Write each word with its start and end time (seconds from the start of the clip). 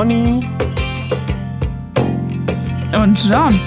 Conny 0.00 0.48
und 2.98 3.22
John 3.28 3.60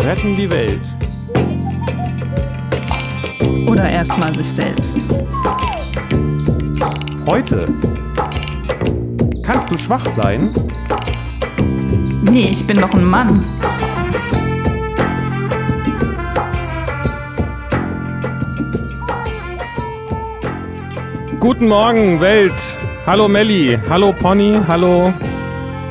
retten 0.00 0.36
die 0.36 0.50
Welt. 0.50 0.96
Oder 3.68 3.88
erstmal 3.88 4.34
sich 4.34 4.48
selbst. 4.48 4.98
Heute 7.24 7.72
kannst 9.44 9.70
du 9.70 9.78
schwach 9.78 10.04
sein. 10.06 10.52
Nee, 12.22 12.48
ich 12.50 12.66
bin 12.66 12.80
doch 12.80 12.92
ein 12.94 13.04
Mann. 13.04 13.44
Guten 21.38 21.68
Morgen, 21.68 22.18
Welt. 22.18 22.60
Hallo 23.06 23.28
Melli. 23.28 23.78
Hallo 23.90 24.14
Pony. 24.14 24.54
Hallo 24.66 25.12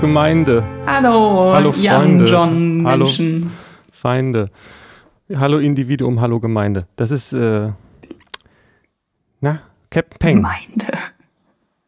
Gemeinde. 0.02 0.63
Hallo, 0.88 1.53
Hallo 1.53 1.72
Freunde. 1.72 1.86
Jan, 1.86 2.26
John, 2.26 2.84
Hallo. 2.88 3.05
Menschen. 3.05 3.52
Feinde. 3.91 4.49
Hallo 5.36 5.59
Individuum, 5.59 6.20
hallo 6.20 6.39
Gemeinde. 6.39 6.88
Das 6.95 7.12
ist, 7.12 7.34
äh, 7.34 7.70
na, 9.41 9.59
Captain 9.91 10.20
Peng. 10.20 10.36
Gemeinde. 10.38 10.88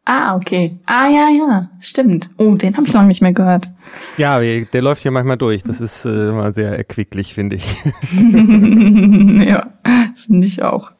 Ah, 0.08 0.36
okay. 0.36 0.70
Ah, 0.86 1.08
ja, 1.08 1.28
ja. 1.30 1.68
Stimmt. 1.80 2.30
Oh, 2.38 2.54
den 2.54 2.76
habe 2.76 2.86
ich 2.86 2.94
noch 2.94 3.02
nicht 3.02 3.22
mehr 3.22 3.32
gehört. 3.32 3.68
Ja, 4.16 4.38
der 4.38 4.80
läuft 4.80 5.02
hier 5.02 5.10
manchmal 5.10 5.36
durch. 5.36 5.64
Das 5.64 5.80
ist 5.80 6.04
äh, 6.04 6.30
mal 6.30 6.54
sehr 6.54 6.78
erquicklich, 6.78 7.34
finde 7.34 7.56
ich. 7.56 7.76
ja, 9.44 9.66
finde 10.14 10.46
ich 10.46 10.62
auch. 10.62 10.92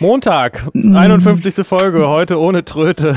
Montag, 0.00 0.68
Mm. 0.74 0.96
51. 0.96 1.64
Folge, 1.66 2.08
heute 2.08 2.38
ohne 2.40 2.64
Tröte. 2.64 3.14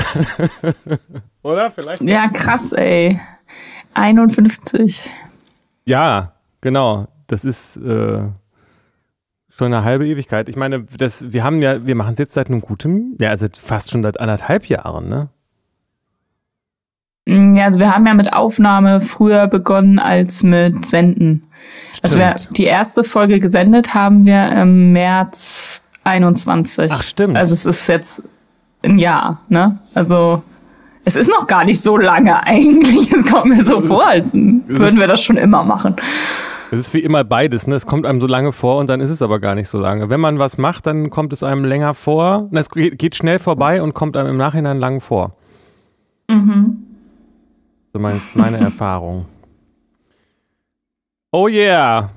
Oder? 1.42 1.70
Vielleicht? 1.70 2.02
Ja, 2.02 2.28
krass, 2.28 2.72
ey. 2.72 3.18
51. 3.94 5.08
Ja, 5.86 6.32
genau. 6.60 7.08
Das 7.28 7.44
ist 7.44 7.76
äh, 7.78 8.18
schon 9.48 9.66
eine 9.72 9.84
halbe 9.84 10.06
Ewigkeit. 10.06 10.48
Ich 10.48 10.56
meine, 10.56 10.82
das, 10.98 11.32
wir 11.32 11.42
haben 11.44 11.62
ja, 11.62 11.84
wir 11.86 11.94
machen 11.94 12.12
es 12.12 12.18
jetzt 12.18 12.34
seit 12.34 12.48
einem 12.48 12.60
guten, 12.60 13.16
ja, 13.20 13.30
also 13.30 13.46
fast 13.60 13.90
schon 13.90 14.02
seit 14.02 14.20
anderthalb 14.20 14.66
Jahren, 14.68 15.08
ne? 15.08 15.28
Mm, 17.26 17.56
Ja, 17.56 17.64
also 17.64 17.80
wir 17.80 17.92
haben 17.92 18.06
ja 18.06 18.14
mit 18.14 18.32
Aufnahme 18.32 19.00
früher 19.00 19.48
begonnen 19.48 19.98
als 19.98 20.42
mit 20.44 20.84
Senden. 20.84 21.42
Also 22.02 22.18
wir, 22.18 22.36
Stimmt. 22.38 22.58
die 22.58 22.64
erste 22.64 23.02
Folge 23.02 23.38
gesendet 23.40 23.94
haben 23.94 24.24
wir 24.26 24.52
im 24.52 24.92
März 24.92 25.82
21. 26.06 26.90
Ach, 26.90 27.02
stimmt. 27.02 27.36
Also 27.36 27.54
es 27.54 27.66
ist 27.66 27.86
jetzt 27.88 28.22
ein 28.82 28.98
Jahr, 28.98 29.40
ne? 29.48 29.78
Also 29.94 30.38
es 31.04 31.16
ist 31.16 31.28
noch 31.28 31.46
gar 31.46 31.64
nicht 31.64 31.80
so 31.80 31.96
lange 31.96 32.42
eigentlich. 32.46 33.12
Es 33.12 33.24
kommt 33.24 33.46
mir 33.46 33.64
so 33.64 33.80
vor, 33.80 34.06
als 34.06 34.34
würden 34.34 34.98
wir 34.98 35.06
das 35.06 35.22
schon 35.22 35.36
immer 35.36 35.64
machen. 35.64 35.96
Es 36.72 36.80
ist 36.80 36.94
wie 36.94 37.00
immer 37.00 37.22
beides, 37.22 37.66
ne? 37.66 37.76
Es 37.76 37.86
kommt 37.86 38.06
einem 38.06 38.20
so 38.20 38.26
lange 38.26 38.50
vor 38.52 38.78
und 38.78 38.88
dann 38.88 39.00
ist 39.00 39.10
es 39.10 39.22
aber 39.22 39.38
gar 39.38 39.54
nicht 39.54 39.68
so 39.68 39.78
lange. 39.78 40.08
Wenn 40.10 40.20
man 40.20 40.38
was 40.38 40.58
macht, 40.58 40.86
dann 40.86 41.10
kommt 41.10 41.32
es 41.32 41.42
einem 41.42 41.64
länger 41.64 41.94
vor. 41.94 42.48
Es 42.52 42.68
geht 42.70 43.14
schnell 43.14 43.38
vorbei 43.38 43.82
und 43.82 43.94
kommt 43.94 44.16
einem 44.16 44.30
im 44.30 44.36
Nachhinein 44.36 44.78
lang 44.78 45.00
vor. 45.00 45.32
Mhm. 46.28 46.82
So 47.92 48.00
mein, 48.00 48.20
meine 48.34 48.58
Erfahrung. 48.58 49.26
Oh 51.32 51.48
yeah. 51.48 52.10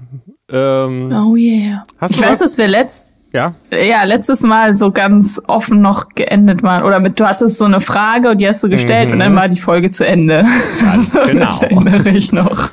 Ähm, 0.50 1.12
Oh 1.14 1.36
yeah. 1.36 1.84
Ich 2.10 2.22
weiß, 2.22 2.40
dass 2.40 2.58
wir 2.58 2.68
letzt, 2.68 3.09
Ja? 3.32 3.54
ja, 3.72 4.04
letztes 4.06 4.42
Mal 4.42 4.74
so 4.74 4.90
ganz 4.92 5.40
offen 5.46 5.82
noch 5.82 6.08
geendet 6.16 6.64
waren. 6.64 6.82
Oder 6.84 7.00
mit, 7.00 7.20
du 7.20 7.28
hattest 7.28 7.60
so 7.60 7.66
eine 7.66 7.80
Frage 7.80 8.32
und 8.32 8.42
die 8.42 8.48
hast 8.48 8.64
du 8.64 8.70
gestellt 8.70 9.08
Mhm. 9.10 9.14
und 9.14 9.20
dann 9.20 9.36
war 9.36 9.48
die 9.48 9.60
Folge 9.60 9.92
zu 9.92 10.06
Ende. 10.08 10.44
so, 10.98 11.20
genau. 11.26 11.46
Das 11.46 11.62
erinnere 11.62 12.10
ich 12.10 12.32
noch. 12.32 12.72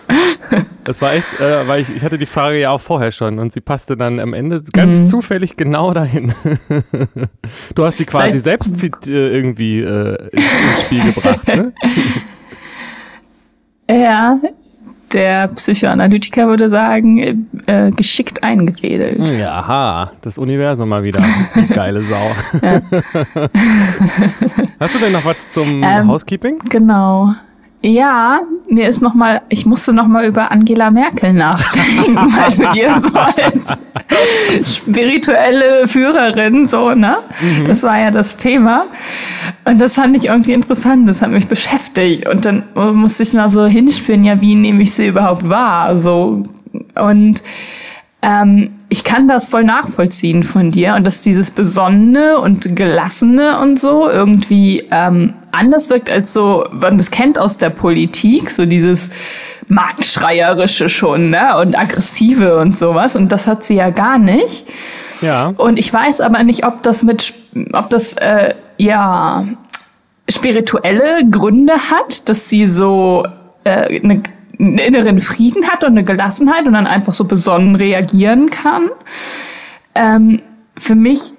Das 0.84 1.02
war 1.02 1.12
echt, 1.12 1.26
äh, 1.40 1.68
weil 1.68 1.82
ich, 1.82 1.94
ich 1.94 2.02
hatte 2.02 2.16
die 2.16 2.24
Frage 2.26 2.58
ja 2.58 2.70
auch 2.70 2.80
vorher 2.80 3.12
schon 3.12 3.38
und 3.38 3.52
sie 3.52 3.60
passte 3.60 3.96
dann 3.98 4.18
am 4.18 4.32
Ende 4.32 4.62
ganz 4.72 4.94
Mhm. 4.94 5.08
zufällig 5.08 5.56
genau 5.56 5.92
dahin. 5.92 6.32
du 7.74 7.84
hast 7.84 7.98
sie 7.98 8.06
quasi 8.06 8.40
Vielleicht- 8.40 8.64
selbst 8.64 9.06
äh, 9.08 9.10
irgendwie 9.10 9.80
äh, 9.80 10.28
ins 10.32 10.80
Spiel 10.82 11.12
gebracht, 11.12 11.48
ne? 11.48 11.72
Ja, 13.90 14.38
der 15.12 15.48
Psychoanalytiker 15.48 16.48
würde 16.48 16.68
sagen, 16.68 17.48
äh, 17.66 17.90
geschickt 17.92 18.42
eingefädelt. 18.42 19.18
Ja, 19.38 19.58
aha, 19.60 20.12
das 20.22 20.38
Universum 20.38 20.88
mal 20.88 21.02
wieder. 21.02 21.22
Die 21.54 21.66
geile 21.72 22.02
Sau. 22.02 22.30
Hast 24.80 24.94
du 24.94 24.98
denn 24.98 25.12
noch 25.12 25.24
was 25.24 25.50
zum 25.52 25.82
Ähm, 25.82 26.08
Housekeeping? 26.08 26.58
Genau. 26.70 27.34
Ja, 27.86 28.40
mir 28.68 28.88
ist 28.88 29.00
noch 29.00 29.14
mal, 29.14 29.42
ich 29.48 29.64
musste 29.64 29.92
noch 29.92 30.08
mal 30.08 30.26
über 30.26 30.50
Angela 30.50 30.90
Merkel 30.90 31.32
nachdenken, 31.32 32.16
weil 32.16 32.50
du 32.50 32.68
dir 32.70 32.98
so 32.98 33.14
als 33.14 33.78
spirituelle 34.64 35.86
Führerin 35.86 36.66
so, 36.66 36.94
ne? 36.94 37.18
Das 37.68 37.84
war 37.84 37.96
ja 37.96 38.10
das 38.10 38.36
Thema. 38.36 38.86
Und 39.66 39.80
das 39.80 39.94
fand 39.94 40.16
ich 40.16 40.24
irgendwie 40.24 40.52
interessant, 40.52 41.08
das 41.08 41.22
hat 41.22 41.30
mich 41.30 41.46
beschäftigt. 41.46 42.26
Und 42.28 42.44
dann 42.44 42.64
musste 42.74 43.22
ich 43.22 43.32
mal 43.34 43.50
so 43.50 43.64
hinspielen, 43.66 44.24
ja, 44.24 44.40
wie 44.40 44.56
nehme 44.56 44.82
ich 44.82 44.92
sie 44.92 45.06
überhaupt 45.06 45.48
wahr? 45.48 45.96
So. 45.96 46.42
Und 46.96 47.40
ähm, 48.22 48.70
ich 48.88 49.04
kann 49.04 49.28
das 49.28 49.48
voll 49.48 49.62
nachvollziehen 49.62 50.42
von 50.42 50.72
dir 50.72 50.96
und 50.96 51.06
dass 51.06 51.20
dieses 51.20 51.52
Besonnene 51.52 52.38
und 52.38 52.74
Gelassene 52.74 53.60
und 53.60 53.78
so 53.78 54.08
irgendwie 54.08 54.82
ähm, 54.90 55.34
anders 55.56 55.90
wirkt 55.90 56.10
als 56.10 56.32
so, 56.32 56.64
man 56.70 56.98
das 56.98 57.10
kennt 57.10 57.38
aus 57.38 57.58
der 57.58 57.70
Politik, 57.70 58.50
so 58.50 58.66
dieses 58.66 59.10
Marktschreierische 59.68 60.88
schon, 60.88 61.30
ne? 61.30 61.58
Und 61.60 61.76
aggressive 61.76 62.58
und 62.58 62.76
sowas. 62.76 63.16
Und 63.16 63.32
das 63.32 63.46
hat 63.46 63.64
sie 63.64 63.74
ja 63.74 63.90
gar 63.90 64.18
nicht. 64.18 64.66
Ja. 65.20 65.54
Und 65.56 65.78
ich 65.78 65.92
weiß 65.92 66.20
aber 66.20 66.42
nicht, 66.44 66.64
ob 66.64 66.82
das 66.82 67.02
mit, 67.02 67.34
ob 67.72 67.90
das, 67.90 68.12
äh, 68.14 68.54
ja, 68.78 69.44
spirituelle 70.28 71.24
Gründe 71.30 71.74
hat, 71.74 72.28
dass 72.28 72.48
sie 72.48 72.66
so 72.66 73.24
äh, 73.64 74.00
eine, 74.00 74.22
einen 74.58 74.78
inneren 74.78 75.20
Frieden 75.20 75.68
hat 75.68 75.84
und 75.84 75.90
eine 75.90 76.04
Gelassenheit 76.04 76.66
und 76.66 76.72
dann 76.72 76.86
einfach 76.86 77.12
so 77.12 77.24
besonnen 77.24 77.76
reagieren 77.76 78.50
kann. 78.50 78.88
Ähm, 79.94 80.40
für 80.78 80.94
mich, 80.94 81.32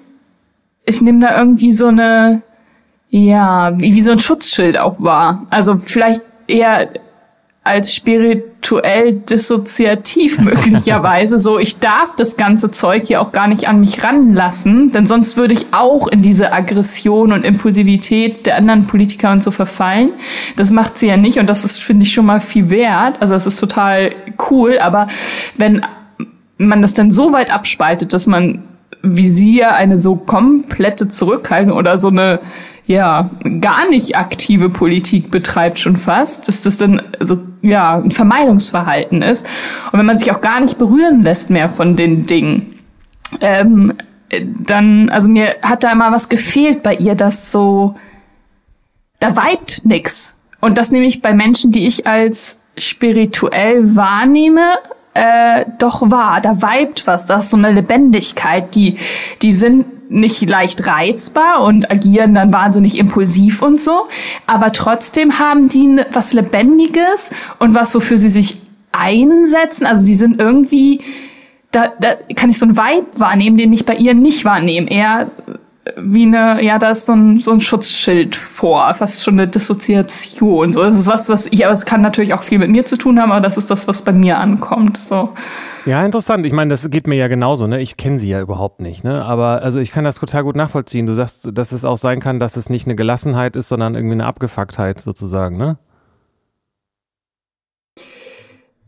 ich 0.84 1.00
nehme 1.02 1.20
da 1.20 1.38
irgendwie 1.38 1.72
so 1.72 1.88
eine, 1.88 2.42
ja, 3.10 3.72
wie, 3.78 3.94
wie 3.94 4.02
so 4.02 4.12
ein 4.12 4.18
Schutzschild 4.18 4.78
auch 4.78 5.00
wahr. 5.00 5.46
Also 5.50 5.78
vielleicht 5.78 6.22
eher 6.46 6.88
als 7.64 7.94
spirituell 7.94 9.14
dissoziativ 9.14 10.38
möglicherweise. 10.40 11.38
so, 11.38 11.58
ich 11.58 11.78
darf 11.78 12.14
das 12.16 12.36
ganze 12.36 12.70
Zeug 12.70 13.04
hier 13.06 13.20
auch 13.20 13.32
gar 13.32 13.46
nicht 13.46 13.68
an 13.68 13.80
mich 13.80 14.02
ranlassen, 14.02 14.90
denn 14.92 15.06
sonst 15.06 15.36
würde 15.36 15.54
ich 15.54 15.66
auch 15.72 16.08
in 16.08 16.22
diese 16.22 16.52
Aggression 16.52 17.32
und 17.32 17.44
Impulsivität 17.44 18.46
der 18.46 18.56
anderen 18.56 18.86
Politiker 18.86 19.32
und 19.32 19.42
so 19.42 19.50
verfallen. 19.50 20.12
Das 20.56 20.70
macht 20.70 20.98
sie 20.98 21.08
ja 21.08 21.16
nicht 21.16 21.38
und 21.38 21.48
das 21.48 21.64
ist, 21.64 21.82
finde 21.82 22.04
ich, 22.04 22.12
schon 22.12 22.26
mal 22.26 22.40
viel 22.40 22.70
wert. 22.70 23.20
Also 23.20 23.34
das 23.34 23.46
ist 23.46 23.60
total 23.60 24.12
cool, 24.50 24.78
aber 24.78 25.08
wenn 25.56 25.82
man 26.56 26.82
das 26.82 26.94
dann 26.94 27.10
so 27.10 27.32
weit 27.32 27.52
abspaltet, 27.52 28.12
dass 28.12 28.26
man 28.26 28.64
wie 29.02 29.28
sie 29.28 29.58
ja 29.58 29.70
eine 29.76 29.98
so 29.98 30.16
komplette 30.16 31.08
Zurückhaltung 31.08 31.76
oder 31.76 31.98
so 31.98 32.08
eine 32.08 32.40
ja 32.88 33.30
gar 33.60 33.88
nicht 33.90 34.16
aktive 34.16 34.70
Politik 34.70 35.30
betreibt 35.30 35.78
schon 35.78 35.96
fast, 35.96 36.48
dass 36.48 36.62
das 36.62 36.78
dann 36.78 37.00
so 37.20 37.38
ja 37.62 37.98
ein 37.98 38.10
Vermeidungsverhalten 38.10 39.22
ist 39.22 39.46
und 39.92 39.98
wenn 39.98 40.06
man 40.06 40.16
sich 40.16 40.32
auch 40.32 40.40
gar 40.40 40.60
nicht 40.60 40.78
berühren 40.78 41.22
lässt 41.22 41.50
mehr 41.50 41.68
von 41.68 41.96
den 41.96 42.26
Dingen, 42.26 42.80
ähm, 43.40 43.92
dann 44.58 45.10
also 45.10 45.28
mir 45.28 45.54
hat 45.62 45.84
da 45.84 45.92
immer 45.92 46.10
was 46.12 46.28
gefehlt 46.30 46.82
bei 46.82 46.94
ihr, 46.94 47.14
das 47.14 47.52
so 47.52 47.92
da 49.20 49.36
vibet 49.36 49.82
nix 49.84 50.34
und 50.60 50.78
das 50.78 50.90
nehme 50.90 51.04
ich 51.04 51.20
bei 51.20 51.34
Menschen, 51.34 51.70
die 51.70 51.86
ich 51.86 52.06
als 52.06 52.56
spirituell 52.78 53.96
wahrnehme, 53.96 54.76
äh, 55.12 55.66
doch 55.78 56.10
wahr. 56.10 56.40
Da 56.40 56.62
vibet 56.62 57.06
was, 57.06 57.26
da 57.26 57.40
ist 57.40 57.50
so 57.50 57.56
eine 57.56 57.72
Lebendigkeit, 57.72 58.74
die, 58.74 58.96
die 59.42 59.52
sind 59.52 59.84
nicht 60.10 60.48
leicht 60.48 60.86
reizbar 60.86 61.62
und 61.62 61.90
agieren 61.90 62.34
dann 62.34 62.52
wahnsinnig 62.52 62.98
impulsiv 62.98 63.62
und 63.62 63.80
so, 63.80 64.08
aber 64.46 64.72
trotzdem 64.72 65.38
haben 65.38 65.68
die 65.68 66.00
was 66.12 66.32
Lebendiges 66.32 67.30
und 67.58 67.74
was, 67.74 67.94
wofür 67.94 68.18
sie 68.18 68.30
sich 68.30 68.58
einsetzen. 68.92 69.86
Also 69.86 70.04
die 70.04 70.14
sind 70.14 70.40
irgendwie, 70.40 71.00
da, 71.70 71.92
da 72.00 72.14
kann 72.34 72.50
ich 72.50 72.58
so 72.58 72.66
einen 72.66 72.76
Vibe 72.76 73.06
wahrnehmen, 73.18 73.56
den 73.56 73.72
ich 73.72 73.84
bei 73.84 73.94
ihr 73.94 74.14
nicht 74.14 74.44
wahrnehme. 74.44 74.90
Eher 74.90 75.30
wie 76.02 76.24
eine, 76.24 76.62
ja, 76.64 76.78
da 76.78 76.90
ist 76.90 77.06
so 77.06 77.12
ein, 77.12 77.40
so 77.40 77.52
ein 77.52 77.60
Schutzschild 77.60 78.36
vor, 78.36 78.92
fast 78.94 79.24
schon 79.24 79.34
eine 79.34 79.48
Dissoziation. 79.48 80.72
So, 80.72 80.82
das 80.82 80.98
ist 80.98 81.06
was, 81.06 81.28
was 81.28 81.46
ich, 81.46 81.64
aber 81.64 81.74
es 81.74 81.84
kann 81.84 82.02
natürlich 82.02 82.34
auch 82.34 82.42
viel 82.42 82.58
mit 82.58 82.70
mir 82.70 82.84
zu 82.84 82.96
tun 82.96 83.20
haben, 83.20 83.32
aber 83.32 83.40
das 83.40 83.56
ist 83.56 83.70
das, 83.70 83.88
was 83.88 84.02
bei 84.02 84.12
mir 84.12 84.38
ankommt. 84.38 84.98
So. 85.02 85.30
Ja, 85.86 86.04
interessant. 86.04 86.46
Ich 86.46 86.52
meine, 86.52 86.70
das 86.70 86.90
geht 86.90 87.06
mir 87.06 87.16
ja 87.16 87.28
genauso, 87.28 87.66
ne? 87.66 87.80
Ich 87.80 87.96
kenne 87.96 88.18
sie 88.18 88.28
ja 88.28 88.40
überhaupt 88.40 88.80
nicht, 88.80 89.04
ne? 89.04 89.24
Aber 89.24 89.62
also 89.62 89.80
ich 89.80 89.90
kann 89.90 90.04
das 90.04 90.16
total 90.16 90.44
gut 90.44 90.56
nachvollziehen. 90.56 91.06
Du 91.06 91.14
sagst, 91.14 91.48
dass 91.52 91.72
es 91.72 91.84
auch 91.84 91.96
sein 91.96 92.20
kann, 92.20 92.40
dass 92.40 92.56
es 92.56 92.68
nicht 92.68 92.86
eine 92.86 92.96
Gelassenheit 92.96 93.56
ist, 93.56 93.68
sondern 93.68 93.94
irgendwie 93.94 94.14
eine 94.14 94.26
Abgefucktheit 94.26 95.00
sozusagen, 95.00 95.56
ne? 95.56 95.78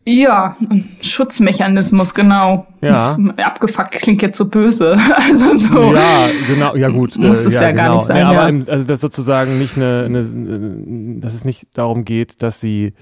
Ja, 0.06 0.56
Schutzmechanismus, 1.02 2.14
genau. 2.14 2.66
Ja. 2.80 3.16
Abgefuckt 3.36 3.92
klingt 3.92 4.22
jetzt 4.22 4.38
so 4.38 4.46
böse. 4.48 4.96
Also 5.14 5.54
so. 5.54 5.94
Ja, 5.94 6.28
genau, 6.48 6.74
ja 6.74 6.88
gut. 6.88 7.16
Muss 7.16 7.44
äh, 7.44 7.48
es 7.48 7.54
ja, 7.54 7.62
ja 7.62 7.70
genau. 7.70 7.82
gar 7.82 7.94
nicht 7.94 8.06
sein. 8.06 8.16
Nee, 8.16 8.22
aber 8.22 8.34
ja. 8.34 8.48
im, 8.48 8.64
also 8.66 8.86
das 8.86 9.00
sozusagen 9.00 9.58
nicht 9.58 9.76
eine, 9.76 10.04
eine, 10.06 11.20
dass 11.20 11.34
es 11.34 11.44
nicht 11.44 11.66
darum 11.74 12.04
geht, 12.04 12.42
dass 12.42 12.60
sie 12.60 12.94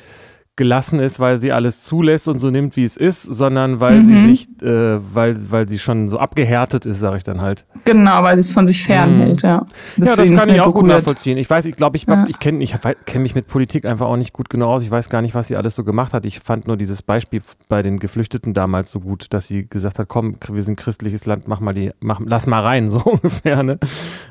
gelassen 0.59 0.99
ist, 0.99 1.21
weil 1.21 1.39
sie 1.39 1.53
alles 1.53 1.83
zulässt 1.85 2.29
und 2.29 2.41
so 2.41 2.51
nimmt, 2.51 2.77
wie 2.77 2.85
es 2.85 2.99
ist, 2.99 3.23
sondern 3.23 3.81
weil 3.81 4.01
mhm. 4.01 4.05
sie 4.05 4.29
sich, 4.29 4.49
äh, 4.61 4.99
weil, 5.15 5.37
weil 5.51 5.69
sie 5.69 5.79
schon 5.79 6.09
so 6.09 6.19
abgehärtet 6.19 6.85
ist, 6.85 7.01
sage 7.01 7.17
ich 7.17 7.23
dann 7.23 7.41
halt. 7.41 7.65
Genau, 7.85 8.23
weil 8.23 8.35
sie 8.35 8.41
es 8.41 8.53
von 8.53 8.67
sich 8.67 8.83
fernhält, 8.83 9.43
mhm. 9.43 9.49
ja. 9.49 9.67
Das 9.97 10.17
ja, 10.19 10.25
das 10.25 10.35
kann 10.35 10.55
ich 10.55 10.61
auch 10.61 10.75
gut 10.75 10.85
nachvollziehen. 10.85 11.39
Ich 11.39 11.49
weiß, 11.49 11.65
ich 11.65 11.77
glaube, 11.77 11.97
ich, 11.97 12.07
ja. 12.07 12.27
ich 12.29 12.39
kenne 12.39 12.63
ich 12.63 12.75
kenn 13.07 13.23
mich 13.23 13.35
mit 13.35 13.47
Politik 13.47 13.87
einfach 13.87 14.07
auch 14.07 14.17
nicht 14.17 14.35
gut 14.35 14.51
genau 14.51 14.67
aus. 14.67 14.83
Ich 14.83 14.91
weiß 14.91 15.09
gar 15.09 15.23
nicht, 15.23 15.35
was 15.35 15.49
sie 15.49 15.57
alles 15.57 15.77
so 15.77 15.85
gemacht 15.85 16.13
hat. 16.13 16.27
Ich 16.27 16.41
fand 16.41 16.67
nur 16.67 16.77
dieses 16.77 17.01
Beispiel 17.01 17.41
bei 17.69 17.83
den 17.83 18.01
Geflüchteten 18.01 18.53
damals 18.53 18.91
so 18.91 19.01
gut, 19.01 19.33
dass 19.33 19.47
sie 19.47 19.67
gesagt 19.67 19.99
hat, 19.99 20.09
komm, 20.09 20.37
wir 20.53 20.63
sind 20.63 20.75
ein 20.75 20.77
christliches 20.77 21.25
Land, 21.25 21.47
mach 21.49 21.61
mal 21.61 21.73
die, 21.73 21.93
mach, 22.01 22.21
lass 22.25 22.47
mal 22.47 22.61
rein, 22.61 22.91
so 22.91 22.99
ungefähr. 22.99 23.63
Ne? 23.63 23.79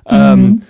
Mhm. 0.10 0.14
Ähm, 0.14 0.62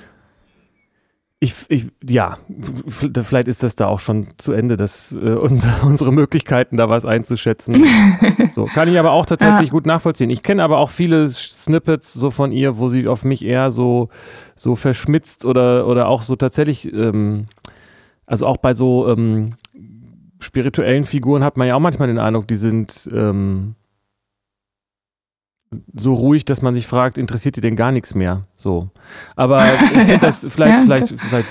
ich, 1.40 1.54
ich, 1.70 1.88
ja, 2.08 2.40
vielleicht 2.88 3.48
ist 3.48 3.62
das 3.62 3.76
da 3.76 3.86
auch 3.86 4.00
schon 4.00 4.28
zu 4.38 4.54
Ende, 4.54 4.76
dass 4.76 5.12
äh, 5.12 5.36
unsere, 5.36 5.74
unsere 5.86 6.12
Möglichkeiten, 6.12 6.78
da 6.78 6.90
was 6.90 7.06
einzuschätzen. 7.06 7.86
so, 8.56 8.66
kann 8.66 8.90
ich 8.90 8.98
aber 8.98 9.12
auch 9.12 9.26
tatsächlich 9.26 9.68
ja. 9.68 9.72
gut 9.72 9.86
nachvollziehen. 9.86 10.32
Ich 10.32 10.42
kenne 10.42 10.64
aber 10.64 10.80
auch 10.80 10.90
viele 10.90 11.28
Snippets 11.28 12.14
so 12.14 12.32
von 12.32 12.52
ihr, 12.52 12.80
wo 12.80 12.90
sie 12.90 13.08
auf 13.08 13.24
mich 13.24 13.46
eher 13.46 13.70
so, 13.70 14.10
so 14.56 14.76
verschmitzt 14.76 15.46
oder, 15.46 15.88
oder 15.88 16.08
auch 16.08 16.24
so 16.24 16.36
tatsächlich, 16.36 16.92
ähm, 16.92 17.46
also 18.26 18.48
auch 18.48 18.58
bei 18.58 18.74
so 18.74 19.08
ähm, 19.08 19.52
spirituellen 20.40 21.04
Figuren 21.04 21.44
hat 21.44 21.56
man 21.56 21.68
ja 21.68 21.76
auch 21.76 21.80
manchmal 21.80 22.08
den 22.08 22.20
Eindruck, 22.20 22.48
die 22.48 22.56
sind 22.56 23.08
ähm, 23.14 23.76
so 25.94 26.14
ruhig, 26.14 26.46
dass 26.46 26.62
man 26.62 26.76
sich 26.76 26.88
fragt, 26.88 27.18
interessiert 27.18 27.58
die 27.58 27.62
denn 27.62 27.76
gar 27.76 27.92
nichts 27.92 28.16
mehr? 28.16 28.44
So. 28.56 28.90
Aber 29.36 29.58
ich 29.66 29.90
finde 29.90 30.20
das, 30.20 30.46
vielleicht, 30.50 30.82
vielleicht, 30.82 31.20
vielleicht 31.20 31.50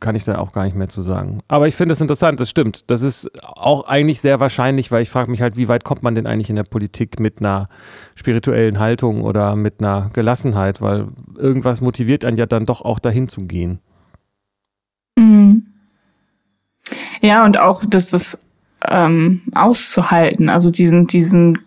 kann 0.00 0.14
ich 0.14 0.24
da 0.24 0.38
auch 0.38 0.52
gar 0.52 0.64
nicht 0.64 0.76
mehr 0.76 0.88
zu 0.88 1.02
sagen. 1.02 1.40
Aber 1.48 1.66
ich 1.66 1.74
finde 1.74 1.92
das 1.92 2.00
interessant, 2.00 2.40
das 2.40 2.50
stimmt. 2.50 2.84
Das 2.90 3.02
ist 3.02 3.30
auch 3.42 3.86
eigentlich 3.86 4.20
sehr 4.20 4.38
wahrscheinlich, 4.38 4.92
weil 4.92 5.02
ich 5.02 5.10
frage 5.10 5.30
mich 5.30 5.40
halt, 5.40 5.56
wie 5.56 5.68
weit 5.68 5.84
kommt 5.84 6.02
man 6.02 6.14
denn 6.14 6.26
eigentlich 6.26 6.50
in 6.50 6.56
der 6.56 6.64
Politik 6.64 7.20
mit 7.20 7.40
einer 7.40 7.66
spirituellen 8.14 8.78
Haltung 8.78 9.22
oder 9.22 9.56
mit 9.56 9.80
einer 9.80 10.10
Gelassenheit, 10.12 10.82
weil 10.82 11.08
irgendwas 11.36 11.80
motiviert 11.80 12.24
einen 12.24 12.36
ja 12.36 12.46
dann 12.46 12.66
doch 12.66 12.82
auch 12.82 12.98
dahin 12.98 13.28
zu 13.28 13.42
gehen. 13.42 13.80
Mhm. 15.18 15.66
Ja, 17.22 17.44
und 17.44 17.58
auch 17.58 17.84
das, 17.86 18.10
das 18.10 18.38
ähm, 18.86 19.42
auszuhalten, 19.54 20.50
also 20.50 20.70
diesen, 20.70 21.06
diesen 21.06 21.58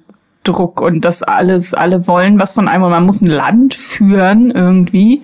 Druck 0.45 0.81
und 0.81 1.03
das 1.03 1.23
alles, 1.23 1.73
alle 1.73 2.07
wollen 2.07 2.39
was 2.39 2.53
von 2.53 2.67
einem 2.67 2.83
und 2.83 2.91
man 2.91 3.05
muss 3.05 3.21
ein 3.21 3.27
Land 3.27 3.73
führen 3.73 4.51
irgendwie. 4.51 5.21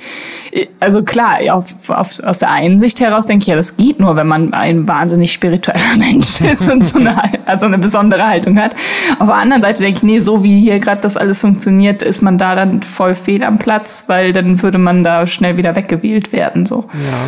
Also 0.80 1.04
klar, 1.04 1.38
auf, 1.52 1.90
auf, 1.90 2.20
aus 2.20 2.40
der 2.40 2.52
einen 2.52 2.80
Sicht 2.80 3.00
heraus 3.00 3.26
denke 3.26 3.44
ich 3.44 3.48
ja, 3.48 3.56
das 3.56 3.78
geht 3.78 4.00
nur, 4.00 4.16
wenn 4.16 4.28
man 4.28 4.54
ein 4.54 4.88
wahnsinnig 4.88 5.32
spiritueller 5.32 5.80
Mensch 5.98 6.42
ist 6.42 6.70
und 6.70 6.86
so 6.86 7.00
eine, 7.00 7.16
also 7.46 7.66
eine 7.66 7.78
besondere 7.78 8.28
Haltung 8.28 8.60
hat. 8.60 8.76
Auf 9.20 9.28
der 9.28 9.36
anderen 9.36 9.62
Seite 9.62 9.84
denke 9.84 9.98
ich, 9.98 10.04
nee, 10.04 10.20
so 10.20 10.44
wie 10.44 10.60
hier 10.60 10.80
gerade 10.80 11.02
das 11.02 11.18
alles 11.18 11.42
funktioniert, 11.42 12.02
ist 12.02 12.22
man 12.22 12.38
da 12.38 12.56
dann 12.56 12.82
voll 12.82 13.16
fehl 13.16 13.44
am 13.44 13.60
Platz, 13.60 14.06
weil 14.08 14.34
dann 14.34 14.62
würde 14.62 14.78
man 14.78 15.04
da 15.04 15.28
schnell 15.28 15.58
wieder 15.58 15.76
weggewählt 15.76 16.34
werden, 16.34 16.66
so. 16.66 16.86
Ja 16.94 17.28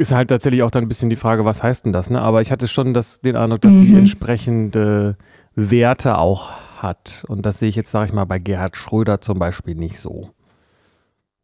ist 0.00 0.12
halt 0.12 0.28
tatsächlich 0.28 0.62
auch 0.62 0.70
dann 0.70 0.84
ein 0.84 0.88
bisschen 0.88 1.10
die 1.10 1.16
Frage, 1.16 1.44
was 1.44 1.62
heißt 1.62 1.84
denn 1.84 1.92
das, 1.92 2.10
ne? 2.10 2.20
Aber 2.20 2.40
ich 2.40 2.50
hatte 2.50 2.68
schon 2.68 2.94
das, 2.94 3.20
den 3.20 3.36
Eindruck, 3.36 3.60
dass 3.60 3.72
mhm. 3.72 3.86
sie 3.86 3.94
entsprechende 3.94 5.16
Werte 5.56 6.18
auch 6.18 6.52
hat. 6.80 7.24
Und 7.28 7.44
das 7.46 7.58
sehe 7.58 7.68
ich 7.68 7.76
jetzt, 7.76 7.90
sage 7.90 8.06
ich 8.06 8.12
mal, 8.12 8.26
bei 8.26 8.38
Gerhard 8.38 8.76
Schröder 8.76 9.20
zum 9.20 9.38
Beispiel 9.38 9.74
nicht 9.74 9.98
so. 9.98 10.30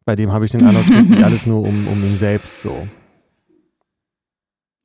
Bei 0.05 0.15
dem 0.15 0.31
habe 0.31 0.45
ich 0.45 0.51
den 0.51 0.63
Eindruck, 0.65 0.85
es 0.89 1.09
geht 1.09 1.23
alles 1.23 1.45
nur 1.45 1.61
um, 1.61 1.87
um 1.87 2.03
ihn 2.03 2.17
selbst 2.17 2.61
so. 2.61 2.87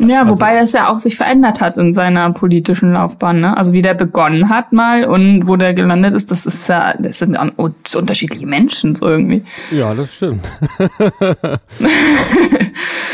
Ja, 0.01 0.21
also, 0.21 0.33
wobei 0.35 0.57
es 0.59 0.73
ja 0.73 0.89
auch 0.89 1.01
sich 1.01 1.17
verändert 1.17 1.61
hat 1.61 1.77
in 1.77 1.93
seiner 1.93 2.33
politischen 2.33 2.93
Laufbahn. 2.93 3.41
Ne? 3.41 3.57
Also 3.57 3.73
wie 3.73 3.83
der 3.83 3.95
begonnen 3.95 4.49
hat 4.49 4.73
mal 4.73 5.05
und 5.05 5.49
wo 5.49 5.57
der 5.57 5.75
gelandet 5.75 6.15
ist, 6.15 6.31
das 6.31 6.47
ist 6.47 6.69
ja, 6.69 6.95
das 6.99 7.19
sind 7.19 7.37
unterschiedliche 7.37 8.47
Menschen 8.47 8.95
so 8.95 9.07
irgendwie. 9.09 9.43
Ja, 9.73 9.95
das 9.95 10.15
stimmt. 10.15 10.49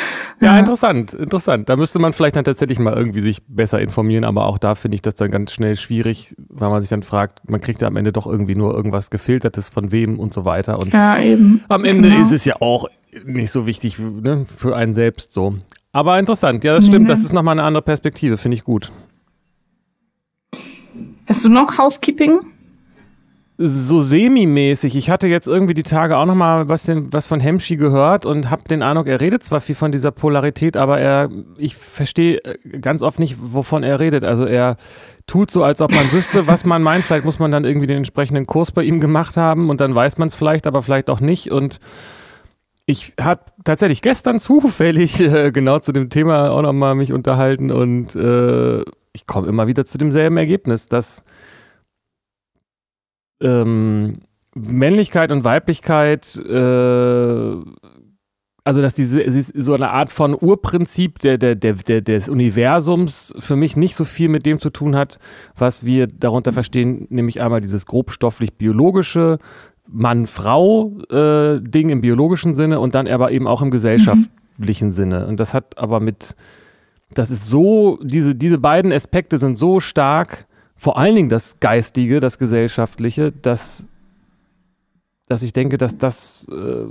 Ja, 0.44 0.58
interessant, 0.58 1.14
interessant. 1.14 1.68
Da 1.68 1.76
müsste 1.76 1.98
man 1.98 2.12
vielleicht 2.12 2.36
dann 2.36 2.44
tatsächlich 2.44 2.78
mal 2.78 2.94
irgendwie 2.94 3.20
sich 3.20 3.42
besser 3.46 3.80
informieren, 3.80 4.24
aber 4.24 4.46
auch 4.46 4.58
da 4.58 4.74
finde 4.74 4.96
ich 4.96 5.02
das 5.02 5.14
dann 5.14 5.30
ganz 5.30 5.52
schnell 5.52 5.76
schwierig, 5.76 6.34
weil 6.48 6.70
man 6.70 6.82
sich 6.82 6.90
dann 6.90 7.02
fragt, 7.02 7.48
man 7.48 7.60
kriegt 7.60 7.82
ja 7.82 7.88
am 7.88 7.96
Ende 7.96 8.12
doch 8.12 8.26
irgendwie 8.26 8.54
nur 8.54 8.74
irgendwas 8.74 9.10
gefiltertes 9.10 9.70
von 9.70 9.92
wem 9.92 10.18
und 10.18 10.34
so 10.34 10.44
weiter. 10.44 10.78
Und 10.78 10.92
ja, 10.92 11.18
eben. 11.18 11.64
Am 11.68 11.84
Ende 11.84 12.08
genau. 12.08 12.20
ist 12.20 12.32
es 12.32 12.44
ja 12.44 12.54
auch 12.60 12.86
nicht 13.24 13.50
so 13.50 13.66
wichtig 13.66 13.98
ne, 13.98 14.46
für 14.56 14.76
einen 14.76 14.94
selbst 14.94 15.32
so. 15.32 15.54
Aber 15.92 16.18
interessant, 16.18 16.64
ja, 16.64 16.74
das 16.74 16.86
stimmt, 16.86 17.04
mhm. 17.04 17.08
das 17.08 17.20
ist 17.20 17.32
nochmal 17.32 17.52
eine 17.52 17.62
andere 17.62 17.82
Perspektive, 17.82 18.36
finde 18.36 18.56
ich 18.56 18.64
gut. 18.64 18.90
Hast 21.26 21.44
du 21.44 21.48
noch 21.48 21.78
Housekeeping? 21.78 22.40
So 23.56 24.02
semi-mäßig. 24.02 24.96
Ich 24.96 25.10
hatte 25.10 25.28
jetzt 25.28 25.46
irgendwie 25.46 25.74
die 25.74 25.84
Tage 25.84 26.16
auch 26.16 26.26
nochmal 26.26 26.68
was, 26.68 26.88
was 26.88 27.28
von 27.28 27.38
Hemschi 27.38 27.76
gehört 27.76 28.26
und 28.26 28.50
habe 28.50 28.64
den 28.64 28.82
Eindruck, 28.82 29.06
er 29.06 29.20
redet 29.20 29.44
zwar 29.44 29.60
viel 29.60 29.76
von 29.76 29.92
dieser 29.92 30.10
Polarität, 30.10 30.76
aber 30.76 30.98
er, 30.98 31.30
ich 31.56 31.76
verstehe 31.76 32.38
äh, 32.38 32.78
ganz 32.80 33.02
oft 33.02 33.20
nicht, 33.20 33.36
wovon 33.40 33.84
er 33.84 34.00
redet. 34.00 34.24
Also 34.24 34.44
er 34.44 34.76
tut 35.28 35.52
so, 35.52 35.62
als 35.62 35.80
ob 35.80 35.92
man 35.92 36.10
wüsste, 36.12 36.48
was 36.48 36.64
man 36.64 36.82
meint. 36.82 37.04
Vielleicht 37.04 37.24
muss 37.24 37.38
man 37.38 37.52
dann 37.52 37.64
irgendwie 37.64 37.86
den 37.86 37.98
entsprechenden 37.98 38.46
Kurs 38.46 38.72
bei 38.72 38.82
ihm 38.82 39.00
gemacht 39.00 39.36
haben 39.36 39.70
und 39.70 39.80
dann 39.80 39.94
weiß 39.94 40.18
man 40.18 40.26
es 40.26 40.34
vielleicht, 40.34 40.66
aber 40.66 40.82
vielleicht 40.82 41.08
auch 41.08 41.20
nicht. 41.20 41.52
Und 41.52 41.78
ich 42.86 43.12
habe 43.20 43.42
tatsächlich 43.64 44.02
gestern 44.02 44.40
zufällig 44.40 45.20
äh, 45.20 45.52
genau 45.52 45.78
zu 45.78 45.92
dem 45.92 46.10
Thema 46.10 46.50
auch 46.50 46.62
nochmal 46.62 46.96
mich 46.96 47.12
unterhalten 47.12 47.70
und 47.70 48.16
äh, 48.16 48.80
ich 49.12 49.28
komme 49.28 49.46
immer 49.46 49.68
wieder 49.68 49.84
zu 49.86 49.96
demselben 49.96 50.36
Ergebnis, 50.38 50.88
dass 50.88 51.24
ähm, 53.44 54.18
Männlichkeit 54.54 55.30
und 55.30 55.44
Weiblichkeit, 55.44 56.36
äh, 56.36 57.56
also 58.66 58.80
dass 58.80 58.94
diese 58.94 59.22
so 59.30 59.74
eine 59.74 59.90
Art 59.90 60.10
von 60.10 60.34
Urprinzip 60.40 61.18
der, 61.18 61.36
der, 61.36 61.54
der, 61.54 61.74
der, 61.74 62.00
des 62.00 62.30
Universums 62.30 63.34
für 63.38 63.56
mich 63.56 63.76
nicht 63.76 63.94
so 63.94 64.06
viel 64.06 64.30
mit 64.30 64.46
dem 64.46 64.58
zu 64.58 64.70
tun 64.70 64.96
hat, 64.96 65.18
was 65.56 65.84
wir 65.84 66.06
darunter 66.06 66.52
verstehen, 66.52 67.06
nämlich 67.10 67.42
einmal 67.42 67.60
dieses 67.60 67.84
grobstofflich-biologische 67.84 69.38
Mann-Frau-Ding 69.86 71.88
äh, 71.88 71.92
im 71.92 72.00
biologischen 72.00 72.54
Sinne 72.54 72.80
und 72.80 72.94
dann 72.94 73.06
aber 73.06 73.32
eben 73.32 73.46
auch 73.46 73.60
im 73.60 73.70
gesellschaftlichen 73.70 74.88
mhm. 74.88 74.92
Sinne. 74.92 75.26
Und 75.26 75.40
das 75.40 75.52
hat 75.52 75.76
aber 75.76 76.00
mit, 76.00 76.34
das 77.12 77.30
ist 77.30 77.46
so, 77.46 77.98
diese, 78.02 78.34
diese 78.34 78.56
beiden 78.56 78.94
Aspekte 78.94 79.36
sind 79.36 79.58
so 79.58 79.78
stark 79.78 80.46
vor 80.76 80.98
allen 80.98 81.14
Dingen 81.14 81.28
das 81.28 81.60
Geistige, 81.60 82.20
das 82.20 82.38
Gesellschaftliche, 82.38 83.32
dass, 83.32 83.86
dass 85.26 85.42
ich 85.42 85.52
denke, 85.52 85.78
dass 85.78 85.96
das, 85.96 86.46
äh, 86.50 86.86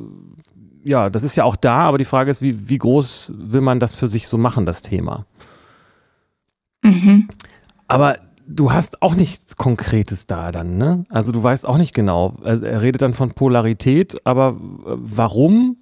ja, 0.89 1.09
das 1.09 1.23
ist 1.23 1.35
ja 1.35 1.43
auch 1.43 1.55
da, 1.55 1.81
aber 1.81 1.97
die 1.97 2.05
Frage 2.05 2.31
ist, 2.31 2.41
wie, 2.41 2.69
wie 2.69 2.77
groß 2.77 3.33
will 3.35 3.61
man 3.61 3.79
das 3.79 3.95
für 3.95 4.07
sich 4.07 4.27
so 4.27 4.37
machen, 4.37 4.65
das 4.65 4.81
Thema? 4.81 5.25
Mhm. 6.83 7.27
Aber 7.87 8.17
du 8.47 8.71
hast 8.71 9.01
auch 9.01 9.15
nichts 9.15 9.55
Konkretes 9.55 10.27
da 10.27 10.51
dann, 10.51 10.77
ne? 10.77 11.05
Also 11.09 11.31
du 11.31 11.41
weißt 11.41 11.65
auch 11.65 11.77
nicht 11.77 11.93
genau. 11.93 12.35
Also 12.43 12.65
er 12.65 12.81
redet 12.81 13.01
dann 13.01 13.13
von 13.13 13.31
Polarität, 13.31 14.25
aber 14.25 14.57
äh, 14.85 14.95
warum 14.97 15.77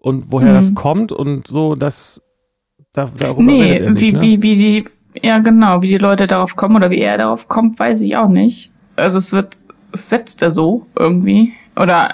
und 0.00 0.30
woher 0.30 0.50
mhm. 0.50 0.54
das 0.56 0.74
kommt 0.74 1.12
und 1.12 1.46
so, 1.46 1.74
das 1.74 2.22
da, 2.92 3.10
darüber 3.16 3.42
nee, 3.42 3.80
nicht, 3.80 4.00
wie, 4.00 4.12
ne? 4.12 4.20
wie, 4.20 4.42
wie 4.42 4.56
die 4.56 4.84
ja, 5.22 5.38
genau. 5.38 5.82
Wie 5.82 5.88
die 5.88 5.98
Leute 5.98 6.26
darauf 6.26 6.56
kommen 6.56 6.76
oder 6.76 6.90
wie 6.90 6.98
er 6.98 7.18
darauf 7.18 7.48
kommt, 7.48 7.78
weiß 7.78 8.00
ich 8.00 8.16
auch 8.16 8.28
nicht. 8.28 8.70
Also 8.96 9.18
es 9.18 9.32
wird, 9.32 9.56
es 9.92 10.08
setzt 10.08 10.42
er 10.42 10.52
so 10.52 10.86
irgendwie. 10.96 11.52
Oder 11.76 12.10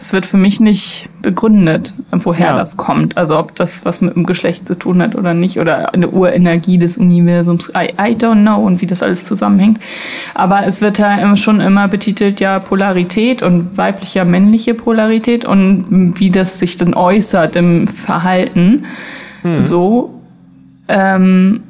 es 0.00 0.12
wird 0.12 0.24
für 0.24 0.36
mich 0.36 0.60
nicht 0.60 1.08
begründet, 1.20 1.94
woher 2.10 2.46
ja. 2.46 2.54
das 2.54 2.76
kommt. 2.76 3.16
Also 3.16 3.38
ob 3.38 3.54
das 3.54 3.84
was 3.84 4.00
mit 4.00 4.14
dem 4.14 4.24
Geschlecht 4.24 4.66
zu 4.66 4.74
tun 4.78 5.02
hat 5.02 5.14
oder 5.14 5.34
nicht 5.34 5.58
oder 5.58 5.92
eine 5.92 6.08
Urenergie 6.10 6.78
des 6.78 6.96
Universums. 6.96 7.70
I, 7.76 7.92
I 8.00 8.14
don't 8.14 8.42
know 8.42 8.64
und 8.64 8.80
wie 8.80 8.86
das 8.86 9.02
alles 9.02 9.24
zusammenhängt. 9.24 9.78
Aber 10.34 10.66
es 10.66 10.80
wird 10.80 10.98
ja 10.98 11.36
schon 11.36 11.60
immer 11.60 11.88
betitelt, 11.88 12.40
ja, 12.40 12.58
Polarität 12.58 13.42
und 13.42 13.76
weiblicher, 13.76 14.24
männliche 14.24 14.74
Polarität 14.74 15.44
und 15.44 16.18
wie 16.18 16.30
das 16.30 16.58
sich 16.58 16.76
dann 16.76 16.94
äußert 16.94 17.56
im 17.56 17.86
Verhalten. 17.86 18.86
Hm. 19.42 19.60
So. 19.60 20.10
Ähm, 20.88 21.60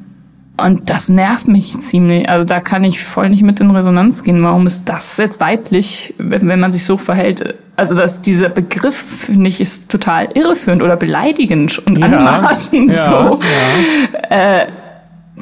und 0.57 0.89
das 0.89 1.09
nervt 1.09 1.49
mich 1.49 1.79
ziemlich. 1.79 2.29
Also 2.29 2.45
da 2.45 2.61
kann 2.61 2.83
ich 2.83 3.03
voll 3.03 3.29
nicht 3.29 3.43
mit 3.43 3.61
in 3.61 3.71
Resonanz 3.71 4.23
gehen. 4.23 4.43
Warum 4.43 4.67
ist 4.67 4.89
das 4.89 5.17
jetzt 5.19 5.41
weiblich, 5.41 6.15
wenn, 6.19 6.49
wenn 6.49 6.61
man 6.61 6.73
sich 6.73 6.85
so 6.85 6.97
verhält? 6.97 7.57
Also 7.77 7.95
dass 7.95 8.23
dieser 8.23 8.49
Begriff, 8.49 8.97
finde 8.97 9.49
ich, 9.49 9.61
ist 9.61 9.91
total 9.91 10.29
irreführend 10.35 10.83
oder 10.83 10.97
beleidigend 10.97 11.79
und 11.87 11.99
ja, 11.99 12.07
anmaßend 12.07 12.91
ja, 12.91 13.05
so. 13.05 13.41
Ja. 14.31 14.61
Äh, 14.63 14.67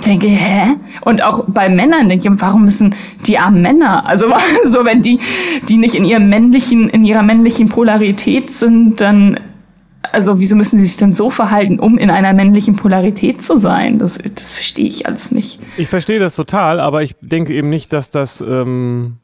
denke, 0.04 0.26
hä? 0.26 0.74
Und 1.02 1.22
auch 1.22 1.44
bei 1.46 1.68
Männern 1.68 2.08
denke 2.08 2.28
ich, 2.28 2.40
warum 2.40 2.64
müssen 2.64 2.96
die 3.26 3.38
armen 3.38 3.62
Männer, 3.62 4.08
also 4.08 4.26
so 4.64 4.84
wenn 4.84 5.02
die, 5.02 5.20
die 5.68 5.76
nicht 5.76 5.94
in 5.94 6.04
ihrem 6.04 6.28
männlichen, 6.28 6.88
in 6.88 7.04
ihrer 7.04 7.22
männlichen 7.22 7.68
Polarität 7.68 8.50
sind, 8.50 9.00
dann 9.00 9.38
also 10.14 10.38
wieso 10.38 10.56
müssen 10.56 10.78
sie 10.78 10.86
sich 10.86 10.96
denn 10.96 11.14
so 11.14 11.30
verhalten, 11.30 11.78
um 11.78 11.98
in 11.98 12.10
einer 12.10 12.32
männlichen 12.32 12.76
Polarität 12.76 13.42
zu 13.42 13.58
sein? 13.58 13.98
Das, 13.98 14.18
das 14.18 14.52
verstehe 14.52 14.86
ich 14.86 15.06
alles 15.06 15.30
nicht. 15.30 15.60
Ich 15.76 15.88
verstehe 15.88 16.18
das 16.18 16.34
total, 16.36 16.80
aber 16.80 17.02
ich 17.02 17.16
denke 17.20 17.52
eben 17.52 17.68
nicht, 17.68 17.92
dass 17.92 18.10
das. 18.10 18.40
Ähm 18.40 19.18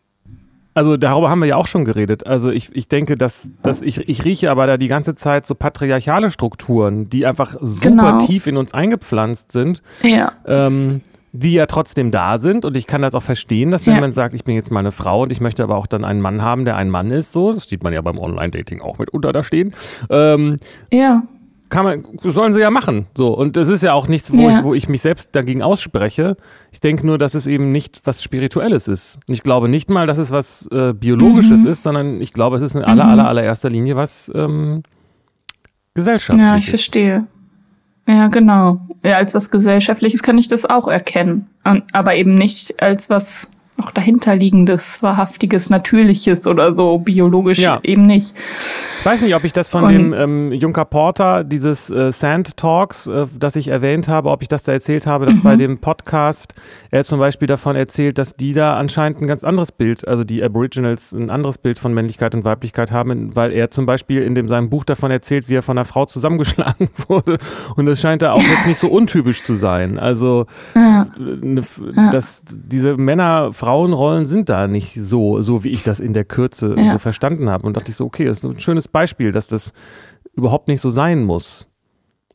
also 0.73 0.97
darüber 0.97 1.29
haben 1.29 1.41
wir 1.41 1.47
ja 1.47 1.57
auch 1.57 1.67
schon 1.67 1.85
geredet. 1.85 2.27
Also 2.27 2.51
ich, 2.51 2.75
ich 2.75 2.87
denke, 2.87 3.17
dass, 3.17 3.51
dass 3.63 3.83
ich, 3.83 4.09
ich 4.09 4.25
rieche 4.25 4.53
aber 4.53 4.69
da 4.69 4.77
die 4.77 4.87
ganze 4.87 5.17
Zeit 5.17 5.45
so 5.45 5.57
patriarchale 5.57 6.31
Strukturen, 6.31 7.11
die 7.11 7.27
einfach 7.27 7.57
super 7.61 7.89
genau. 7.89 8.19
tief 8.19 8.47
in 8.47 8.57
uns 8.57 8.73
eingepflanzt 8.73 9.51
sind. 9.51 9.83
Ja. 10.03 10.33
Ähm, 10.47 11.01
die 11.33 11.53
ja 11.53 11.67
trotzdem 11.67 12.11
da 12.11 12.39
sind 12.39 12.65
und 12.65 12.77
ich 12.77 12.87
kann 12.87 13.03
das 13.03 13.15
auch 13.15 13.23
verstehen, 13.23 13.71
dass 13.71 13.87
wenn 13.87 13.95
ja. 13.95 14.01
man 14.01 14.13
sagt, 14.13 14.35
ich 14.35 14.45
bin 14.45 14.57
jetzt 14.57 14.71
mal 14.71 14.81
eine 14.81 14.93
Frau 14.93 15.23
und 15.23 15.33
ich 15.33 15.41
möchte 15.41 15.63
aber 15.63 15.77
auch 15.77 15.87
dann 15.87 16.05
einen 16.05 16.21
Mann 16.21 16.43
haben, 16.43 16.65
der 16.65 16.77
ein 16.77 16.91
Mann 16.91 17.11
ist, 17.11 17.33
so, 17.33 17.53
das 17.53 17.69
sieht 17.69 17.83
man 17.83 17.93
ja 17.93 18.01
beim 18.01 18.19
Online-Dating 18.19 18.81
auch 18.81 18.99
mit 18.99 19.11
unter 19.11 19.33
da 19.33 19.43
stehen. 19.43 19.73
Ähm, 20.09 20.57
ja. 20.93 21.23
Kann 21.69 21.85
man, 21.85 22.05
sollen 22.25 22.53
sie 22.53 22.59
ja 22.59 22.71
machen. 22.71 23.07
So. 23.17 23.29
Und 23.29 23.57
das 23.57 23.69
ist 23.69 23.85
ja 23.85 23.93
auch 23.93 24.09
nichts, 24.09 24.33
wo, 24.33 24.41
ja. 24.41 24.59
ich, 24.59 24.65
wo 24.65 24.75
ich 24.75 24.89
mich 24.89 25.03
selbst 25.03 25.29
dagegen 25.33 25.63
ausspreche. 25.63 26.37
Ich 26.73 26.81
denke 26.81 27.07
nur, 27.07 27.17
dass 27.17 27.35
es 27.35 27.47
eben 27.47 27.71
nicht 27.71 28.01
was 28.03 28.25
Spirituelles 28.25 28.89
ist. 28.89 29.21
Und 29.29 29.35
ich 29.35 29.45
glaube 29.45 29.69
nicht 29.69 29.89
mal, 29.89 30.09
dass 30.09 30.19
es 30.19 30.33
was 30.33 30.67
äh, 30.73 30.93
Biologisches 30.95 31.61
mhm. 31.61 31.67
ist, 31.69 31.85
sondern 31.85 32.21
ich 32.21 32.33
glaube, 32.33 32.57
es 32.57 32.63
ist 32.63 32.75
in 32.75 32.83
aller, 32.83 33.05
mhm. 33.05 33.11
aller, 33.11 33.29
allererster 33.29 33.71
Linie 33.71 33.95
was 33.95 34.33
ähm, 34.35 34.83
Gesellschaftliches. 35.95 36.51
Ja, 36.51 36.57
ich 36.57 36.69
verstehe. 36.69 37.29
Ja, 38.11 38.27
genau. 38.27 38.81
Ja, 39.05 39.17
als 39.19 39.35
was 39.35 39.51
Gesellschaftliches 39.51 40.23
kann 40.23 40.37
ich 40.37 40.49
das 40.49 40.67
auch 40.67 40.89
erkennen. 40.89 41.47
Aber 41.93 42.17
eben 42.17 42.35
nicht 42.35 42.83
als 42.83 43.09
was 43.09 43.49
noch 43.81 43.91
dahinterliegendes, 43.91 45.03
wahrhaftiges, 45.03 45.71
natürliches 45.71 46.47
oder 46.47 46.75
so, 46.75 46.99
biologisch 46.99 47.59
ja. 47.59 47.81
eben 47.83 48.07
nicht. 48.07 48.35
Ich 48.99 49.07
weiß 49.07 49.23
nicht, 49.23 49.35
ob 49.35 49.45
ich 49.45 49.53
das 49.53 49.71
von 49.71 49.85
Und, 49.85 49.93
dem 49.93 50.13
ähm, 50.13 50.53
Junker 50.53 50.85
Porter, 50.85 51.45
dieses 51.45 51.89
äh, 51.89 52.13
Sand 52.13 52.59
Talks, 52.59 53.07
äh, 53.07 53.27
das 53.39 53.57
ich 53.57 53.69
erwähnt 53.69 54.09
habe, 54.09 54.29
ob 54.29 54.43
ich 54.43 54.49
das 54.49 54.63
da 54.63 54.73
erzählt 54.73 55.07
habe, 55.07 55.25
dass 55.27 55.37
mhm. 55.37 55.43
bei 55.43 55.57
dem 55.57 55.79
Podcast 55.79 56.55
er 56.91 57.05
zum 57.05 57.19
Beispiel 57.19 57.49
davon 57.49 57.75
erzählt, 57.75 58.19
dass 58.19 58.37
die 58.37 58.53
da 58.53 58.77
anscheinend 58.77 59.23
ein 59.23 59.27
ganz 59.27 59.45
anderes 59.45 59.73
Bild, 59.73 60.07
also 60.07 60.25
die 60.25 60.43
Aboriginals 60.43 61.13
ein 61.13 61.31
anderes 61.31 61.57
Bild 61.57 61.79
von 61.79 61.95
Männlichkeit 61.95 62.35
und 62.35 62.45
Weiblichkeit 62.45 62.93
haben, 62.93 63.35
weil 63.35 63.53
er 63.53 63.71
zum 63.71 63.87
Beispiel 63.87 64.23
in 64.23 64.35
dem, 64.35 64.49
seinem 64.49 64.69
Buch 64.69 64.85
davon 64.85 65.11
erzählt, 65.11 65.49
wie 65.49 65.55
er 65.55 65.63
von 65.63 65.79
einer 65.79 65.87
Frau 65.87 66.05
zusammengeschlagen 66.05 66.91
wurde. 67.09 67.39
Und 67.77 67.87
das 67.87 68.01
scheint 68.01 68.21
da 68.21 68.33
auch 68.33 68.43
jetzt 68.43 68.67
nicht 68.67 68.79
so 68.79 68.89
untypisch 68.89 69.43
zu 69.43 69.57
sein. 69.57 69.99
Also, 69.99 70.45
ja. 70.75 71.07
ne, 71.19 71.63
dass 72.13 72.43
diese 72.47 72.99
Männer-Frauen-Rollen 73.71 74.27
sind 74.27 74.49
da 74.49 74.67
nicht 74.67 74.95
so, 74.95 75.41
so 75.41 75.65
wie 75.65 75.69
ich 75.69 75.83
das 75.83 76.01
in 76.01 76.13
der 76.13 76.25
Kürze 76.25 76.75
ja. 76.77 76.93
so 76.93 76.99
verstanden 76.99 77.49
habe. 77.49 77.67
Und 77.67 77.77
dachte 77.77 77.91
ich 77.91 77.97
so, 77.97 78.05
okay, 78.05 78.25
das 78.25 78.39
ist 78.39 78.45
ein 78.45 78.61
schönes 78.61 78.89
Beispiel, 78.89 79.33
dass 79.33 79.49
das 79.49 79.73
überhaupt 80.35 80.69
nicht 80.69 80.81
so 80.81 80.91
sein 80.91 81.25
muss. 81.25 81.67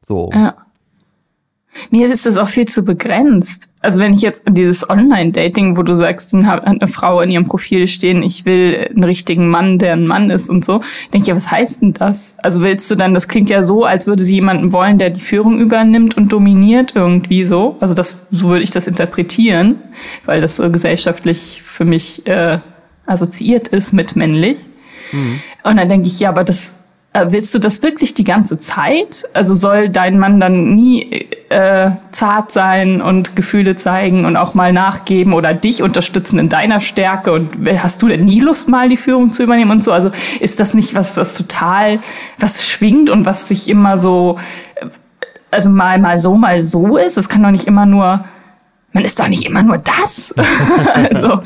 So. 0.03 0.29
Ja. 0.33 0.55
Mir 1.91 2.12
ist 2.12 2.25
das 2.25 2.38
auch 2.38 2.50
viel 2.50 2.65
zu 2.65 2.84
begrenzt. 2.84 3.67
Also 3.82 4.00
wenn 4.00 4.13
ich 4.13 4.22
jetzt 4.22 4.44
dieses 4.50 4.89
Online-Dating, 4.89 5.77
wo 5.77 5.84
du 5.84 5.96
sagst, 5.96 6.34
dann 6.34 6.48
hat 6.48 6.65
eine 6.65 6.88
Frau 6.88 7.22
in 7.22 7.29
ihrem 7.29 7.48
Profil 7.48 7.88
stehen, 7.88 8.24
ich 8.24 8.46
will 8.46 8.88
einen 8.89 9.03
richtigen 9.03 9.50
Mann, 9.50 9.77
der 9.77 9.94
ein 9.94 10.08
Mann 10.08 10.32
ist 10.32 10.50
und 10.50 10.65
so, 10.65 10.82
denke 11.13 11.20
ich, 11.20 11.27
ja, 11.27 11.36
was 11.36 11.51
heißt 11.51 11.82
denn 11.82 11.94
das? 11.94 12.36
Also 12.41 12.62
willst 12.62 12.89
du 12.89 12.96
dann, 12.96 13.13
das 13.13 13.27
klingt 13.27 13.50
ja 13.50 13.63
so, 13.63 13.84
als 13.84 14.08
würde 14.08 14.24
sie 14.24 14.36
jemanden 14.36 14.72
wollen, 14.72 14.98
der 14.98 15.12
die 15.12 15.20
Führung 15.20 15.60
übernimmt 15.60 16.17
und 16.17 16.32
dominiert 16.32 16.94
irgendwie 16.96 17.44
so. 17.44 17.77
Also 17.79 17.94
das, 17.94 18.17
so 18.32 18.50
würde 18.50 18.63
ich 18.63 18.72
das 18.72 18.88
interpretieren, 18.88 19.75
weil 20.25 20.41
das 20.41 20.55
so 20.55 20.70
gesellschaftlich 20.72 21.62
für 21.63 21.86
mich 21.86 22.25
äh, 22.27 22.58
assoziiert 23.05 23.67
ist 23.67 23.94
mit 23.94 24.15
männlich. 24.15 24.65
Mhm. 25.12 25.41
Und 25.63 25.77
dann 25.77 25.89
denke 25.89 26.08
ich, 26.08 26.20
ja, 26.20 26.29
aber 26.29 26.44
das 26.44 26.72
äh, 27.15 27.27
willst 27.29 27.53
du 27.55 27.60
das 27.60 27.82
wirklich 27.82 28.13
die 28.13 28.24
ganze 28.24 28.60
Zeit? 28.60 29.25
Also 29.34 29.55
soll 29.55 29.89
dein 29.89 30.20
Mann 30.20 30.39
dann 30.39 30.75
nie 30.75 31.27
äh, 31.49 31.91
zart 32.11 32.51
sein 32.51 33.01
und 33.01 33.35
Gefühle 33.35 33.75
zeigen 33.75 34.25
und 34.25 34.35
auch 34.35 34.53
mal 34.53 34.73
nachgeben 34.73 35.33
oder 35.33 35.53
dich 35.53 35.83
unterstützen 35.83 36.39
in 36.39 36.49
deiner 36.49 36.79
Stärke? 36.79 37.31
Und 37.31 37.53
hast 37.81 38.01
du 38.01 38.07
denn 38.07 38.25
nie 38.25 38.39
Lust, 38.39 38.69
mal 38.69 38.89
die 38.89 38.97
Führung 38.97 39.31
zu 39.31 39.43
übernehmen 39.43 39.71
und 39.71 39.83
so? 39.83 39.91
Also 39.91 40.11
ist 40.39 40.59
das 40.59 40.73
nicht 40.73 40.95
was, 40.95 41.13
das 41.13 41.35
total, 41.35 41.99
was 42.39 42.67
schwingt 42.67 43.09
und 43.09 43.25
was 43.25 43.47
sich 43.47 43.69
immer 43.69 43.97
so, 43.97 44.37
also 45.51 45.69
mal, 45.69 45.99
mal 45.99 46.19
so, 46.19 46.35
mal 46.35 46.61
so 46.61 46.97
ist? 46.97 47.17
Es 47.17 47.29
kann 47.29 47.43
doch 47.43 47.51
nicht 47.51 47.65
immer 47.65 47.85
nur, 47.85 48.25
man 48.91 49.05
ist 49.05 49.19
doch 49.19 49.27
nicht 49.27 49.45
immer 49.45 49.63
nur 49.63 49.77
das. 49.77 50.33
also, 50.93 51.43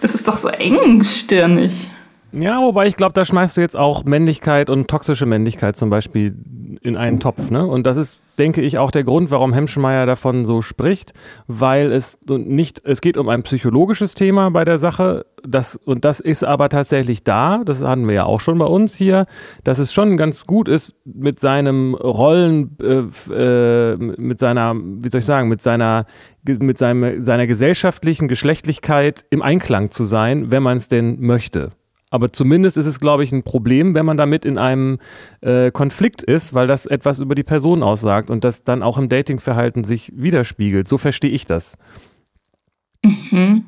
das 0.00 0.14
ist 0.14 0.28
doch 0.28 0.36
so 0.36 0.48
engstirnig. 0.48 1.88
Ja, 2.32 2.60
wobei 2.60 2.86
ich 2.86 2.96
glaube, 2.96 3.12
da 3.12 3.24
schmeißt 3.24 3.56
du 3.56 3.60
jetzt 3.60 3.76
auch 3.76 4.04
Männlichkeit 4.04 4.70
und 4.70 4.88
toxische 4.88 5.26
Männlichkeit 5.26 5.76
zum 5.76 5.90
Beispiel 5.90 6.36
in 6.82 6.96
einen 6.96 7.18
Topf. 7.18 7.50
Ne? 7.50 7.66
Und 7.66 7.86
das 7.86 7.96
ist, 7.96 8.22
denke 8.38 8.62
ich, 8.62 8.78
auch 8.78 8.90
der 8.90 9.04
Grund, 9.04 9.30
warum 9.30 9.52
Hemschmeier 9.52 10.06
davon 10.06 10.44
so 10.44 10.62
spricht, 10.62 11.12
weil 11.48 11.90
es 11.90 12.18
nicht, 12.28 12.82
es 12.84 13.00
geht 13.00 13.16
um 13.16 13.28
ein 13.28 13.42
psychologisches 13.42 14.14
Thema 14.14 14.50
bei 14.50 14.64
der 14.64 14.78
Sache. 14.78 15.26
Das, 15.42 15.76
und 15.76 16.04
das 16.04 16.20
ist 16.20 16.44
aber 16.44 16.68
tatsächlich 16.68 17.24
da, 17.24 17.62
das 17.64 17.82
hatten 17.82 18.06
wir 18.06 18.14
ja 18.14 18.24
auch 18.24 18.40
schon 18.40 18.58
bei 18.58 18.66
uns 18.66 18.94
hier, 18.94 19.26
dass 19.64 19.78
es 19.78 19.92
schon 19.92 20.16
ganz 20.16 20.46
gut 20.46 20.68
ist, 20.68 20.94
mit 21.04 21.40
seinem 21.40 21.94
Rollen, 21.94 22.76
äh, 22.80 23.32
äh, 23.32 23.96
mit 23.96 24.38
seiner, 24.38 24.74
wie 24.76 25.10
soll 25.10 25.18
ich 25.18 25.24
sagen, 25.24 25.48
mit 25.48 25.62
seiner 25.62 26.06
mit 26.42 26.78
seinem, 26.78 27.20
seiner 27.20 27.46
gesellschaftlichen 27.46 28.26
Geschlechtlichkeit 28.26 29.26
im 29.28 29.42
Einklang 29.42 29.90
zu 29.90 30.04
sein, 30.04 30.50
wenn 30.50 30.62
man 30.62 30.78
es 30.78 30.88
denn 30.88 31.20
möchte. 31.20 31.72
Aber 32.10 32.32
zumindest 32.32 32.76
ist 32.76 32.86
es, 32.86 32.98
glaube 32.98 33.22
ich, 33.22 33.32
ein 33.32 33.44
Problem, 33.44 33.94
wenn 33.94 34.04
man 34.04 34.16
damit 34.16 34.44
in 34.44 34.58
einem 34.58 34.98
äh, 35.40 35.70
Konflikt 35.70 36.22
ist, 36.22 36.54
weil 36.54 36.66
das 36.66 36.86
etwas 36.86 37.20
über 37.20 37.36
die 37.36 37.44
Person 37.44 37.82
aussagt 37.82 38.30
und 38.30 38.42
das 38.42 38.64
dann 38.64 38.82
auch 38.82 38.98
im 38.98 39.08
Datingverhalten 39.08 39.84
sich 39.84 40.12
widerspiegelt. 40.16 40.88
So 40.88 40.98
verstehe 40.98 41.30
ich 41.30 41.46
das. 41.46 41.78
Mhm. 43.04 43.64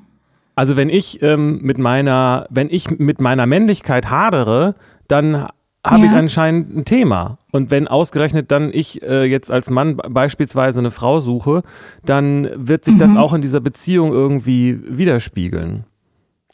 Also 0.55 0.77
wenn 0.77 0.91
ich 0.91 1.23
ähm, 1.23 1.61
mit 1.63 1.79
meiner, 1.79 2.47
wenn 2.51 2.69
ich 2.69 2.91
mit 2.91 3.21
meiner 3.21 3.47
Männlichkeit 3.47 4.11
hadere, 4.11 4.75
dann 5.09 5.49
habe 5.85 6.01
ja. 6.01 6.07
ich 6.07 6.13
anscheinend 6.13 6.77
ein 6.77 6.85
Thema. 6.85 7.39
Und 7.51 7.71
wenn 7.71 7.89
ausgerechnet 7.89 8.51
dann 8.51 8.71
ich 8.73 9.03
äh, 9.03 9.25
jetzt 9.25 9.51
als 9.51 9.71
Mann 9.71 9.97
beispielsweise 9.97 10.81
eine 10.81 10.91
Frau 10.91 11.21
suche, 11.21 11.63
dann 12.05 12.49
wird 12.55 12.85
sich 12.85 12.97
mhm. 12.97 13.01
das 13.01 13.17
auch 13.17 13.33
in 13.33 13.41
dieser 13.41 13.61
Beziehung 13.61 14.13
irgendwie 14.13 14.79
widerspiegeln. 14.87 15.85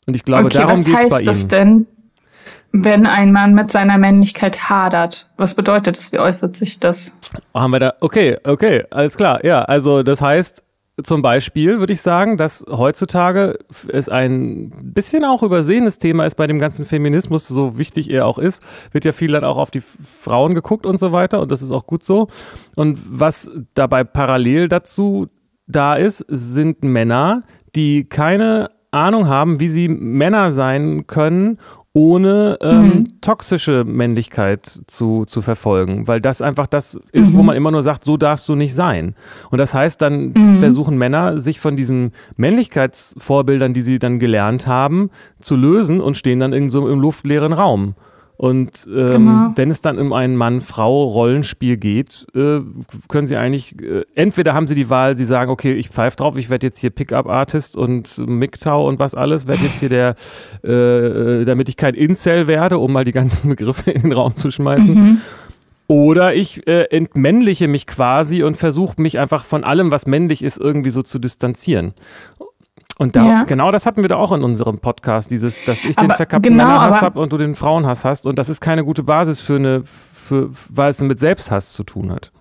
Und 0.09 0.15
ich 0.15 0.25
glaube, 0.25 0.47
okay, 0.47 0.57
darum 0.57 0.83
geht 0.83 0.87
es 0.87 0.95
bei 0.95 1.03
ihm. 1.03 1.11
Was 1.11 1.17
heißt 1.19 1.27
das 1.27 1.49
denn, 1.49 1.87
wenn 2.73 3.07
ein 3.07 3.31
Mann 3.31 3.55
mit 3.55 3.71
seiner 3.71 3.99
Männlichkeit 3.99 4.71
hadert? 4.71 5.29
Was 5.37 5.55
bedeutet 5.55 5.99
das? 5.99 6.13
Wie 6.13 6.19
äußert 6.19 6.57
sich 6.57 6.81
das? 6.81 7.13
Haben 7.53 7.73
wir 7.73 7.81
da, 7.81 7.95
okay, 8.01 8.39
okay, 8.45 8.85
alles 8.91 9.19
klar. 9.19 9.45
Ja, 9.45 9.61
also 9.61 10.03
das 10.03 10.23
heißt, 10.23 10.63
zum 11.05 11.21
Beispiel 11.21 11.79
würde 11.79 11.93
ich 11.93 12.01
sagen, 12.01 12.39
dass 12.39 12.65
heutzutage 12.71 13.59
es 13.93 14.09
ein 14.09 14.73
bisschen 14.83 15.27
auch 15.27 15.43
übersehenes 15.43 15.99
Thema 15.99 16.25
ist 16.25 16.37
bei 16.37 16.47
dem 16.47 16.59
ganzen 16.59 16.87
Feminismus, 16.87 17.47
so 17.47 17.77
wichtig 17.77 18.11
er 18.11 18.25
auch 18.25 18.39
ist, 18.39 18.63
wird 18.93 19.05
ja 19.05 19.13
viel 19.13 19.33
dann 19.33 19.45
auch 19.45 19.59
auf 19.59 19.71
die 19.71 19.83
Frauen 19.83 20.55
geguckt 20.55 20.87
und 20.87 20.99
so 20.99 21.13
weiter 21.13 21.43
und 21.43 21.53
das 21.53 21.61
ist 21.61 21.71
auch 21.71 21.87
gut 21.87 22.03
so. 22.03 22.29
Und 22.77 22.99
was 23.07 23.51
dabei 23.75 24.05
parallel 24.05 24.71
dazu 24.71 25.29
da 25.67 25.97
ist, 25.97 26.25
sind 26.29 26.83
Männer, 26.83 27.43
die 27.77 28.09
keine 28.09 28.71
Ahnung 28.91 29.29
haben, 29.29 29.61
wie 29.61 29.69
sie 29.69 29.89
Männer 29.89 30.53
sein 30.53 31.07
können, 31.07 31.59
ohne 31.99 32.59
ähm, 32.61 32.83
mhm. 32.83 33.21
toxische 33.21 33.85
Männlichkeit 33.85 34.65
zu, 34.87 35.25
zu 35.25 35.43
verfolgen, 35.43 36.07
weil 36.07 36.21
das 36.21 36.41
einfach 36.41 36.67
das 36.67 36.99
ist, 37.13 37.33
mhm. 37.33 37.39
wo 37.39 37.43
man 37.43 37.57
immer 37.57 37.71
nur 37.71 37.83
sagt, 37.83 38.05
so 38.05 38.17
darfst 38.17 38.49
du 38.49 38.55
nicht 38.55 38.75
sein. 38.75 39.15
Und 39.51 39.59
das 39.59 39.75
heißt, 39.75 40.01
dann 40.01 40.33
mhm. 40.37 40.59
versuchen 40.59 40.97
Männer, 40.97 41.41
sich 41.41 41.59
von 41.59 41.77
diesen 41.77 42.13
Männlichkeitsvorbildern, 42.37 43.75
die 43.75 43.81
sie 43.81 43.99
dann 43.99 44.21
gelernt 44.21 44.67
haben, 44.67 45.11
zu 45.41 45.57
lösen 45.57 46.01
und 46.01 46.17
stehen 46.17 46.39
dann 46.39 46.53
irgend 46.53 46.71
so 46.71 46.89
im 46.89 47.01
luftleeren 47.01 47.53
Raum. 47.53 47.95
Und 48.39 48.87
ähm, 48.89 49.27
genau. 49.27 49.53
wenn 49.57 49.69
es 49.69 49.81
dann 49.81 49.99
um 49.99 50.13
ein 50.13 50.37
Mann-Frau-Rollenspiel 50.37 51.77
geht, 51.77 52.25
äh, 52.37 52.61
können 53.09 53.27
sie 53.27 53.37
eigentlich, 53.37 53.75
äh, 53.83 54.05
entweder 54.15 54.55
haben 54.55 54.69
sie 54.69 54.77
die 54.77 54.89
Wahl, 54.89 55.17
sie 55.17 55.25
sagen, 55.25 55.51
okay, 55.51 55.73
ich 55.73 55.89
pfeife 55.89 56.17
drauf, 56.17 56.37
ich 56.37 56.49
werde 56.49 56.65
jetzt 56.65 56.79
hier 56.79 56.91
Pickup-Artist 56.91 57.77
und 57.77 58.17
MGTOW 58.17 58.87
und 58.87 59.01
was 59.01 59.17
alles, 59.17 59.49
werde 59.49 59.63
jetzt 59.63 59.81
hier 59.81 59.89
der, 59.89 60.15
äh, 60.63 61.45
damit 61.47 61.69
ich 61.69 61.77
kein 61.77 61.95
Incel 61.95 62.47
werde, 62.47 62.79
um 62.79 62.93
mal 62.93 63.03
die 63.03 63.11
ganzen 63.11 63.49
Begriffe 63.57 63.91
in 63.91 64.03
den 64.03 64.13
Raum 64.13 64.37
zu 64.37 64.53
schmeißen. 64.53 64.95
Mhm. 64.95 65.21
Oder 65.89 66.33
ich 66.33 66.65
äh, 66.69 66.85
entmännliche 66.91 67.67
mich 67.67 67.89
quasi 67.89 68.45
und 68.45 68.57
versuche 68.57 69.03
mich 69.03 69.19
einfach 69.19 69.45
von 69.45 69.65
allem, 69.65 69.91
was 69.91 70.07
männlich 70.07 70.45
ist, 70.45 70.59
irgendwie 70.59 70.91
so 70.91 71.03
zu 71.03 71.19
distanzieren. 71.19 71.93
Und 72.99 73.15
da, 73.15 73.25
ja. 73.25 73.43
genau 73.45 73.71
das 73.71 73.87
hatten 73.87 74.03
wir 74.03 74.09
da 74.09 74.17
auch 74.17 74.33
in 74.33 74.43
unserem 74.43 74.81
Podcast, 74.81 75.31
dieses, 75.31 75.65
dass 75.65 75.85
ich 75.85 75.97
aber 75.97 76.09
den 76.09 76.17
verkappten 76.17 76.53
genau, 76.53 76.67
Männerhass 76.67 77.01
habe 77.01 77.21
und 77.21 77.33
du 77.33 77.39
den 77.39 77.55
Frauenhass 77.55 78.05
hast. 78.05 78.27
Und 78.27 78.41
das 78.41 78.49
ist 78.49 78.61
keine 78.61 78.85
gute 78.85 79.05
Basis 79.05 79.41
für 79.41 79.55
eine, 79.55 79.85
für, 79.85 80.51
weil 80.69 80.91
es 80.91 81.01
mit 81.01 81.21
Selbsthass 81.21 81.73
zu 81.73 81.85
tun 81.85 82.11
hat. 82.11 82.33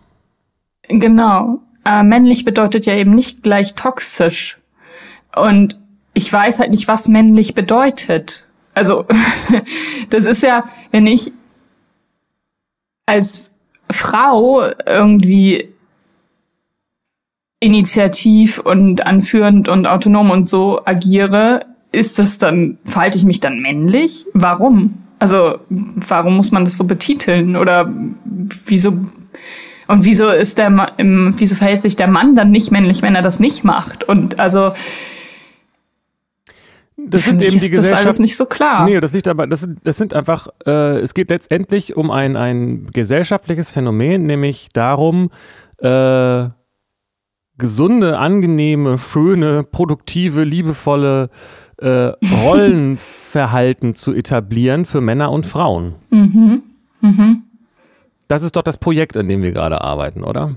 Genau. 0.89 1.59
Äh, 1.85 2.01
männlich 2.01 2.43
bedeutet 2.43 2.87
ja 2.87 2.95
eben 2.95 3.11
nicht 3.11 3.43
gleich 3.43 3.75
toxisch. 3.75 4.57
Und 5.35 5.79
ich 6.15 6.33
weiß 6.33 6.59
halt 6.59 6.71
nicht, 6.71 6.87
was 6.87 7.07
männlich 7.07 7.53
bedeutet. 7.53 8.47
Also, 8.73 9.05
das 10.09 10.25
ist 10.25 10.41
ja, 10.41 10.63
wenn 10.91 11.05
ich 11.05 11.31
als 13.05 13.45
Frau 13.91 14.63
irgendwie 14.87 15.71
initiativ 17.59 18.59
und 18.59 19.05
anführend 19.05 19.67
und 19.67 19.87
autonom 19.87 20.29
und 20.29 20.47
so 20.47 20.81
agiere, 20.85 21.61
ist 21.91 22.19
das 22.19 22.37
dann, 22.37 22.77
verhalte 22.85 23.17
ich 23.17 23.25
mich 23.25 23.39
dann 23.39 23.59
männlich? 23.59 24.25
Warum? 24.33 24.93
Also, 25.19 25.57
warum 25.69 26.37
muss 26.37 26.51
man 26.51 26.65
das 26.65 26.77
so 26.77 26.83
betiteln? 26.83 27.55
Oder 27.55 27.89
wieso, 28.65 28.99
und 29.87 30.05
wieso 30.05 30.29
ist 30.29 30.59
der, 30.59 30.87
wieso 30.97 31.55
verhält 31.55 31.81
sich 31.81 31.95
der 31.95 32.07
Mann 32.07 32.35
dann 32.35 32.51
nicht 32.51 32.71
männlich, 32.71 33.01
wenn 33.01 33.15
er 33.15 33.23
das 33.23 33.39
nicht 33.39 33.63
macht? 33.63 34.03
Und 34.03 34.39
also, 34.39 34.73
das 36.97 37.25
sind 37.25 37.41
eben 37.41 37.57
die 37.57 37.69
Gesellschaft. 37.69 37.93
Das 37.93 38.05
alles 38.05 38.19
nicht 38.19 38.35
so 38.35 38.45
klar. 38.45 38.85
Nee, 38.85 38.99
das 38.99 39.13
liegt 39.13 39.27
aber, 39.27 39.47
das 39.47 39.61
sind, 39.61 39.79
das 39.83 39.97
sind 39.97 40.13
einfach, 40.13 40.49
äh, 40.67 40.99
es 40.99 41.13
geht 41.13 41.29
letztendlich 41.29 41.95
um 41.95 42.11
ein, 42.11 42.35
ein 42.35 42.87
gesellschaftliches 42.91 43.71
Phänomen, 43.71 44.25
nämlich 44.25 44.69
darum, 44.73 45.31
äh, 45.79 46.49
gesunde, 47.57 48.19
angenehme, 48.19 48.97
schöne, 48.97 49.63
produktive, 49.63 50.43
liebevolle 50.43 51.29
äh, 51.77 52.11
Rollenverhalten 52.43 53.95
zu 53.95 54.13
etablieren 54.13 54.85
für 54.85 55.01
Männer 55.01 55.31
und 55.31 55.45
Frauen. 55.45 55.95
Mhm. 56.09 56.61
Mhm. 57.01 57.43
Das 58.27 58.43
ist 58.43 58.55
doch 58.55 58.63
das 58.63 58.77
Projekt, 58.77 59.15
an 59.15 59.27
dem 59.27 59.41
wir 59.41 59.51
gerade 59.51 59.81
arbeiten, 59.81 60.23
oder? 60.23 60.55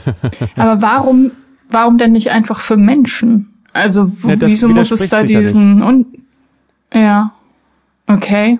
Aber 0.56 0.82
warum, 0.82 1.32
warum 1.70 1.98
denn 1.98 2.12
nicht 2.12 2.30
einfach 2.30 2.60
für 2.60 2.76
Menschen? 2.76 3.48
Also 3.72 4.10
wo, 4.22 4.30
ja, 4.30 4.36
wieso 4.40 4.68
muss 4.68 4.90
es 4.90 5.08
da 5.08 5.22
diesen 5.22 5.82
und 5.82 6.06
ja, 6.94 7.32
okay. 8.06 8.58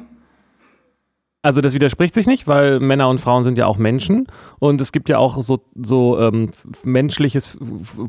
Also 1.48 1.62
das 1.62 1.72
widerspricht 1.72 2.14
sich 2.14 2.26
nicht, 2.26 2.46
weil 2.46 2.78
Männer 2.78 3.08
und 3.08 3.22
Frauen 3.22 3.42
sind 3.42 3.56
ja 3.56 3.64
auch 3.64 3.78
Menschen 3.78 4.26
und 4.58 4.82
es 4.82 4.92
gibt 4.92 5.08
ja 5.08 5.16
auch 5.16 5.40
so, 5.42 5.64
so 5.82 6.20
ähm, 6.20 6.50
menschliches, 6.84 7.56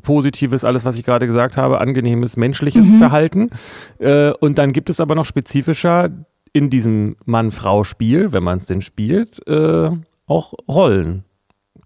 positives, 0.01 0.65
alles 0.65 0.83
was 0.83 0.97
ich 0.97 1.05
gerade 1.05 1.25
gesagt 1.25 1.55
habe, 1.55 1.79
angenehmes 1.79 2.35
menschliches 2.35 2.89
mhm. 2.89 2.97
Verhalten. 2.97 3.49
Äh, 3.97 4.31
und 4.41 4.57
dann 4.57 4.73
gibt 4.73 4.89
es 4.89 4.99
aber 4.99 5.15
noch 5.15 5.23
spezifischer 5.23 6.09
in 6.51 6.69
diesem 6.69 7.15
Mann-Frau-Spiel, 7.23 8.33
wenn 8.33 8.43
man 8.43 8.57
es 8.57 8.65
denn 8.65 8.81
spielt, 8.81 9.47
äh, 9.47 9.89
auch 10.25 10.53
Rollen, 10.67 11.23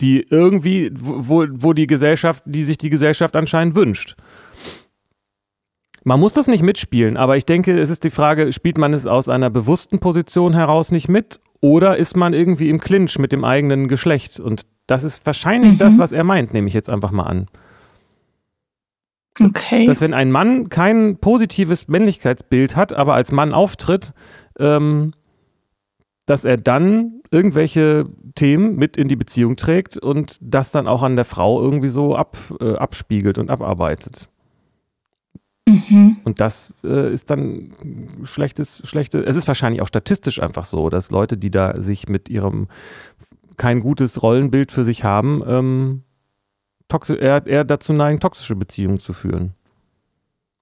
die 0.02 0.26
irgendwie, 0.28 0.90
wo, 0.96 1.46
wo 1.52 1.74
die 1.74 1.86
Gesellschaft, 1.86 2.42
die 2.48 2.64
sich 2.64 2.80
die 2.80 2.90
Gesellschaft 2.90 3.36
anscheinend 3.36 3.76
wünscht. 3.76 4.16
Man 6.04 6.20
muss 6.20 6.34
das 6.34 6.48
nicht 6.48 6.64
mitspielen, 6.64 7.16
aber 7.16 7.38
ich 7.38 7.46
denke, 7.46 7.80
es 7.80 7.90
ist 7.90 8.04
die 8.04 8.10
Frage, 8.10 8.52
spielt 8.52 8.78
man 8.78 8.94
es 8.94 9.08
aus 9.08 9.30
einer 9.30 9.50
bewussten 9.50 10.00
Position 10.00 10.54
heraus 10.54 10.92
nicht 10.92 11.08
mit 11.08 11.40
oder 11.62 11.98
ist 11.98 12.18
man 12.18 12.34
irgendwie 12.34 12.70
im 12.70 12.80
Clinch 12.80 13.18
mit 13.20 13.32
dem 13.32 13.46
eigenen 13.46 13.88
Geschlecht? 13.88 14.40
Und 14.40 14.66
das 14.86 15.04
ist 15.06 15.26
wahrscheinlich 15.26 15.74
mhm. 15.74 15.78
das, 15.78 15.98
was 15.98 16.12
er 16.12 16.26
meint, 16.26 16.54
nehme 16.54 16.68
ich 16.68 16.74
jetzt 16.74 16.92
einfach 16.92 17.12
mal 17.12 17.24
an. 17.24 17.48
Okay. 19.42 19.86
Dass 19.86 20.02
wenn 20.02 20.14
ein 20.14 20.32
Mann 20.32 20.70
kein 20.70 21.18
positives 21.18 21.88
Männlichkeitsbild 21.88 22.76
hat, 22.76 22.94
aber 22.94 23.14
als 23.14 23.32
Mann 23.32 23.54
auftritt, 23.54 24.14
ähm, 24.60 25.14
dass 26.26 26.46
er 26.46 26.58
dann 26.58 27.22
irgendwelche 27.32 28.06
Themen 28.36 28.76
mit 28.76 28.96
in 28.96 29.08
die 29.08 29.16
Beziehung 29.16 29.56
trägt 29.56 29.98
und 29.98 30.38
das 30.42 30.72
dann 30.72 30.88
auch 30.88 31.02
an 31.02 31.16
der 31.16 31.26
Frau 31.26 31.62
irgendwie 31.62 31.88
so 31.88 32.16
ab, 32.16 32.38
äh, 32.62 32.76
abspiegelt 32.76 33.38
und 33.38 33.50
abarbeitet. 33.50 34.30
Mhm. 35.68 36.18
Und 36.24 36.42
das 36.42 36.74
äh, 36.84 37.14
ist 37.14 37.30
dann 37.30 37.72
schlechtes, 38.24 38.82
schlechte. 38.86 39.20
Es 39.20 39.36
ist 39.36 39.48
wahrscheinlich 39.48 39.82
auch 39.82 39.88
statistisch 39.88 40.42
einfach 40.42 40.66
so, 40.66 40.90
dass 40.90 41.10
Leute, 41.10 41.38
die 41.38 41.52
da 41.52 41.82
sich 41.82 42.10
mit 42.10 42.30
ihrem 42.30 42.68
kein 43.58 43.80
gutes 43.80 44.22
Rollenbild 44.22 44.72
für 44.72 44.84
sich 44.84 45.04
haben, 45.04 45.42
ähm, 45.48 46.04
eher, 47.10 47.46
eher 47.48 47.64
dazu 47.64 47.94
neigen, 47.94 48.20
toxische 48.20 48.56
Beziehungen 48.56 49.00
zu 49.00 49.14
führen. 49.14 49.54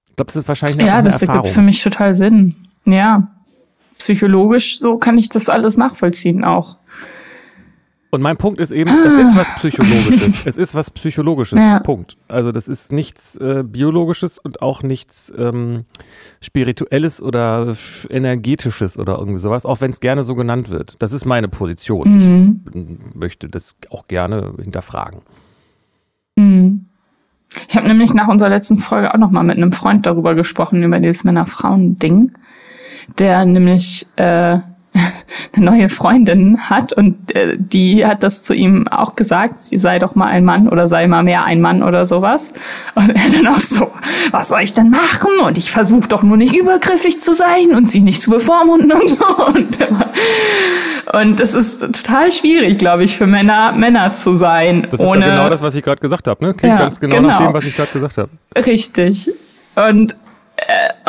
Ich 0.08 0.16
glaube, 0.16 0.28
das 0.28 0.36
ist 0.36 0.48
wahrscheinlich 0.48 0.78
eine 0.78 0.88
Ja, 0.88 1.02
das 1.02 1.20
ergibt 1.20 1.48
für 1.48 1.60
mich 1.60 1.82
total 1.82 2.14
Sinn. 2.14 2.54
Ja. 2.84 3.28
Psychologisch 3.98 4.78
so 4.78 4.98
kann 4.98 5.18
ich 5.18 5.28
das 5.28 5.48
alles 5.48 5.76
nachvollziehen 5.76 6.44
auch. 6.44 6.76
Und 8.14 8.20
mein 8.20 8.36
Punkt 8.36 8.60
ist 8.60 8.72
eben, 8.72 8.90
es 9.06 9.14
ist 9.14 9.36
was 9.36 9.54
Psychologisches. 9.56 10.46
es 10.46 10.58
ist 10.58 10.74
was 10.74 10.90
Psychologisches. 10.90 11.58
Ja. 11.58 11.78
Punkt. 11.78 12.18
Also 12.28 12.52
das 12.52 12.68
ist 12.68 12.92
nichts 12.92 13.36
äh, 13.36 13.64
Biologisches 13.66 14.38
und 14.38 14.60
auch 14.60 14.82
nichts 14.82 15.32
ähm, 15.38 15.86
Spirituelles 16.42 17.22
oder 17.22 17.74
Energetisches 18.10 18.98
oder 18.98 19.18
irgendwie 19.18 19.38
sowas, 19.38 19.64
auch 19.64 19.80
wenn 19.80 19.92
es 19.92 20.00
gerne 20.00 20.24
so 20.24 20.34
genannt 20.34 20.68
wird. 20.68 20.96
Das 20.98 21.12
ist 21.12 21.24
meine 21.24 21.48
Position. 21.48 22.60
Mhm. 22.74 22.98
Ich 23.08 23.16
möchte 23.16 23.48
das 23.48 23.76
auch 23.88 24.06
gerne 24.08 24.52
hinterfragen. 24.62 25.22
Mhm. 26.36 26.84
Ich 27.66 27.76
habe 27.76 27.88
nämlich 27.88 28.12
nach 28.12 28.28
unserer 28.28 28.50
letzten 28.50 28.78
Folge 28.78 29.14
auch 29.14 29.18
noch 29.18 29.30
mal 29.30 29.42
mit 29.42 29.56
einem 29.56 29.72
Freund 29.72 30.04
darüber 30.04 30.34
gesprochen, 30.34 30.82
über 30.82 31.00
dieses 31.00 31.24
Männer-Frauen-Ding, 31.24 32.30
der 33.18 33.46
nämlich 33.46 34.06
äh, 34.16 34.58
eine 35.56 35.64
neue 35.64 35.88
Freundin 35.88 36.58
hat 36.68 36.92
und 36.92 37.34
äh, 37.34 37.56
die 37.58 38.04
hat 38.06 38.22
das 38.22 38.42
zu 38.42 38.54
ihm 38.54 38.86
auch 38.88 39.16
gesagt, 39.16 39.60
sie 39.60 39.78
sei 39.78 39.98
doch 39.98 40.14
mal 40.14 40.26
ein 40.26 40.44
Mann 40.44 40.68
oder 40.68 40.88
sei 40.88 41.06
mal 41.06 41.22
mehr 41.22 41.44
ein 41.44 41.60
Mann 41.60 41.82
oder 41.82 42.06
sowas. 42.06 42.52
Und 42.94 43.10
er 43.10 43.30
dann 43.30 43.46
auch 43.48 43.60
so, 43.60 43.90
was 44.30 44.48
soll 44.48 44.60
ich 44.62 44.72
denn 44.72 44.90
machen? 44.90 45.30
Und 45.44 45.58
ich 45.58 45.70
versuche 45.70 46.08
doch 46.08 46.22
nur 46.22 46.36
nicht 46.36 46.54
übergriffig 46.54 47.20
zu 47.20 47.32
sein 47.32 47.74
und 47.74 47.88
sie 47.88 48.00
nicht 48.00 48.20
zu 48.20 48.30
bevormunden 48.30 48.92
und 48.92 49.08
so. 49.08 49.22
Und, 49.52 49.78
und 51.12 51.40
es 51.40 51.52
ist 51.52 51.80
total 51.80 52.32
schwierig, 52.32 52.78
glaube 52.78 53.04
ich, 53.04 53.16
für 53.16 53.26
Männer 53.26 53.72
Männer 53.72 54.12
zu 54.12 54.34
sein. 54.34 54.86
Das 54.90 55.00
ist 55.00 55.06
ohne, 55.06 55.26
genau 55.26 55.48
das, 55.50 55.60
was 55.60 55.74
ich 55.74 55.82
gerade 55.82 56.00
gesagt 56.00 56.28
habe, 56.28 56.44
ne? 56.44 56.54
Klingt 56.54 56.74
ja, 56.74 56.84
ganz 56.84 57.00
genau, 57.00 57.16
genau 57.16 57.28
nach 57.28 57.38
dem, 57.38 57.52
was 57.52 57.64
ich 57.64 57.76
gerade 57.76 57.90
gesagt 57.90 58.18
habe. 58.18 58.30
Richtig. 58.56 59.30
Und 59.74 60.12
äh, 60.12 60.16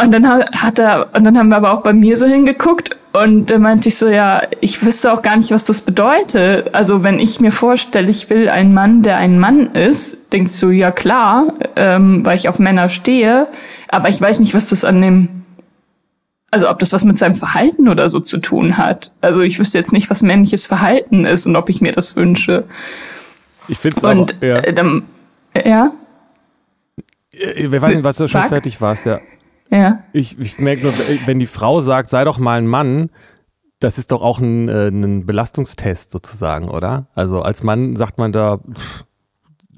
und 0.01 0.12
dann 0.12 0.27
hat 0.27 0.79
er, 0.79 1.10
und 1.15 1.23
dann 1.23 1.38
haben 1.38 1.49
wir 1.49 1.58
aber 1.58 1.73
auch 1.73 1.84
bei 1.84 1.93
mir 1.93 2.17
so 2.17 2.25
hingeguckt 2.25 2.97
und 3.13 3.51
da 3.51 3.60
meinte 3.60 3.89
ich 3.89 3.97
so, 3.97 4.08
ja, 4.08 4.41
ich 4.60 4.84
wüsste 4.84 5.13
auch 5.13 5.21
gar 5.21 5.38
nicht, 5.38 5.51
was 5.51 5.63
das 5.63 5.84
bedeutet. 5.84 6.73
Also 6.73 7.03
wenn 7.03 7.19
ich 7.19 7.39
mir 7.39 7.51
vorstelle, 7.51 8.10
ich 8.10 8.29
will 8.32 8.49
einen 8.49 8.73
Mann, 8.73 9.03
der 9.03 9.17
ein 9.17 9.38
Mann 9.39 9.67
ist, 9.73 10.17
denkst 10.34 10.60
du, 10.60 10.71
ja 10.71 10.89
klar, 10.89 11.53
ähm, 11.75 12.25
weil 12.25 12.38
ich 12.38 12.49
auf 12.49 12.58
Männer 12.58 12.89
stehe, 12.89 13.47
aber 13.88 14.10
ich 14.10 14.19
weiß 14.19 14.39
nicht, 14.39 14.56
was 14.56 14.65
das 14.65 14.84
an 14.84 14.99
dem, 14.99 15.29
also 16.49 16.69
ob 16.69 16.79
das 16.79 16.91
was 16.91 17.06
mit 17.06 17.19
seinem 17.19 17.36
Verhalten 17.36 17.88
oder 17.88 18.10
so 18.10 18.19
zu 18.19 18.39
tun 18.39 18.77
hat. 18.77 19.12
Also 19.21 19.41
ich 19.41 19.60
wüsste 19.60 19.77
jetzt 19.77 19.93
nicht, 19.93 20.10
was 20.10 20.23
männliches 20.23 20.65
Verhalten 20.65 21.25
ist 21.25 21.45
und 21.45 21.56
ob 21.56 21.69
ich 21.69 21.82
mir 21.82 21.91
das 21.91 22.15
wünsche. 22.15 22.63
Ich 23.67 23.77
finde 23.77 23.97
es 23.97 24.03
auch, 24.03 24.27
ja. 24.41 24.56
Äh, 24.56 24.73
dann, 24.73 25.03
ja? 25.63 25.91
Wir 27.32 27.82
weiß 27.82 27.93
nicht, 27.93 28.03
was 28.03 28.17
du 28.17 28.27
schon 28.27 28.41
fertig 28.49 28.82
warst, 28.82 29.06
ja. 29.06 29.19
Ja. 29.73 30.03
Ich, 30.13 30.39
ich 30.39 30.59
merke 30.59 30.83
nur, 30.83 30.91
wenn 31.25 31.39
die 31.39 31.47
Frau 31.47 31.79
sagt, 31.79 32.12
sei 32.12 32.23
doch 32.25 32.38
mal 32.38 32.59
ein 32.59 32.67
Mann, 32.67 33.09
das 33.79 33.97
ist 33.97 34.12
doch 34.12 34.21
auch 34.21 34.39
ein, 34.39 34.69
äh, 34.69 34.89
ein 34.89 35.25
Belastungstest 35.25 36.12
sozusagen, 36.12 36.69
oder? 36.69 37.07
Also 37.15 37.41
als 37.41 37.63
Mann 37.63 37.95
sagt 37.95 38.19
man 38.19 38.31
da, 38.31 38.59
pff, 38.59 39.05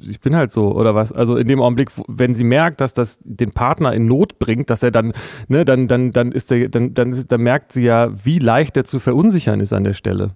ich 0.02 0.20
bin 0.20 0.36
halt 0.36 0.52
so 0.52 0.76
oder 0.76 0.96
was. 0.96 1.14
Also 1.14 1.38
in 1.38 1.48
dem 1.48 1.62
Augenblick, 1.62 1.92
wenn 2.10 2.36
sie 2.36 2.44
merkt, 2.44 2.82
dass 2.82 2.94
das 2.94 3.20
den 3.24 3.52
Partner 3.52 3.94
in 3.94 4.06
Not 4.06 4.38
bringt, 4.38 4.70
dass 4.70 4.84
er 4.84 4.92
dann, 4.92 5.14
ne, 5.48 5.64
dann, 5.64 5.88
dann, 5.88 6.12
dann 6.12 6.34
ist 6.34 6.52
der, 6.52 6.68
dann, 6.68 6.94
dann, 6.94 7.14
ist, 7.14 7.32
dann 7.32 7.42
merkt 7.42 7.72
sie 7.72 7.84
ja, 7.84 8.10
wie 8.26 8.40
leicht 8.40 8.76
er 8.76 8.84
zu 8.84 9.00
verunsichern 9.00 9.62
ist 9.62 9.72
an 9.72 9.86
der 9.86 9.94
Stelle. 9.94 10.32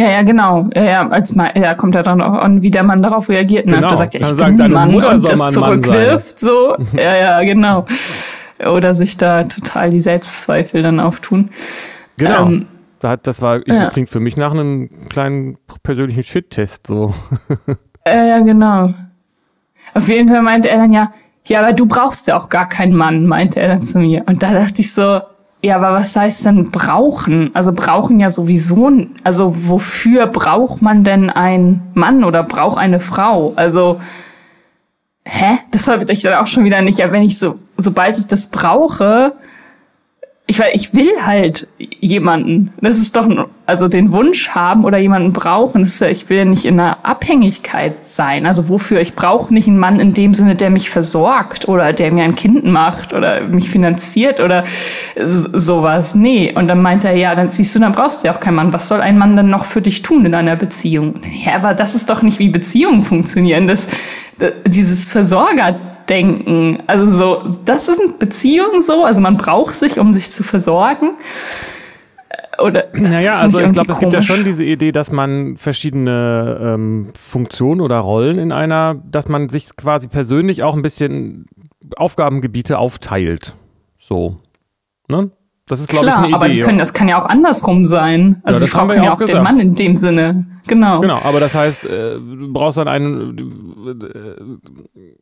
Ja, 0.00 0.08
ja, 0.08 0.22
genau. 0.22 0.66
Ja, 0.74 0.82
ja, 0.82 1.08
als 1.08 1.34
mal, 1.34 1.52
ja, 1.54 1.74
kommt 1.74 1.94
ja 1.94 2.02
dann 2.02 2.22
auch 2.22 2.32
an, 2.32 2.62
wie 2.62 2.70
der 2.70 2.84
Mann 2.84 3.02
darauf 3.02 3.28
reagiert. 3.28 3.66
Ne? 3.66 3.74
Genau. 3.74 3.90
Da 3.90 3.96
sagt 3.96 4.14
ja, 4.14 4.20
ich 4.20 4.28
bin 4.28 4.36
sagen, 4.36 4.60
ein 4.60 4.72
Mann 4.72 4.94
und 4.94 5.28
das 5.28 5.52
zurückwirft, 5.52 6.38
so. 6.38 6.74
Ja, 6.94 7.16
ja, 7.16 7.42
genau. 7.42 7.84
oder 8.66 8.94
sich 8.94 9.18
da 9.18 9.44
total 9.44 9.90
die 9.90 10.00
Selbstzweifel 10.00 10.82
dann 10.82 11.00
auftun. 11.00 11.50
Genau. 12.16 12.46
Ähm, 12.46 12.66
das 13.00 13.42
war, 13.42 13.56
ja. 13.58 13.62
das 13.66 13.90
klingt 13.90 14.08
für 14.08 14.20
mich 14.20 14.38
nach 14.38 14.52
einem 14.52 14.88
kleinen 15.10 15.58
persönlichen 15.82 16.22
Shit-Test 16.22 16.86
so. 16.86 17.14
Äh, 18.06 18.30
ja, 18.30 18.40
genau. 18.40 18.94
Auf 19.92 20.08
jeden 20.08 20.30
Fall 20.30 20.40
meinte 20.40 20.70
er 20.70 20.78
dann 20.78 20.90
ja, 20.90 21.12
ja, 21.46 21.60
aber 21.60 21.74
du 21.74 21.84
brauchst 21.84 22.26
ja 22.28 22.40
auch 22.40 22.48
gar 22.48 22.66
keinen 22.66 22.96
Mann, 22.96 23.26
meinte 23.26 23.60
er 23.60 23.68
dann 23.68 23.82
zu 23.82 23.98
mir. 23.98 24.24
Und 24.26 24.42
da 24.42 24.54
dachte 24.54 24.80
ich 24.80 24.94
so, 24.94 25.20
ja, 25.62 25.76
aber 25.76 25.92
was 25.92 26.16
heißt 26.16 26.46
denn 26.46 26.70
brauchen? 26.70 27.50
Also 27.54 27.72
brauchen 27.72 28.18
ja 28.18 28.30
sowieso, 28.30 28.90
also 29.24 29.50
wofür 29.68 30.26
braucht 30.26 30.80
man 30.80 31.04
denn 31.04 31.28
einen 31.28 31.82
Mann 31.94 32.24
oder 32.24 32.42
braucht 32.42 32.78
eine 32.78 32.98
Frau? 32.98 33.52
Also, 33.56 34.00
hä? 35.26 35.58
Das 35.70 35.86
habe 35.86 36.04
ich 36.10 36.22
dann 36.22 36.34
auch 36.34 36.46
schon 36.46 36.64
wieder 36.64 36.80
nicht. 36.80 36.98
Ja, 36.98 37.12
wenn 37.12 37.22
ich 37.22 37.38
so, 37.38 37.58
sobald 37.76 38.16
ich 38.16 38.26
das 38.26 38.46
brauche, 38.46 39.34
ich, 40.46 40.60
ich 40.72 40.94
will 40.94 41.12
halt 41.20 41.68
jemanden. 41.78 42.72
Das 42.80 42.96
ist 42.96 43.14
doch, 43.16 43.28
also 43.70 43.88
den 43.88 44.12
Wunsch 44.12 44.50
haben 44.50 44.84
oder 44.84 44.98
jemanden 44.98 45.32
brauchen. 45.32 45.88
Ja, 45.98 46.08
ich 46.08 46.28
will 46.28 46.38
ja 46.38 46.44
nicht 46.44 46.64
in 46.64 46.78
einer 46.78 46.98
Abhängigkeit 47.04 48.06
sein. 48.06 48.44
Also 48.46 48.68
wofür? 48.68 49.00
Ich 49.00 49.14
brauche 49.14 49.54
nicht 49.54 49.68
einen 49.68 49.78
Mann 49.78 50.00
in 50.00 50.12
dem 50.12 50.34
Sinne, 50.34 50.56
der 50.56 50.70
mich 50.70 50.90
versorgt 50.90 51.68
oder 51.68 51.92
der 51.92 52.12
mir 52.12 52.24
ein 52.24 52.34
Kind 52.34 52.64
macht 52.64 53.12
oder 53.12 53.42
mich 53.42 53.70
finanziert 53.70 54.40
oder 54.40 54.64
sowas. 55.16 56.14
Nee. 56.14 56.52
Und 56.54 56.68
dann 56.68 56.82
meint 56.82 57.04
er, 57.04 57.14
ja, 57.14 57.34
dann 57.34 57.50
siehst 57.50 57.74
du, 57.74 57.78
dann 57.78 57.92
brauchst 57.92 58.22
du 58.22 58.26
ja 58.26 58.34
auch 58.34 58.40
keinen 58.40 58.56
Mann. 58.56 58.72
Was 58.72 58.88
soll 58.88 59.00
ein 59.00 59.16
Mann 59.16 59.36
denn 59.36 59.48
noch 59.48 59.64
für 59.64 59.80
dich 59.80 60.02
tun 60.02 60.26
in 60.26 60.34
einer 60.34 60.56
Beziehung? 60.56 61.14
Ja, 61.44 61.54
aber 61.54 61.72
das 61.74 61.94
ist 61.94 62.10
doch 62.10 62.22
nicht, 62.22 62.40
wie 62.40 62.48
Beziehungen 62.48 63.04
funktionieren. 63.04 63.68
Das, 63.68 63.86
dieses 64.66 65.08
Versorger 65.08 65.76
denken. 66.08 66.78
Also 66.86 67.06
so, 67.06 67.50
das 67.64 67.86
sind 67.86 68.18
Beziehungen 68.18 68.82
so, 68.82 69.04
also 69.04 69.20
man 69.20 69.36
braucht 69.36 69.76
sich, 69.76 69.98
um 69.98 70.12
sich 70.12 70.30
zu 70.32 70.42
versorgen. 70.42 71.12
Oder 72.60 72.84
naja, 72.94 73.36
also 73.36 73.60
ich 73.60 73.72
glaube, 73.72 73.92
es 73.92 73.98
gibt 73.98 74.12
ja 74.12 74.22
schon 74.22 74.44
diese 74.44 74.64
Idee, 74.64 74.92
dass 74.92 75.10
man 75.10 75.56
verschiedene 75.56 76.58
ähm, 76.62 77.08
Funktionen 77.16 77.80
oder 77.80 77.98
Rollen 77.98 78.38
in 78.38 78.52
einer, 78.52 78.94
dass 78.94 79.28
man 79.28 79.48
sich 79.48 79.76
quasi 79.76 80.08
persönlich 80.08 80.62
auch 80.62 80.74
ein 80.74 80.82
bisschen 80.82 81.46
Aufgabengebiete 81.96 82.78
aufteilt. 82.78 83.56
So. 83.98 84.38
Ne? 85.08 85.30
Das 85.66 85.78
ist, 85.78 85.88
glaube 85.88 86.06
ich, 86.06 86.12
eine 86.12 86.26
Idee. 86.26 86.34
Aber 86.34 86.48
können, 86.48 86.78
das 86.78 86.92
kann 86.94 87.08
ja 87.08 87.20
auch 87.20 87.26
andersrum 87.26 87.84
sein. 87.84 88.40
Also 88.42 88.60
ja, 88.60 88.64
die 88.66 88.70
Frau 88.70 88.86
kann 88.88 89.02
ja 89.02 89.12
auch 89.12 89.18
gesagt. 89.18 89.38
den 89.38 89.44
Mann 89.44 89.60
in 89.60 89.74
dem 89.74 89.96
Sinne. 89.96 90.46
Genau. 90.66 91.00
Genau, 91.00 91.18
aber 91.22 91.38
das 91.38 91.54
heißt, 91.54 91.84
äh, 91.84 92.14
du 92.14 92.52
brauchst 92.52 92.78
dann 92.78 92.88
einen, 92.88 93.38
äh, 94.02 95.14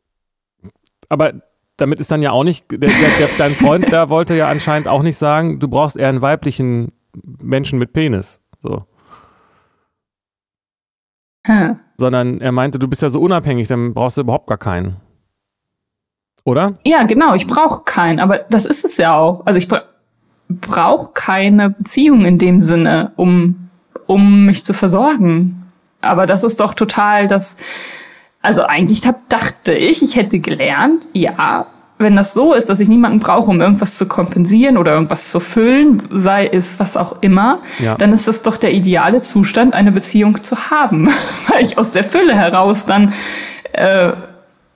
aber 1.07 1.33
damit 1.77 1.99
ist 1.99 2.11
dann 2.11 2.21
ja 2.21 2.31
auch 2.31 2.43
nicht, 2.43 2.69
der, 2.71 2.79
der, 2.79 2.89
dein 3.37 3.51
Freund 3.51 3.91
da 3.91 4.09
wollte 4.09 4.35
ja 4.35 4.49
anscheinend 4.49 4.87
auch 4.87 5.01
nicht 5.01 5.17
sagen, 5.17 5.59
du 5.59 5.67
brauchst 5.67 5.97
eher 5.97 6.09
einen 6.09 6.21
weiblichen 6.21 6.91
Menschen 7.13 7.79
mit 7.79 7.93
Penis. 7.93 8.41
So. 8.61 8.85
Hm. 11.45 11.79
Sondern 11.97 12.41
er 12.41 12.51
meinte, 12.51 12.79
du 12.79 12.87
bist 12.87 13.01
ja 13.01 13.09
so 13.09 13.19
unabhängig, 13.19 13.67
dann 13.67 13.93
brauchst 13.93 14.17
du 14.17 14.21
überhaupt 14.21 14.47
gar 14.47 14.57
keinen. 14.57 14.97
Oder? 16.45 16.77
Ja, 16.85 17.03
genau, 17.03 17.35
ich 17.35 17.47
brauche 17.47 17.83
keinen, 17.83 18.19
aber 18.19 18.39
das 18.39 18.65
ist 18.65 18.85
es 18.85 18.97
ja 18.97 19.17
auch. 19.17 19.45
Also 19.45 19.57
ich 19.57 19.67
bra 19.67 19.83
brauche 20.51 21.11
keine 21.13 21.69
Beziehung 21.69 22.25
in 22.25 22.39
dem 22.39 22.59
Sinne, 22.59 23.11
um, 23.17 23.69
um 24.07 24.47
mich 24.47 24.65
zu 24.65 24.73
versorgen. 24.73 25.71
Aber 26.01 26.25
das 26.25 26.43
ist 26.43 26.59
doch 26.59 26.73
total 26.73 27.27
das 27.27 27.55
also 28.41 28.63
eigentlich 28.63 29.05
hab, 29.05 29.27
dachte 29.29 29.73
ich, 29.73 30.01
ich 30.01 30.15
hätte 30.15 30.39
gelernt, 30.39 31.07
ja, 31.13 31.67
wenn 31.99 32.15
das 32.15 32.33
so 32.33 32.53
ist, 32.53 32.69
dass 32.69 32.79
ich 32.79 32.87
niemanden 32.87 33.19
brauche, 33.19 33.51
um 33.51 33.59
irgendwas 33.59 33.97
zu 33.97 34.07
kompensieren 34.07 34.77
oder 34.77 34.93
irgendwas 34.93 35.29
zu 35.29 35.41
füllen, 35.41 36.01
sei 36.09 36.47
es 36.47 36.79
was 36.79 36.95
auch 36.95 37.21
immer, 37.21 37.61
ja. 37.79 37.95
dann 37.95 38.13
ist 38.13 38.27
das 38.27 38.41
doch 38.41 38.55
der 38.55 38.73
ideale 38.73 39.21
Zustand, 39.21 39.73
eine 39.73 39.91
Beziehung 39.91 40.41
zu 40.41 40.71
haben, 40.71 41.09
weil 41.47 41.61
ich 41.61 41.77
aus 41.77 41.91
der 41.91 42.05
Fülle 42.05 42.33
heraus 42.33 42.85
dann 42.85 43.13
äh, 43.73 44.13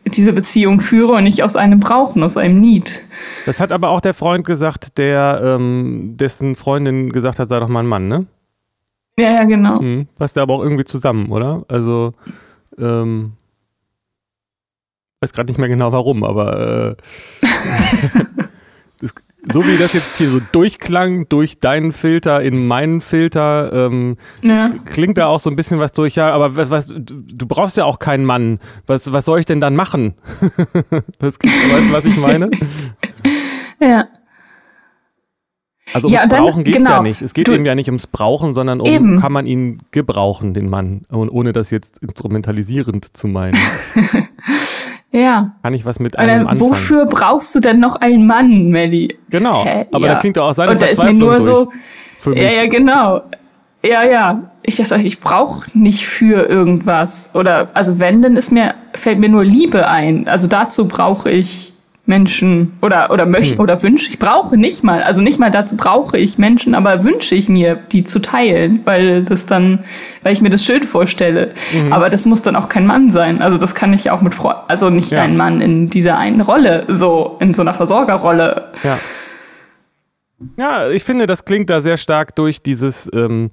diese 0.06 0.34
Beziehung 0.34 0.82
führe 0.82 1.14
und 1.14 1.24
nicht 1.24 1.44
aus 1.44 1.56
einem 1.56 1.80
Brauchen, 1.80 2.22
aus 2.24 2.36
einem 2.36 2.60
Need. 2.60 3.02
Das 3.46 3.62
hat 3.62 3.72
aber 3.72 3.90
auch 3.90 4.02
der 4.02 4.14
Freund 4.14 4.46
gesagt, 4.46 4.98
der 4.98 5.42
ähm, 5.44 6.16
dessen 6.18 6.58
Freundin 6.58 7.14
gesagt 7.14 7.40
hat, 7.40 7.48
sei 7.48 7.60
doch 7.60 7.70
mal 7.70 7.80
ein 7.80 7.88
Mann, 7.88 8.10
ne? 8.10 8.26
Ja, 9.18 9.32
ja, 9.32 9.44
genau. 9.46 9.80
Mhm. 9.82 10.08
Passt 10.18 10.36
ja 10.36 10.42
aber 10.42 10.56
auch 10.56 10.64
irgendwie 10.64 10.84
zusammen, 10.84 11.32
oder? 11.32 11.64
Also 11.70 12.14
ähm, 12.78 13.34
weiß 15.24 15.34
gerade 15.34 15.50
nicht 15.50 15.58
mehr 15.58 15.70
genau 15.70 15.92
warum, 15.92 16.24
aber 16.24 16.96
äh, 16.96 16.96
das, 19.00 19.14
so 19.52 19.66
wie 19.66 19.78
das 19.78 19.94
jetzt 19.94 20.18
hier 20.18 20.30
so 20.30 20.40
durchklang, 20.52 21.28
durch 21.30 21.60
deinen 21.60 21.92
Filter 21.92 22.42
in 22.42 22.68
meinen 22.68 23.02
Filter, 23.02 23.72
ähm, 23.74 24.18
ja. 24.42 24.72
klingt 24.86 25.18
da 25.18 25.28
auch 25.28 25.40
so 25.40 25.50
ein 25.50 25.56
bisschen 25.56 25.80
was 25.80 25.92
durch. 25.92 26.16
Ja, 26.16 26.32
aber 26.32 26.56
was, 26.56 26.70
was, 26.70 26.88
du 26.88 27.46
brauchst 27.48 27.78
ja 27.78 27.86
auch 27.86 28.00
keinen 28.00 28.26
Mann. 28.26 28.60
Was, 28.86 29.12
was 29.12 29.26
soll 29.26 29.40
ich 29.40 29.46
denn 29.46 29.62
dann 29.62 29.76
machen? 29.76 30.16
das, 31.20 31.38
weißt 31.40 31.90
du, 31.90 31.94
was 31.94 32.06
ich 32.06 32.18
meine? 32.18 32.52
Ja. 33.82 34.08
Also 35.94 36.08
ums 36.08 36.22
ja, 36.22 36.40
Brauchen 36.40 36.64
geht 36.64 36.76
es 36.76 36.78
genau. 36.78 36.92
ja 36.92 37.02
nicht. 37.02 37.22
Es 37.22 37.34
geht 37.34 37.50
du, 37.50 37.52
eben 37.52 37.66
ja 37.66 37.76
nicht 37.76 37.90
ums 37.90 38.08
Brauchen, 38.08 38.54
sondern 38.54 38.80
um, 38.80 38.88
eben. 38.88 39.20
kann 39.20 39.34
man 39.34 39.46
ihn 39.46 39.82
gebrauchen, 39.92 40.54
den 40.54 40.70
Mann, 40.70 41.06
ohne 41.10 41.52
das 41.52 41.70
jetzt 41.70 42.00
instrumentalisierend 42.00 43.18
zu 43.18 43.28
meinen. 43.28 43.58
Ja. 45.13 45.54
Kann 45.62 45.73
ich 45.76 45.86
was 45.86 45.99
mit 45.99 46.17
einem 46.17 46.47
anfangen? 46.47 46.60
Wofür 46.60 47.06
brauchst 47.06 47.54
du 47.54 47.60
denn 47.60 47.80
noch 47.80 47.97
einen 47.97 48.26
Mann, 48.26 48.69
Melly? 48.69 49.15
Genau. 49.30 49.63
Hä? 49.63 49.86
Aber 49.91 50.08
ja. 50.08 50.13
da 50.13 50.19
klingt 50.19 50.38
doch 50.38 50.49
auch 50.49 50.54
seine 50.54 50.71
Und 50.71 50.82
da 50.82 50.88
ist 50.88 51.04
mir 51.04 51.13
nur 51.13 51.41
so. 51.41 51.71
Ja, 52.26 52.52
ja, 52.52 52.67
genau. 52.67 53.21
Ja, 53.86 54.04
ja. 54.04 54.52
Ich 54.63 54.78
dachte, 54.78 54.95
ich 54.95 55.19
brauche 55.19 55.67
nicht 55.78 56.08
für 56.08 56.47
irgendwas. 56.49 57.30
Oder, 57.34 57.67
also 57.73 57.99
wenn, 57.99 58.21
dann 58.21 58.36
ist 58.36 58.52
mir, 58.52 58.73
fällt 58.93 59.19
mir 59.19 59.30
nur 59.30 59.43
Liebe 59.43 59.88
ein. 59.88 60.28
Also 60.28 60.47
dazu 60.47 60.88
brauche 60.88 61.30
ich 61.30 61.73
Menschen 62.06 62.74
oder 62.82 63.12
oder 63.12 63.26
möchte 63.26 63.54
hm. 63.54 63.62
oder 63.62 63.82
wünsche 63.82 64.10
ich 64.10 64.20
brauche 64.20 64.58
nicht 64.58 64.84
mal 64.84 65.02
also 65.04 65.22
nicht 65.22 65.39
mal 65.39 65.52
dazu 65.52 65.78
brauche 65.78 66.18
ich 66.18 66.38
Menschen 66.38 66.76
aber 66.76 67.06
wünsche 67.06 67.34
ich 67.34 67.48
mir 67.48 67.76
die 67.76 68.04
zu 68.04 68.20
teilen 68.20 68.82
weil 68.84 69.24
das 69.24 69.46
dann 69.46 69.86
weil 70.22 70.34
ich 70.34 70.42
mir 70.42 70.50
das 70.50 70.66
schön 70.66 70.84
vorstelle 70.84 71.54
mhm. 71.72 71.94
aber 71.94 72.10
das 72.10 72.26
muss 72.26 72.42
dann 72.42 72.58
auch 72.58 72.68
kein 72.68 72.86
Mann 72.86 73.10
sein 73.10 73.42
also 73.42 73.58
das 73.58 73.74
kann 73.74 73.94
ich 73.94 74.12
auch 74.12 74.20
mit 74.20 74.36
Frau 74.36 74.54
also 74.68 74.89
nicht 74.89 75.12
ja. 75.12 75.22
ein 75.22 75.38
Mann 75.38 75.62
in 75.62 75.89
dieser 75.89 76.18
einen 76.18 76.42
Rolle 76.42 76.84
so 76.89 77.38
in 77.39 77.54
so 77.54 77.62
einer 77.62 77.74
Versorgerrolle 77.74 78.72
ja 78.84 79.00
ja 80.58 80.89
ich 80.89 81.06
finde 81.06 81.26
das 81.26 81.46
klingt 81.46 81.70
da 81.70 81.80
sehr 81.80 81.96
stark 81.96 82.36
durch 82.36 82.62
dieses 82.62 83.10
ähm 83.13 83.50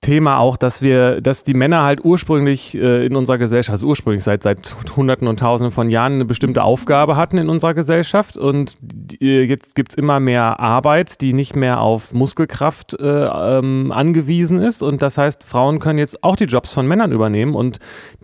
Thema 0.00 0.38
auch, 0.38 0.56
dass 0.56 0.80
wir, 0.80 1.20
dass 1.20 1.42
die 1.42 1.54
Männer 1.54 1.82
halt 1.82 2.04
ursprünglich 2.04 2.76
äh, 2.76 3.04
in 3.04 3.16
unserer 3.16 3.36
Gesellschaft, 3.36 3.72
also 3.72 3.88
ursprünglich 3.88 4.22
seit, 4.22 4.44
seit 4.44 4.76
Hunderten 4.96 5.26
und 5.26 5.40
Tausenden 5.40 5.72
von 5.72 5.90
Jahren 5.90 6.14
eine 6.14 6.24
bestimmte 6.24 6.62
Aufgabe 6.62 7.16
hatten 7.16 7.36
in 7.36 7.48
unserer 7.48 7.74
Gesellschaft 7.74 8.36
und 8.36 8.76
die, 8.80 9.18
äh, 9.20 9.42
jetzt 9.42 9.74
gibt 9.74 9.92
es 9.92 9.98
immer 9.98 10.20
mehr 10.20 10.60
Arbeit, 10.60 11.20
die 11.20 11.32
nicht 11.32 11.56
mehr 11.56 11.80
auf 11.80 12.14
Muskelkraft 12.14 12.94
äh, 13.00 13.04
ähm, 13.04 13.90
angewiesen 13.90 14.60
ist 14.60 14.82
und 14.82 15.02
das 15.02 15.18
heißt, 15.18 15.42
Frauen 15.42 15.80
können 15.80 15.98
jetzt 15.98 16.22
auch 16.22 16.36
die 16.36 16.44
Jobs 16.44 16.72
von 16.72 16.86
Männern 16.86 17.10
übernehmen 17.10 17.56
und 17.56 17.78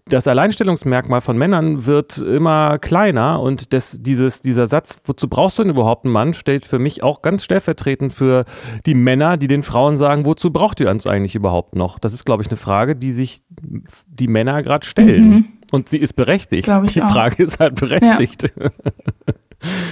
das 0.07 0.29
Alleinstellungsmerkmal 0.29 1.23
von 1.23 1.39
Männern 1.39 1.87
wird 1.87 2.19
immer 2.19 2.79
kleiner 2.79 3.41
und 3.41 3.73
das, 3.73 3.99
dieses, 4.01 4.43
dieser 4.43 4.67
Satz, 4.67 5.01
wozu 5.07 5.29
brauchst 5.29 5.59
du 5.59 5.63
denn 5.63 5.71
überhaupt 5.71 6.05
einen 6.05 6.13
Mann, 6.13 6.35
steht 6.35 6.67
für 6.67 6.79
mich 6.79 7.03
auch 7.03 7.23
ganz 7.23 7.43
stellvertretend 7.43 8.13
für 8.13 8.45
die 8.85 8.95
Männer, 8.95 9.39
die 9.39 9.49
den 9.49 9.63
Frauen 9.63 9.97
sagen, 9.97 10.27
wozu 10.27 10.53
braucht 10.53 10.79
ihr 10.81 10.91
uns 10.91 11.07
eigentlich 11.07 11.35
überhaupt 11.35 11.64
noch? 11.73 11.99
Das 11.99 12.13
ist, 12.13 12.25
glaube 12.25 12.43
ich, 12.43 12.49
eine 12.49 12.57
Frage, 12.57 12.97
die 12.97 13.13
sich 13.13 13.43
die 13.49 14.29
Männer 14.29 14.63
gerade 14.63 14.87
stellen. 14.87 15.29
Mhm. 15.29 15.45
Und 15.73 15.89
sie 15.89 15.99
ist 15.99 16.15
berechtigt. 16.15 16.65
Glaube 16.65 16.87
ich 16.87 16.93
die 16.93 17.03
auch. 17.03 17.13
Frage 17.13 17.43
ist 17.43 17.59
halt 17.59 17.75
berechtigt. 17.77 18.53
Ja. 18.57 18.71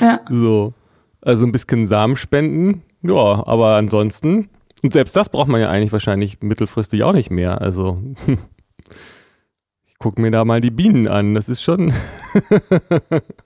ja. 0.01 0.21
So. 0.31 0.75
Also 1.23 1.47
ein 1.47 1.53
bisschen 1.53 1.87
Samen 1.87 2.17
spenden, 2.17 2.83
ja, 3.03 3.15
aber 3.47 3.77
ansonsten, 3.77 4.49
und 4.83 4.93
selbst 4.93 5.15
das 5.15 5.29
braucht 5.29 5.49
man 5.49 5.61
ja 5.61 5.71
eigentlich 5.71 5.93
wahrscheinlich 5.93 6.43
mittelfristig 6.43 7.05
auch 7.05 7.13
nicht 7.13 7.31
mehr. 7.31 7.61
Also 7.61 8.03
guck 9.99 10.19
mir 10.19 10.33
da 10.33 10.45
mal 10.45 10.61
die 10.61 10.73
Bienen 10.73 11.07
an. 11.07 11.35
Das 11.35 11.49
ist 11.49 11.63
schon. 11.63 11.93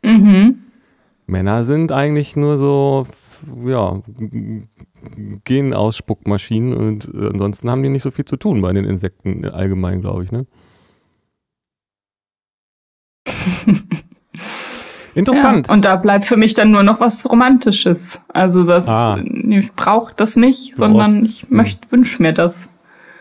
mhm. 0.02 0.62
Männer 1.26 1.64
sind 1.64 1.92
eigentlich 1.92 2.36
nur 2.36 2.56
so, 2.56 3.06
ja, 3.64 4.02
Genausspuckmaschinen 5.44 6.74
und 6.74 7.14
ansonsten 7.14 7.70
haben 7.70 7.82
die 7.82 7.88
nicht 7.88 8.02
so 8.02 8.10
viel 8.10 8.24
zu 8.24 8.36
tun 8.36 8.60
bei 8.60 8.72
den 8.72 8.84
Insekten 8.84 9.44
allgemein, 9.44 10.00
glaube 10.00 10.24
ich, 10.24 10.32
ne? 10.32 10.46
Interessant. 15.14 15.68
Ja, 15.68 15.72
und 15.72 15.84
da 15.86 15.96
bleibt 15.96 16.26
für 16.26 16.36
mich 16.36 16.52
dann 16.52 16.70
nur 16.70 16.82
noch 16.82 17.00
was 17.00 17.28
Romantisches. 17.28 18.20
Also 18.28 18.64
das, 18.64 18.86
ah. 18.86 19.18
ich 19.18 19.72
brauche 19.72 20.12
das 20.14 20.36
nicht, 20.36 20.76
sondern 20.76 21.20
Rost. 21.20 21.26
ich 21.26 21.48
möchte, 21.48 21.90
wünsche 21.90 22.20
mir 22.20 22.34
das. 22.34 22.68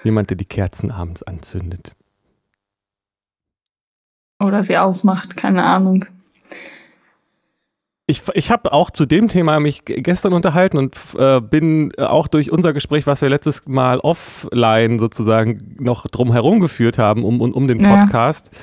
Jemand, 0.03 0.29
der 0.29 0.35
die 0.35 0.45
Kerzen 0.45 0.91
abends 0.91 1.23
anzündet. 1.23 1.95
Oder 4.43 4.61
sie 4.61 4.77
ausmacht, 4.77 5.37
keine 5.37 5.63
Ahnung. 5.63 6.05
Ich, 8.07 8.21
ich 8.35 8.51
habe 8.51 8.71
auch 8.71 8.91
zu 8.91 9.05
dem 9.05 9.27
Thema 9.29 9.59
mich 9.59 9.81
gestern 9.83 10.33
unterhalten 10.33 10.77
und 10.77 10.95
äh, 11.17 11.41
bin 11.41 11.91
auch 11.97 12.27
durch 12.27 12.51
unser 12.51 12.71
Gespräch, 12.71 13.07
was 13.07 13.21
wir 13.21 13.29
letztes 13.29 13.67
Mal 13.67 13.99
offline 13.99 14.99
sozusagen 14.99 15.75
noch 15.79 16.05
drum 16.07 16.31
herum 16.31 16.59
geführt 16.59 16.99
haben, 16.99 17.23
um, 17.23 17.41
um, 17.41 17.51
um 17.51 17.67
den 17.67 17.79
Podcast, 17.79 18.51
ja. 18.53 18.59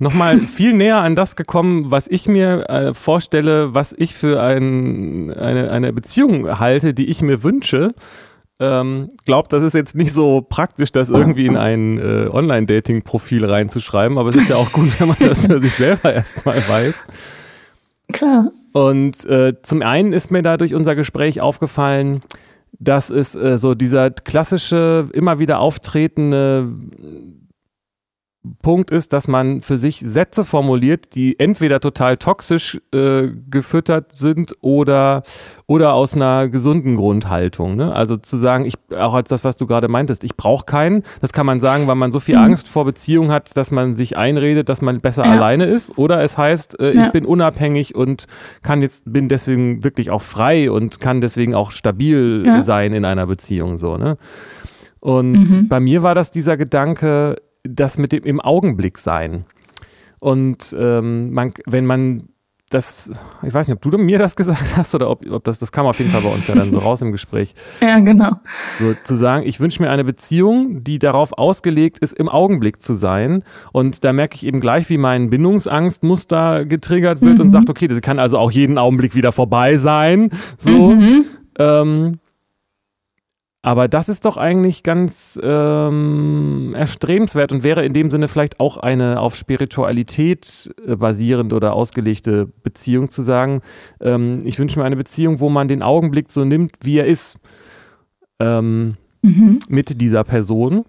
nochmal 0.00 0.38
viel 0.40 0.74
näher 0.74 0.98
an 0.98 1.16
das 1.16 1.36
gekommen, 1.36 1.90
was 1.90 2.06
ich 2.06 2.28
mir 2.28 2.68
äh, 2.68 2.92
vorstelle, 2.92 3.74
was 3.74 3.94
ich 3.96 4.14
für 4.14 4.42
ein, 4.42 5.32
eine, 5.32 5.70
eine 5.70 5.94
Beziehung 5.94 6.58
halte, 6.58 6.92
die 6.92 7.06
ich 7.06 7.22
mir 7.22 7.42
wünsche. 7.42 7.94
Ähm, 8.58 9.08
glaubt, 9.24 9.54
das 9.54 9.62
ist 9.62 9.74
jetzt 9.74 9.94
nicht 9.94 10.12
so 10.12 10.42
praktisch, 10.46 10.92
das 10.92 11.08
irgendwie 11.08 11.46
in 11.46 11.56
ein 11.56 11.98
äh, 11.98 12.28
Online-Dating-Profil 12.30 13.44
reinzuschreiben, 13.44 14.18
aber 14.18 14.30
es 14.30 14.36
ist 14.36 14.48
ja 14.48 14.56
auch 14.56 14.72
gut, 14.72 14.98
wenn 14.98 15.08
man 15.08 15.16
das 15.20 15.46
für 15.46 15.60
sich 15.60 15.74
selber 15.74 16.12
erstmal 16.12 16.56
weiß. 16.56 17.06
Klar. 18.12 18.50
Und 18.76 19.24
äh, 19.24 19.54
zum 19.62 19.80
einen 19.80 20.12
ist 20.12 20.30
mir 20.30 20.42
da 20.42 20.58
durch 20.58 20.74
unser 20.74 20.94
Gespräch 20.94 21.40
aufgefallen, 21.40 22.20
dass 22.78 23.08
es 23.08 23.34
äh, 23.34 23.56
so 23.56 23.74
dieser 23.74 24.10
klassische, 24.10 25.08
immer 25.14 25.38
wieder 25.38 25.60
auftretende 25.60 26.68
Punkt 28.62 28.90
ist, 28.90 29.12
dass 29.12 29.28
man 29.28 29.60
für 29.60 29.78
sich 29.78 30.00
Sätze 30.00 30.44
formuliert, 30.44 31.14
die 31.14 31.38
entweder 31.38 31.80
total 31.80 32.16
toxisch 32.16 32.80
äh, 32.92 33.28
gefüttert 33.50 34.16
sind 34.16 34.54
oder, 34.60 35.22
oder 35.66 35.94
aus 35.94 36.14
einer 36.14 36.48
gesunden 36.48 36.96
Grundhaltung. 36.96 37.76
Ne? 37.76 37.94
Also 37.94 38.16
zu 38.16 38.36
sagen, 38.36 38.64
ich, 38.64 38.74
auch 38.96 39.14
als 39.14 39.28
das, 39.28 39.44
was 39.44 39.56
du 39.56 39.66
gerade 39.66 39.88
meintest, 39.88 40.24
ich 40.24 40.36
brauche 40.36 40.64
keinen, 40.64 41.02
das 41.20 41.32
kann 41.32 41.46
man 41.46 41.60
sagen, 41.60 41.86
weil 41.86 41.94
man 41.94 42.12
so 42.12 42.20
viel 42.20 42.36
mhm. 42.36 42.44
Angst 42.44 42.68
vor 42.68 42.84
Beziehung 42.84 43.30
hat, 43.30 43.56
dass 43.56 43.70
man 43.70 43.94
sich 43.94 44.16
einredet, 44.16 44.68
dass 44.68 44.82
man 44.82 45.00
besser 45.00 45.24
ja. 45.24 45.32
alleine 45.32 45.66
ist. 45.66 45.96
Oder 45.98 46.22
es 46.22 46.38
heißt, 46.38 46.80
äh, 46.80 46.94
ja. 46.94 47.06
ich 47.06 47.12
bin 47.12 47.24
unabhängig 47.24 47.94
und 47.94 48.26
kann 48.62 48.82
jetzt, 48.82 49.12
bin 49.12 49.28
deswegen 49.28 49.84
wirklich 49.84 50.10
auch 50.10 50.22
frei 50.22 50.70
und 50.70 51.00
kann 51.00 51.20
deswegen 51.20 51.54
auch 51.54 51.70
stabil 51.70 52.42
ja. 52.46 52.62
sein 52.62 52.92
in 52.92 53.04
einer 53.04 53.26
Beziehung. 53.26 53.78
So, 53.78 53.96
ne? 53.96 54.16
Und 55.00 55.50
mhm. 55.50 55.68
bei 55.68 55.78
mir 55.78 56.02
war 56.02 56.14
das 56.16 56.32
dieser 56.32 56.56
Gedanke, 56.56 57.36
das 57.68 57.98
mit 57.98 58.12
dem 58.12 58.24
im 58.24 58.40
Augenblick 58.40 58.98
sein. 58.98 59.44
Und 60.18 60.74
ähm, 60.78 61.32
man, 61.32 61.52
wenn 61.66 61.86
man 61.86 62.28
das, 62.70 63.12
ich 63.44 63.54
weiß 63.54 63.68
nicht, 63.68 63.76
ob 63.76 63.90
du 63.90 63.96
mir 63.96 64.18
das 64.18 64.34
gesagt 64.34 64.76
hast 64.76 64.94
oder 64.94 65.08
ob, 65.08 65.24
ob 65.30 65.44
das, 65.44 65.60
das 65.60 65.70
kam 65.70 65.86
auf 65.86 65.98
jeden 66.00 66.10
Fall 66.10 66.22
bei 66.22 66.28
uns 66.28 66.48
ja 66.48 66.56
dann 66.56 66.68
so 66.68 66.78
raus 66.84 67.00
im 67.00 67.12
Gespräch. 67.12 67.54
Ja, 67.80 68.00
genau. 68.00 68.32
So 68.80 68.94
zu 69.04 69.16
sagen, 69.16 69.46
ich 69.46 69.60
wünsche 69.60 69.80
mir 69.80 69.90
eine 69.90 70.02
Beziehung, 70.02 70.82
die 70.82 70.98
darauf 70.98 71.32
ausgelegt 71.32 71.98
ist, 71.98 72.12
im 72.12 72.28
Augenblick 72.28 72.82
zu 72.82 72.94
sein. 72.94 73.44
Und 73.72 74.02
da 74.02 74.12
merke 74.12 74.34
ich 74.34 74.44
eben 74.44 74.60
gleich, 74.60 74.88
wie 74.90 74.98
mein 74.98 75.30
Bindungsangstmuster 75.30 76.64
getriggert 76.64 77.22
wird 77.22 77.36
mhm. 77.36 77.42
und 77.42 77.50
sagt, 77.50 77.70
okay, 77.70 77.86
das 77.86 78.00
kann 78.00 78.18
also 78.18 78.36
auch 78.36 78.50
jeden 78.50 78.78
Augenblick 78.78 79.14
wieder 79.14 79.30
vorbei 79.30 79.76
sein. 79.76 80.30
So. 80.58 80.90
Mhm. 80.90 81.24
Ähm, 81.58 82.18
aber 83.66 83.88
das 83.88 84.08
ist 84.08 84.24
doch 84.26 84.36
eigentlich 84.36 84.84
ganz 84.84 85.40
ähm, 85.42 86.72
erstrebenswert 86.76 87.50
und 87.50 87.64
wäre 87.64 87.84
in 87.84 87.94
dem 87.94 88.12
Sinne 88.12 88.28
vielleicht 88.28 88.60
auch 88.60 88.76
eine 88.76 89.18
auf 89.18 89.34
Spiritualität 89.34 90.72
äh, 90.86 90.94
basierende 90.94 91.56
oder 91.56 91.72
ausgelegte 91.72 92.46
Beziehung 92.62 93.10
zu 93.10 93.22
sagen, 93.22 93.62
ähm, 94.00 94.38
ich 94.44 94.60
wünsche 94.60 94.78
mir 94.78 94.84
eine 94.84 94.94
Beziehung, 94.94 95.40
wo 95.40 95.48
man 95.48 95.66
den 95.66 95.82
Augenblick 95.82 96.30
so 96.30 96.44
nimmt, 96.44 96.76
wie 96.84 96.98
er 96.98 97.06
ist, 97.06 97.40
ähm, 98.38 98.94
mhm. 99.22 99.58
mit 99.68 100.00
dieser 100.00 100.22
Person. 100.22 100.84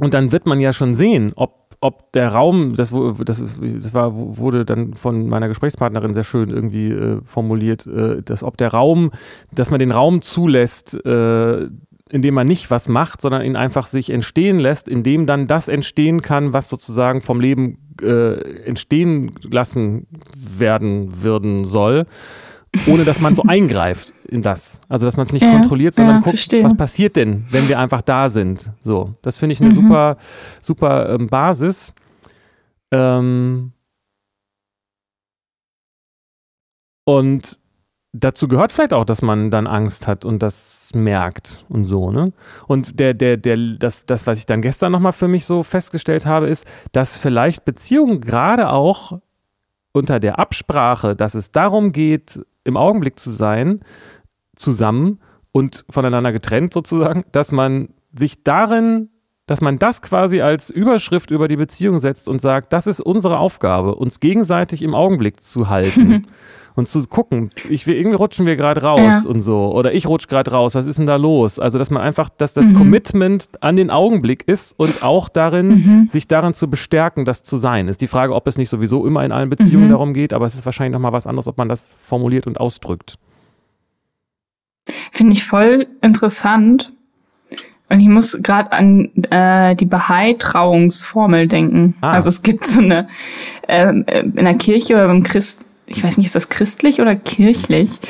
Und 0.00 0.14
dann 0.14 0.32
wird 0.32 0.46
man 0.46 0.58
ja 0.58 0.72
schon 0.72 0.94
sehen, 0.94 1.30
ob 1.36 1.63
ob 1.84 2.12
der 2.12 2.30
Raum, 2.30 2.76
das, 2.76 2.94
das, 3.26 3.44
das 3.60 3.92
war, 3.92 4.14
wurde 4.14 4.64
dann 4.64 4.94
von 4.94 5.28
meiner 5.28 5.48
Gesprächspartnerin 5.48 6.14
sehr 6.14 6.24
schön 6.24 6.48
irgendwie 6.48 6.90
äh, 6.90 7.20
formuliert, 7.26 7.86
äh, 7.86 8.22
dass 8.22 8.42
ob 8.42 8.56
der 8.56 8.68
Raum, 8.68 9.10
dass 9.52 9.70
man 9.70 9.80
den 9.80 9.90
Raum 9.90 10.22
zulässt, 10.22 10.94
äh, 11.04 11.68
indem 12.08 12.34
man 12.34 12.46
nicht 12.46 12.70
was 12.70 12.88
macht, 12.88 13.20
sondern 13.20 13.42
ihn 13.42 13.54
einfach 13.54 13.86
sich 13.86 14.08
entstehen 14.08 14.60
lässt, 14.60 14.88
indem 14.88 15.26
dann 15.26 15.46
das 15.46 15.68
entstehen 15.68 16.22
kann, 16.22 16.54
was 16.54 16.70
sozusagen 16.70 17.20
vom 17.20 17.38
Leben 17.38 17.76
äh, 18.00 18.64
entstehen 18.64 19.32
lassen 19.42 20.06
werden 20.34 21.22
würden 21.22 21.66
soll 21.66 22.06
ohne 22.86 23.04
dass 23.04 23.20
man 23.20 23.34
so 23.34 23.42
eingreift 23.48 24.12
in 24.28 24.42
das. 24.42 24.80
Also 24.88 25.06
dass 25.06 25.16
man 25.16 25.26
es 25.26 25.32
nicht 25.32 25.42
ja, 25.42 25.52
kontrolliert, 25.52 25.94
sondern 25.94 26.16
ja, 26.16 26.20
guckt, 26.20 26.30
verstehe. 26.30 26.64
was 26.64 26.76
passiert 26.76 27.16
denn, 27.16 27.44
wenn 27.50 27.68
wir 27.68 27.78
einfach 27.78 28.02
da 28.02 28.28
sind. 28.28 28.72
So, 28.80 29.14
das 29.22 29.38
finde 29.38 29.54
ich 29.54 29.60
eine 29.60 29.70
mhm. 29.70 29.74
super, 29.74 30.16
super 30.60 31.10
ähm, 31.10 31.28
Basis. 31.28 31.92
Ähm 32.92 33.72
und 37.04 37.58
dazu 38.14 38.48
gehört 38.48 38.72
vielleicht 38.72 38.92
auch, 38.92 39.04
dass 39.04 39.20
man 39.20 39.50
dann 39.50 39.66
Angst 39.66 40.06
hat 40.06 40.24
und 40.24 40.42
das 40.42 40.90
merkt 40.94 41.64
und 41.68 41.84
so, 41.84 42.10
ne? 42.10 42.32
Und 42.66 42.98
der, 43.00 43.12
der, 43.12 43.36
der, 43.36 43.56
das, 43.78 44.06
das, 44.06 44.26
was 44.26 44.38
ich 44.38 44.46
dann 44.46 44.62
gestern 44.62 44.92
nochmal 44.92 45.12
für 45.12 45.28
mich 45.28 45.44
so 45.44 45.62
festgestellt 45.62 46.24
habe, 46.24 46.46
ist, 46.46 46.66
dass 46.92 47.18
vielleicht 47.18 47.64
Beziehungen 47.64 48.20
gerade 48.20 48.70
auch 48.70 49.20
unter 49.94 50.20
der 50.20 50.38
Absprache, 50.38 51.16
dass 51.16 51.34
es 51.34 51.52
darum 51.52 51.92
geht, 51.92 52.40
im 52.64 52.76
Augenblick 52.76 53.18
zu 53.18 53.30
sein, 53.30 53.80
zusammen 54.56 55.20
und 55.52 55.84
voneinander 55.88 56.32
getrennt 56.32 56.74
sozusagen, 56.74 57.24
dass 57.32 57.52
man 57.52 57.88
sich 58.12 58.42
darin, 58.42 59.08
dass 59.46 59.60
man 59.60 59.78
das 59.78 60.02
quasi 60.02 60.40
als 60.40 60.68
Überschrift 60.70 61.30
über 61.30 61.48
die 61.48 61.56
Beziehung 61.56 62.00
setzt 62.00 62.28
und 62.28 62.40
sagt, 62.40 62.72
das 62.72 62.86
ist 62.86 63.00
unsere 63.00 63.38
Aufgabe, 63.38 63.94
uns 63.94 64.20
gegenseitig 64.20 64.82
im 64.82 64.94
Augenblick 64.94 65.42
zu 65.42 65.68
halten. 65.68 66.26
und 66.76 66.88
zu 66.88 67.06
gucken, 67.06 67.50
ich, 67.68 67.86
irgendwie 67.86 68.16
rutschen 68.16 68.46
wir 68.46 68.56
gerade 68.56 68.82
raus 68.82 69.00
ja. 69.00 69.22
und 69.26 69.42
so. 69.42 69.72
Oder 69.72 69.94
ich 69.94 70.06
rutsche 70.06 70.26
gerade 70.26 70.50
raus, 70.50 70.74
was 70.74 70.86
ist 70.86 70.98
denn 70.98 71.06
da 71.06 71.16
los? 71.16 71.58
Also, 71.58 71.78
dass 71.78 71.90
man 71.90 72.02
einfach, 72.02 72.28
dass 72.28 72.52
das 72.54 72.66
mhm. 72.66 72.78
Commitment 72.78 73.48
an 73.60 73.76
den 73.76 73.90
Augenblick 73.90 74.46
ist 74.48 74.78
und 74.78 75.02
auch 75.02 75.28
darin, 75.28 75.68
mhm. 75.68 76.08
sich 76.10 76.26
darin 76.26 76.52
zu 76.52 76.68
bestärken, 76.68 77.24
das 77.24 77.42
zu 77.42 77.58
sein. 77.58 77.88
Ist 77.88 78.00
die 78.00 78.08
Frage, 78.08 78.34
ob 78.34 78.46
es 78.48 78.58
nicht 78.58 78.70
sowieso 78.70 79.06
immer 79.06 79.24
in 79.24 79.30
allen 79.30 79.50
Beziehungen 79.50 79.86
mhm. 79.86 79.92
darum 79.92 80.14
geht, 80.14 80.32
aber 80.32 80.46
es 80.46 80.54
ist 80.54 80.66
wahrscheinlich 80.66 80.92
nochmal 80.92 81.12
was 81.12 81.26
anderes, 81.26 81.46
ob 81.46 81.58
man 81.58 81.68
das 81.68 81.92
formuliert 82.04 82.46
und 82.46 82.58
ausdrückt. 82.58 83.18
Finde 85.12 85.32
ich 85.32 85.44
voll 85.44 85.86
interessant. 86.02 86.92
Und 87.90 88.00
ich 88.00 88.08
muss 88.08 88.38
gerade 88.42 88.72
an 88.72 89.10
äh, 89.30 89.76
die 89.76 89.84
Bahai-Trauungsformel 89.84 91.46
denken. 91.46 91.94
Ah. 92.00 92.12
Also 92.12 92.30
es 92.30 92.42
gibt 92.42 92.66
so 92.66 92.80
eine 92.80 93.08
ähm, 93.68 94.04
äh, 94.08 94.20
in 94.20 94.44
der 94.44 94.54
Kirche 94.54 94.94
oder 94.94 95.06
beim 95.06 95.22
Christ 95.22 95.60
ich 95.86 96.02
weiß 96.02 96.16
nicht, 96.16 96.26
ist 96.26 96.34
das 96.34 96.48
christlich 96.48 97.00
oder 97.00 97.14
kirchlich, 97.14 98.00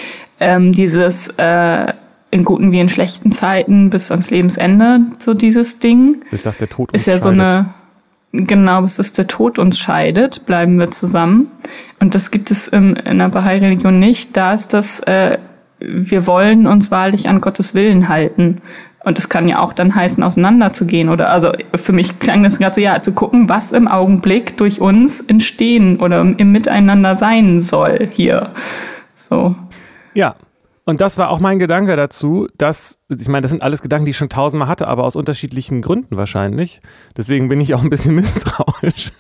ähm, 0.41 0.73
dieses 0.73 1.29
äh, 1.37 1.93
in 2.31 2.45
guten 2.45 2.73
wie 2.73 2.81
in 2.81 2.89
schlechten 2.89 3.31
Zeiten 3.33 3.91
bis 3.91 4.11
ans 4.11 4.31
Lebensende, 4.31 5.01
so 5.19 5.35
dieses 5.35 5.79
Ding. 5.79 6.25
Ist 6.33 6.45
das 6.45 6.57
der 6.59 6.69
Tod 6.69 6.93
uns 6.93 7.03
Ist 7.03 7.07
ja 7.07 7.19
so 7.21 7.29
eine, 7.29 7.75
genau, 8.33 8.81
bis 8.81 8.97
das 8.97 9.13
der 9.13 9.29
Tod 9.29 9.59
uns 9.59 9.79
scheidet, 9.79 10.45
bleiben 10.45 10.79
wir 10.79 10.91
zusammen. 10.91 11.53
Und 12.01 12.15
das 12.15 12.33
gibt 12.33 12.51
es 12.51 12.67
im, 12.67 12.97
in 13.09 13.19
der 13.19 13.29
Bahai-Religion 13.29 14.01
nicht. 14.01 14.37
Da 14.37 14.53
ist 14.53 14.73
das, 14.73 14.99
äh, 15.01 15.39
wir 15.79 16.27
wollen 16.27 16.67
uns 16.67 16.91
wahrlich 16.91 17.29
an 17.29 17.39
Gottes 17.39 17.75
Willen 17.75 18.09
halten. 18.09 18.61
Und 19.05 19.19
das 19.19 19.29
kann 19.29 19.47
ja 19.47 19.61
auch 19.61 19.75
dann 19.75 19.95
heißen, 19.95 20.23
auseinanderzugehen. 20.23 21.11
Oder 21.11 21.31
also 21.31 21.53
für 21.75 21.93
mich 21.93 22.19
klang 22.19 22.43
das 22.43 22.59
gerade 22.59 22.75
so, 22.75 22.81
ja, 22.81 23.01
zu 23.03 23.13
gucken, 23.13 23.49
was 23.49 23.73
im 23.73 23.87
Augenblick 23.87 24.57
durch 24.57 24.81
uns 24.81 25.21
entstehen 25.21 26.01
oder 26.01 26.21
im 26.21 26.53
Miteinander 26.53 27.17
sein 27.17 27.61
soll 27.61 28.09
hier. 28.13 28.51
So. 29.15 29.55
Ja. 30.15 30.37
Und 30.87 31.01
das 31.01 31.17
war 31.17 31.31
auch 31.31 31.41
mein 31.41 31.59
Gedanke 31.59 31.97
dazu, 31.97 32.47
dass, 32.59 32.99
ich 33.09 33.29
meine, 33.29 33.41
das 33.41 33.51
sind 33.51 33.63
alles 33.63 33.81
Gedanken, 33.81 34.05
die 34.05 34.11
ich 34.11 34.19
schon 34.19 34.29
tausendmal 34.29 34.69
hatte, 34.69 34.87
aber 34.87 35.05
aus 35.05 35.17
unterschiedlichen 35.17 35.81
Gründen 35.81 36.19
wahrscheinlich. 36.19 36.81
Deswegen 37.17 37.49
bin 37.49 37.59
ich 37.61 37.75
auch 37.75 37.83
ein 37.83 37.89
bisschen 37.89 38.15
misstrauisch. 38.17 39.13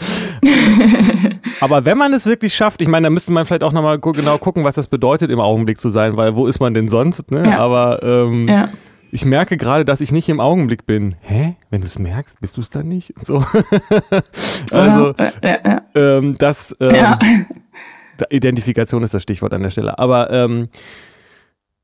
aber 1.60 1.84
wenn 1.84 1.98
man 1.98 2.12
es 2.12 2.26
wirklich 2.26 2.54
schafft, 2.54 2.82
ich 2.82 2.88
meine, 2.88 3.06
da 3.06 3.10
müsste 3.10 3.32
man 3.32 3.44
vielleicht 3.44 3.62
auch 3.62 3.72
nochmal 3.72 4.00
genau 4.00 4.38
gucken, 4.38 4.64
was 4.64 4.74
das 4.74 4.88
bedeutet, 4.88 5.30
im 5.30 5.38
Augenblick 5.38 5.78
zu 5.78 5.88
sein, 5.88 6.16
weil 6.16 6.34
wo 6.34 6.48
ist 6.48 6.58
man 6.58 6.74
denn 6.74 6.88
sonst? 6.88 7.30
Ne? 7.30 7.44
Ja. 7.46 7.60
Aber 7.60 8.02
ähm, 8.02 8.48
ja 8.48 8.68
ich 9.10 9.24
merke 9.24 9.56
gerade, 9.56 9.84
dass 9.84 10.00
ich 10.00 10.12
nicht 10.12 10.28
im 10.28 10.40
Augenblick 10.40 10.86
bin. 10.86 11.16
Hä? 11.20 11.56
Wenn 11.70 11.80
du 11.80 11.86
es 11.86 11.98
merkst, 11.98 12.40
bist 12.40 12.56
du 12.56 12.60
es 12.60 12.70
dann 12.70 12.88
nicht? 12.88 13.14
So. 13.22 13.36
also, 14.72 15.14
ja, 15.18 15.32
ja, 15.42 15.58
ja. 15.66 15.82
Ähm, 15.94 16.34
das, 16.38 16.76
ähm, 16.80 17.16
Identifikation 18.30 19.02
ist 19.02 19.14
das 19.14 19.22
Stichwort 19.22 19.54
an 19.54 19.62
der 19.62 19.70
Stelle. 19.70 19.98
Aber 19.98 20.30
ähm, 20.30 20.68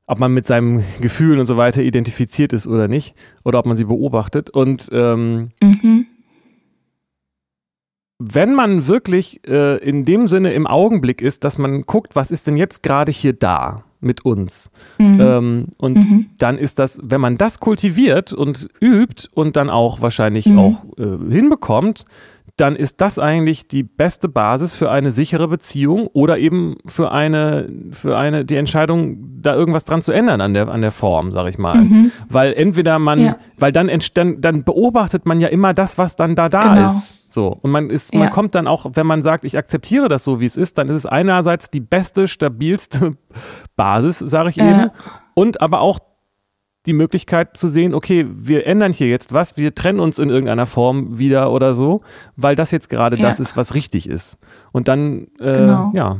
ob 0.07 0.19
man 0.19 0.33
mit 0.33 0.45
seinen 0.45 0.83
Gefühlen 1.01 1.39
und 1.39 1.45
so 1.45 1.57
weiter 1.57 1.81
identifiziert 1.81 2.53
ist 2.53 2.67
oder 2.67 2.87
nicht, 2.87 3.15
oder 3.43 3.59
ob 3.59 3.65
man 3.65 3.77
sie 3.77 3.85
beobachtet. 3.85 4.49
Und 4.49 4.89
ähm, 4.91 5.51
mhm. 5.63 6.05
wenn 8.19 8.53
man 8.53 8.87
wirklich 8.87 9.47
äh, 9.47 9.77
in 9.77 10.05
dem 10.05 10.27
Sinne 10.27 10.53
im 10.53 10.67
Augenblick 10.67 11.21
ist, 11.21 11.43
dass 11.43 11.57
man 11.57 11.83
guckt, 11.83 12.15
was 12.15 12.31
ist 12.31 12.47
denn 12.47 12.57
jetzt 12.57 12.83
gerade 12.83 13.11
hier 13.11 13.33
da? 13.33 13.83
Mit 14.05 14.23
uns. 14.23 14.71
Mhm. 14.99 15.19
Ähm, 15.19 15.65
und 15.77 15.97
mhm. 15.97 16.25
dann 16.37 16.57
ist 16.57 16.79
das, 16.79 16.99
wenn 17.03 17.19
man 17.19 17.37
das 17.37 17.59
kultiviert 17.59 18.31
und 18.31 18.69
übt 18.79 19.27
und 19.33 19.55
dann 19.55 19.69
auch 19.69 20.01
wahrscheinlich 20.01 20.45
mhm. 20.45 20.59
auch 20.59 20.85
äh, 20.97 21.31
hinbekommt, 21.31 22.05
dann 22.57 22.77
ist 22.77 23.01
das 23.01 23.19
eigentlich 23.19 23.67
die 23.67 23.83
beste 23.83 24.29
Basis 24.29 24.75
für 24.75 24.89
eine 24.89 25.11
sichere 25.11 25.49
Beziehung 25.49 26.07
oder 26.07 26.37
eben 26.37 26.77
für 26.85 27.11
eine, 27.11 27.69
für 27.91 28.17
eine, 28.17 28.45
die 28.45 28.55
Entscheidung, 28.55 29.41
da 29.41 29.53
irgendwas 29.53 29.83
dran 29.83 30.01
zu 30.01 30.13
ändern 30.13 30.39
an 30.39 30.53
der, 30.53 30.69
an 30.69 30.81
der 30.81 30.91
Form, 30.91 31.33
sag 31.33 31.47
ich 31.47 31.57
mal. 31.57 31.75
Mhm. 31.75 32.11
Weil 32.29 32.53
entweder 32.53 32.97
man, 32.97 33.19
ja. 33.19 33.35
weil 33.57 33.73
dann, 33.73 33.91
dann, 34.13 34.41
dann 34.41 34.63
beobachtet 34.63 35.25
man 35.25 35.41
ja 35.41 35.49
immer 35.49 35.73
das, 35.73 35.97
was 35.97 36.15
dann 36.15 36.35
da 36.35 36.47
da 36.47 36.75
genau. 36.75 36.87
ist. 36.87 37.29
So. 37.29 37.57
Und 37.61 37.71
man 37.71 37.89
ist, 37.89 38.13
ja. 38.13 38.21
man 38.21 38.29
kommt 38.29 38.55
dann 38.55 38.67
auch, 38.67 38.85
wenn 38.93 39.05
man 39.05 39.21
sagt, 39.21 39.43
ich 39.43 39.57
akzeptiere 39.57 40.07
das 40.07 40.23
so, 40.23 40.39
wie 40.39 40.45
es 40.45 40.55
ist, 40.55 40.77
dann 40.77 40.87
ist 40.87 40.95
es 40.95 41.05
einerseits 41.05 41.69
die 41.69 41.81
beste, 41.81 42.29
stabilste 42.29 43.17
Basis, 43.75 44.19
sage 44.19 44.49
ich 44.49 44.59
eben. 44.59 44.91
Und 45.33 45.59
aber 45.59 45.81
auch 45.81 45.99
die 46.85 46.93
Möglichkeit 46.93 47.57
zu 47.57 47.67
sehen, 47.67 47.93
okay, 47.93 48.25
wir 48.29 48.67
ändern 48.67 48.93
hier 48.93 49.07
jetzt 49.07 49.33
was, 49.33 49.57
wir 49.57 49.73
trennen 49.73 49.99
uns 49.99 50.19
in 50.19 50.29
irgendeiner 50.29 50.65
Form 50.65 51.17
wieder 51.17 51.51
oder 51.51 51.73
so, 51.73 52.01
weil 52.35 52.55
das 52.55 52.71
jetzt 52.71 52.89
gerade 52.89 53.15
ja. 53.15 53.27
das 53.27 53.39
ist, 53.39 53.57
was 53.57 53.73
richtig 53.73 54.07
ist. 54.07 54.37
Und 54.71 54.87
dann, 54.87 55.27
äh, 55.39 55.53
genau. 55.53 55.91
ja. 55.93 56.19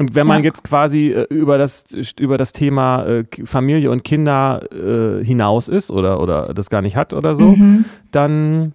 Und 0.00 0.14
wenn 0.14 0.28
man 0.28 0.38
ja. 0.38 0.44
jetzt 0.44 0.62
quasi 0.62 1.08
äh, 1.08 1.26
über, 1.28 1.58
das, 1.58 1.92
über 2.18 2.38
das 2.38 2.52
Thema 2.52 3.04
äh, 3.04 3.24
Familie 3.44 3.90
und 3.90 4.04
Kinder 4.04 4.62
äh, 4.72 5.24
hinaus 5.24 5.68
ist 5.68 5.90
oder, 5.90 6.20
oder 6.20 6.54
das 6.54 6.70
gar 6.70 6.82
nicht 6.82 6.96
hat 6.96 7.12
oder 7.12 7.34
so, 7.34 7.46
mhm. 7.56 7.84
dann, 8.12 8.74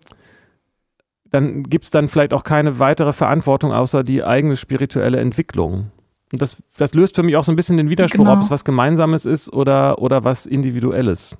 dann 1.31 1.63
gibt 1.63 1.85
es 1.85 1.91
dann 1.91 2.09
vielleicht 2.09 2.33
auch 2.33 2.43
keine 2.43 2.77
weitere 2.77 3.13
Verantwortung 3.13 3.71
außer 3.71 4.03
die 4.03 4.23
eigene 4.23 4.57
spirituelle 4.57 5.19
Entwicklung. 5.19 5.91
Und 6.33 6.41
das, 6.41 6.57
das 6.77 6.95
löst 6.95 7.15
für 7.15 7.21
mich 7.21 7.37
auch 7.37 7.43
so 7.43 7.51
ein 7.51 7.55
bisschen 7.55 7.77
den 7.77 7.91
Widerspruch, 7.91 8.25
genau. 8.25 8.33
ob 8.33 8.41
es 8.41 8.49
was 8.49 8.65
Gemeinsames 8.65 9.25
ist 9.25 9.53
oder, 9.53 9.99
oder 9.99 10.23
was 10.23 10.47
Individuelles. 10.47 11.37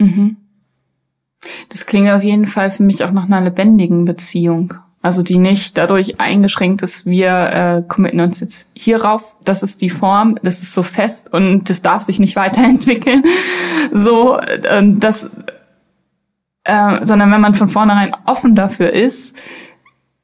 Mhm. 0.00 0.36
Das 1.68 1.84
klingt 1.84 2.10
auf 2.10 2.22
jeden 2.22 2.46
Fall 2.46 2.70
für 2.70 2.84
mich 2.84 3.02
auch 3.02 3.10
nach 3.10 3.24
einer 3.24 3.40
lebendigen 3.40 4.04
Beziehung. 4.04 4.74
Also 5.02 5.22
die 5.22 5.36
nicht 5.36 5.76
dadurch 5.76 6.20
eingeschränkt 6.20 6.82
ist, 6.82 7.06
wir 7.06 7.28
äh, 7.28 7.82
committen 7.88 8.20
uns 8.20 8.38
jetzt 8.38 8.68
hierauf, 8.76 9.34
das 9.42 9.64
ist 9.64 9.82
die 9.82 9.90
Form, 9.90 10.36
das 10.44 10.62
ist 10.62 10.72
so 10.72 10.84
fest 10.84 11.32
und 11.32 11.68
das 11.70 11.82
darf 11.82 12.02
sich 12.02 12.20
nicht 12.20 12.36
weiterentwickeln. 12.36 13.24
So, 13.92 14.38
äh, 14.38 14.82
das, 14.96 15.30
äh, 16.64 17.04
sondern 17.04 17.32
wenn 17.32 17.40
man 17.40 17.54
von 17.54 17.68
vornherein 17.68 18.12
offen 18.26 18.54
dafür 18.54 18.92
ist, 18.92 19.34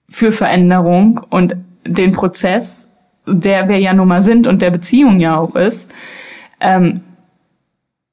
für 0.08 0.32
Veränderung 0.32 1.20
und 1.30 1.56
den 1.86 2.12
Prozess, 2.12 2.88
der 3.26 3.68
wir 3.68 3.78
ja 3.78 3.92
nun 3.92 4.08
mal 4.08 4.22
sind 4.22 4.46
und 4.46 4.62
der 4.62 4.70
Beziehung 4.70 5.20
ja 5.20 5.36
auch 5.36 5.54
ist, 5.54 5.92
ähm, 6.60 7.02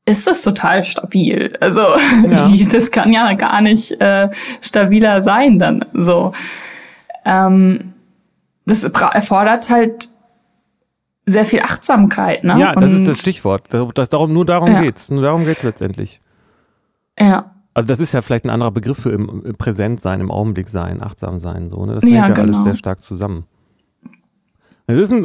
ist 0.06 0.28
das 0.28 0.42
total 0.42 0.84
stabil. 0.84 1.54
Also 1.60 1.82
ja. 1.82 2.50
das 2.72 2.92
kann 2.92 3.12
ja 3.12 3.34
gar 3.34 3.62
nicht 3.62 3.92
äh, 4.02 4.30
stabiler 4.62 5.22
sein 5.22 5.60
dann 5.60 5.86
so. 5.94 6.34
Ähm, 7.26 7.94
das 8.66 8.84
erfordert 8.84 9.70
halt 9.70 10.10
sehr 11.26 11.46
viel 11.46 11.62
Achtsamkeit. 11.62 12.44
Ne? 12.44 12.60
Ja, 12.60 12.74
das 12.74 12.84
und, 12.84 12.96
ist 12.96 13.08
das 13.08 13.20
Stichwort. 13.20 13.68
Das, 13.94 14.10
darum, 14.10 14.34
nur 14.34 14.46
darum 14.46 14.72
ja. 14.72 14.82
geht's. 14.82 15.10
Nur 15.12 15.22
darum 15.22 15.46
geht's 15.46 15.64
letztendlich. 15.64 16.20
Ja. 17.20 17.52
Also 17.74 17.88
das 17.88 18.00
ist 18.00 18.14
ja 18.14 18.22
vielleicht 18.22 18.46
ein 18.46 18.50
anderer 18.50 18.72
Begriff 18.72 19.00
für 19.00 19.12
im, 19.12 19.44
im 19.46 19.56
Präsent 19.56 20.02
sein, 20.02 20.20
im 20.20 20.32
Augenblick 20.32 20.68
sein, 20.68 21.02
achtsam 21.02 21.40
sein. 21.40 21.70
So, 21.70 21.86
ne? 21.86 21.96
Das 21.96 22.04
hängt 22.04 22.16
ja, 22.16 22.28
ja 22.28 22.34
genau. 22.34 22.54
alles 22.54 22.64
sehr 22.64 22.76
stark 22.76 23.02
zusammen. 23.02 23.46
Es 24.88 24.98
ist 24.98 25.14
ein, 25.14 25.24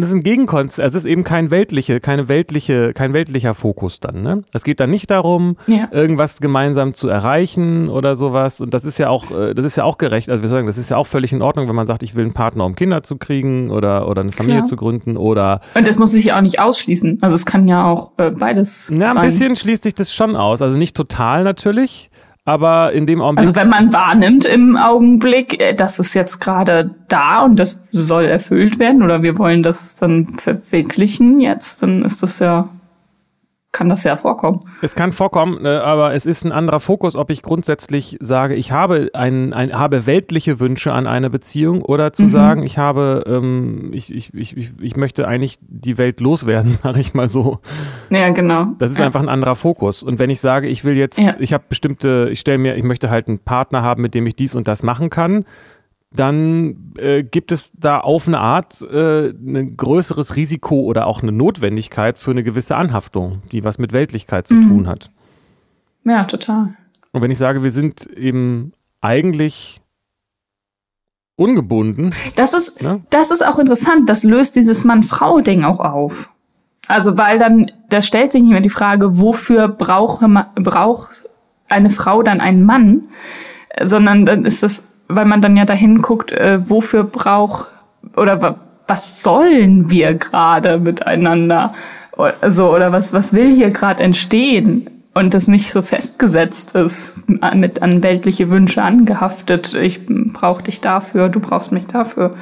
das 0.00 0.08
ist 0.08 0.14
ein 0.14 0.22
Gegenkonst, 0.22 0.78
es 0.78 0.94
ist 0.94 1.04
eben 1.04 1.24
kein 1.24 1.50
weltliche, 1.50 2.00
keine 2.00 2.28
weltliche, 2.28 2.92
kein 2.92 3.12
weltlicher 3.12 3.54
Fokus 3.54 4.00
dann. 4.00 4.22
Ne? 4.22 4.42
Es 4.52 4.64
geht 4.64 4.80
dann 4.80 4.90
nicht 4.90 5.10
darum, 5.10 5.56
ja. 5.66 5.88
irgendwas 5.90 6.40
gemeinsam 6.40 6.94
zu 6.94 7.08
erreichen 7.08 7.88
oder 7.88 8.16
sowas. 8.16 8.60
Und 8.60 8.74
das 8.74 8.84
ist 8.84 8.98
ja 8.98 9.08
auch, 9.08 9.30
äh, 9.30 9.54
das 9.54 9.66
ist 9.66 9.76
ja 9.76 9.84
auch 9.84 9.98
gerecht. 9.98 10.30
Also 10.30 10.42
wir 10.42 10.48
sagen, 10.48 10.66
das 10.66 10.78
ist 10.78 10.90
ja 10.90 10.96
auch 10.96 11.06
völlig 11.06 11.32
in 11.32 11.42
Ordnung, 11.42 11.68
wenn 11.68 11.74
man 11.74 11.86
sagt, 11.86 12.02
ich 12.02 12.14
will 12.14 12.24
einen 12.24 12.32
Partner, 12.32 12.64
um 12.64 12.74
Kinder 12.74 13.02
zu 13.02 13.16
kriegen 13.16 13.70
oder, 13.70 14.08
oder 14.08 14.22
eine 14.22 14.32
Familie 14.32 14.60
Klar. 14.60 14.68
zu 14.68 14.76
gründen 14.76 15.16
oder. 15.16 15.60
Und 15.74 15.86
das 15.86 15.98
muss 15.98 16.12
sich 16.12 16.24
ja 16.24 16.38
auch 16.38 16.42
nicht 16.42 16.60
ausschließen. 16.60 17.18
Also 17.20 17.36
es 17.36 17.44
kann 17.44 17.68
ja 17.68 17.90
auch 17.90 18.12
äh, 18.18 18.30
beides. 18.30 18.92
Ja, 18.96 19.10
ein 19.10 19.14
sein. 19.14 19.30
bisschen 19.30 19.56
schließt 19.56 19.82
sich 19.82 19.94
das 19.94 20.14
schon 20.14 20.36
aus. 20.36 20.62
Also 20.62 20.78
nicht 20.78 20.96
total 20.96 21.44
natürlich 21.44 22.10
aber 22.44 22.92
in 22.92 23.06
dem 23.06 23.20
Augenblick. 23.20 23.46
Also 23.46 23.60
wenn 23.60 23.68
man 23.68 23.92
wahrnimmt 23.92 24.44
im 24.44 24.76
Augenblick, 24.76 25.62
äh, 25.62 25.74
das 25.74 25.98
ist 25.98 26.14
jetzt 26.14 26.40
gerade 26.40 26.94
da 27.08 27.44
und 27.44 27.58
das 27.58 27.80
soll 27.92 28.24
erfüllt 28.24 28.78
werden 28.78 29.02
oder 29.02 29.22
wir 29.22 29.38
wollen 29.38 29.62
das 29.62 29.94
dann 29.94 30.38
verwirklichen 30.38 31.40
jetzt, 31.40 31.82
dann 31.82 32.04
ist 32.04 32.22
das 32.22 32.38
ja 32.40 32.68
kann 33.72 33.88
das 33.88 34.04
ja 34.04 34.16
vorkommen. 34.16 34.60
Es 34.82 34.94
kann 34.94 35.12
vorkommen, 35.12 35.62
ne, 35.62 35.82
aber 35.82 36.12
es 36.12 36.26
ist 36.26 36.44
ein 36.44 36.52
anderer 36.52 36.78
Fokus, 36.78 37.16
ob 37.16 37.30
ich 37.30 37.40
grundsätzlich 37.40 38.18
sage, 38.20 38.54
ich 38.54 38.70
habe, 38.70 39.10
ein, 39.14 39.54
ein, 39.54 39.72
habe 39.72 40.06
weltliche 40.06 40.60
Wünsche 40.60 40.92
an 40.92 41.06
eine 41.06 41.30
Beziehung 41.30 41.80
oder 41.80 42.12
zu 42.12 42.24
mhm. 42.24 42.28
sagen, 42.28 42.62
ich 42.64 42.76
habe, 42.76 43.24
ähm, 43.26 43.90
ich, 43.94 44.14
ich, 44.14 44.34
ich, 44.34 44.72
ich 44.78 44.96
möchte 44.96 45.26
eigentlich 45.26 45.58
die 45.62 45.96
Welt 45.96 46.20
loswerden, 46.20 46.74
sage 46.82 47.00
ich 47.00 47.14
mal 47.14 47.30
so. 47.30 47.60
Ja, 48.10 48.28
genau. 48.28 48.68
Das 48.78 48.90
ist 48.90 48.98
ja. 48.98 49.06
einfach 49.06 49.22
ein 49.22 49.30
anderer 49.30 49.56
Fokus. 49.56 50.02
Und 50.02 50.18
wenn 50.18 50.28
ich 50.28 50.42
sage, 50.42 50.68
ich 50.68 50.84
will 50.84 50.98
jetzt, 50.98 51.18
ja. 51.18 51.34
ich 51.38 51.54
habe 51.54 51.64
bestimmte, 51.66 52.28
ich 52.30 52.40
stelle 52.40 52.58
mir, 52.58 52.76
ich 52.76 52.84
möchte 52.84 53.08
halt 53.08 53.28
einen 53.28 53.38
Partner 53.38 53.82
haben, 53.82 54.02
mit 54.02 54.12
dem 54.12 54.26
ich 54.26 54.36
dies 54.36 54.54
und 54.54 54.68
das 54.68 54.82
machen 54.82 55.08
kann, 55.08 55.46
dann 56.14 56.94
äh, 56.96 57.22
gibt 57.22 57.52
es 57.52 57.72
da 57.74 57.98
auf 57.98 58.28
eine 58.28 58.38
Art 58.38 58.82
äh, 58.82 59.30
ein 59.30 59.76
größeres 59.76 60.36
Risiko 60.36 60.80
oder 60.80 61.06
auch 61.06 61.22
eine 61.22 61.32
Notwendigkeit 61.32 62.18
für 62.18 62.32
eine 62.32 62.42
gewisse 62.42 62.76
Anhaftung, 62.76 63.42
die 63.50 63.64
was 63.64 63.78
mit 63.78 63.92
Weltlichkeit 63.92 64.46
zu 64.46 64.54
mhm. 64.54 64.68
tun 64.68 64.86
hat. 64.88 65.10
Ja, 66.04 66.24
total. 66.24 66.74
Und 67.12 67.22
wenn 67.22 67.30
ich 67.30 67.38
sage, 67.38 67.62
wir 67.62 67.70
sind 67.70 68.06
eben 68.06 68.72
eigentlich 69.00 69.80
ungebunden. 71.36 72.14
Das 72.36 72.54
ist, 72.54 72.82
ne? 72.82 73.02
das 73.10 73.30
ist 73.30 73.44
auch 73.44 73.58
interessant. 73.58 74.08
Das 74.08 74.22
löst 74.22 74.56
dieses 74.56 74.84
Mann-Frau-Ding 74.84 75.64
auch 75.64 75.80
auf. 75.80 76.30
Also, 76.88 77.16
weil 77.16 77.38
dann, 77.38 77.70
da 77.88 78.02
stellt 78.02 78.32
sich 78.32 78.42
nicht 78.42 78.52
mehr 78.52 78.60
die 78.60 78.68
Frage, 78.68 79.18
wofür 79.18 79.68
brauche, 79.68 80.28
braucht 80.56 81.28
eine 81.68 81.90
Frau 81.90 82.22
dann 82.22 82.40
einen 82.40 82.64
Mann, 82.64 83.08
sondern 83.82 84.26
dann 84.26 84.44
ist 84.44 84.62
das 84.62 84.82
weil 85.16 85.24
man 85.24 85.40
dann 85.40 85.56
ja 85.56 85.64
dahin 85.64 86.02
guckt, 86.02 86.32
äh, 86.32 86.58
wofür 86.68 87.04
braucht 87.04 87.66
oder 88.16 88.58
was 88.86 89.20
sollen 89.20 89.90
wir 89.90 90.14
gerade 90.14 90.78
miteinander? 90.78 91.72
Oder, 92.16 92.50
so, 92.50 92.74
oder 92.74 92.92
was, 92.92 93.12
was 93.12 93.32
will 93.32 93.50
hier 93.50 93.70
gerade 93.70 94.02
entstehen? 94.02 94.88
Und 95.14 95.34
das 95.34 95.46
nicht 95.46 95.70
so 95.70 95.82
festgesetzt 95.82 96.74
ist, 96.74 97.12
mit 97.54 97.82
an 97.82 98.02
weltliche 98.02 98.48
Wünsche 98.48 98.82
angehaftet. 98.82 99.74
Ich 99.74 100.06
brauche 100.06 100.62
dich 100.62 100.80
dafür, 100.80 101.28
du 101.28 101.38
brauchst 101.38 101.70
mich 101.70 101.86
dafür. 101.86 102.34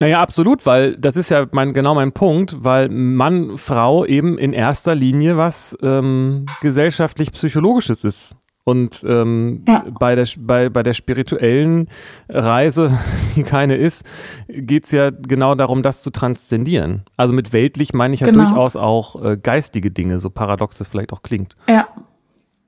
Naja, 0.00 0.20
absolut, 0.20 0.66
weil 0.66 0.96
das 0.96 1.16
ist 1.16 1.30
ja 1.30 1.46
mein, 1.52 1.72
genau 1.72 1.94
mein 1.94 2.10
Punkt, 2.10 2.64
weil 2.64 2.88
Mann, 2.88 3.56
Frau 3.56 4.04
eben 4.04 4.36
in 4.36 4.52
erster 4.52 4.96
Linie 4.96 5.36
was 5.36 5.78
ähm, 5.80 6.46
gesellschaftlich-psychologisches 6.60 8.02
ist. 8.02 8.34
Und 8.64 9.04
ähm, 9.08 9.64
ja. 9.66 9.84
bei, 9.98 10.14
der, 10.14 10.26
bei, 10.38 10.68
bei 10.68 10.82
der 10.84 10.94
spirituellen 10.94 11.88
Reise, 12.28 12.96
die 13.36 13.42
keine 13.42 13.76
ist, 13.76 14.04
geht 14.48 14.84
es 14.84 14.92
ja 14.92 15.10
genau 15.10 15.54
darum, 15.54 15.82
das 15.82 16.02
zu 16.02 16.10
transzendieren. 16.10 17.02
Also 17.16 17.34
mit 17.34 17.52
weltlich 17.52 17.92
meine 17.92 18.14
ich 18.14 18.20
ja 18.20 18.28
genau. 18.28 18.44
durchaus 18.44 18.76
auch 18.76 19.22
äh, 19.24 19.36
geistige 19.36 19.90
Dinge, 19.90 20.20
so 20.20 20.30
paradox 20.30 20.78
das 20.78 20.88
vielleicht 20.88 21.12
auch 21.12 21.22
klingt. 21.22 21.56
Ja. 21.68 21.88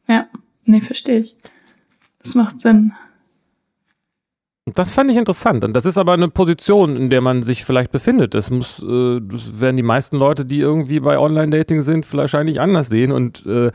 Ja, 0.09 0.27
nee, 0.65 0.81
verstehe 0.81 1.21
ich. 1.21 1.37
Das 2.19 2.35
macht 2.35 2.61
Sinn. 2.61 2.93
Das 4.73 4.93
fand 4.93 5.11
ich 5.11 5.19
interessant. 5.19 5.63
Und 5.63 5.75
das 5.75 5.85
ist 5.85 5.99
aber 5.99 6.15
eine 6.15 6.29
Position, 6.29 6.97
in 6.97 7.11
der 7.11 7.21
man 7.21 7.43
sich 7.43 7.67
vielleicht 7.67 7.93
befindet. 7.93 8.33
Das 8.33 8.49
muss, 8.49 8.83
äh, 8.83 9.21
das 9.21 9.61
werden 9.61 9.77
die 9.77 9.83
meisten 9.83 10.17
Leute, 10.17 10.47
die 10.47 10.59
irgendwie 10.59 11.01
bei 11.01 11.19
Online-Dating 11.19 11.83
sind, 11.83 12.11
wahrscheinlich 12.15 12.63
anders 12.63 12.89
sehen. 12.89 13.13
Und 13.13 13.45
äh, 13.45 13.71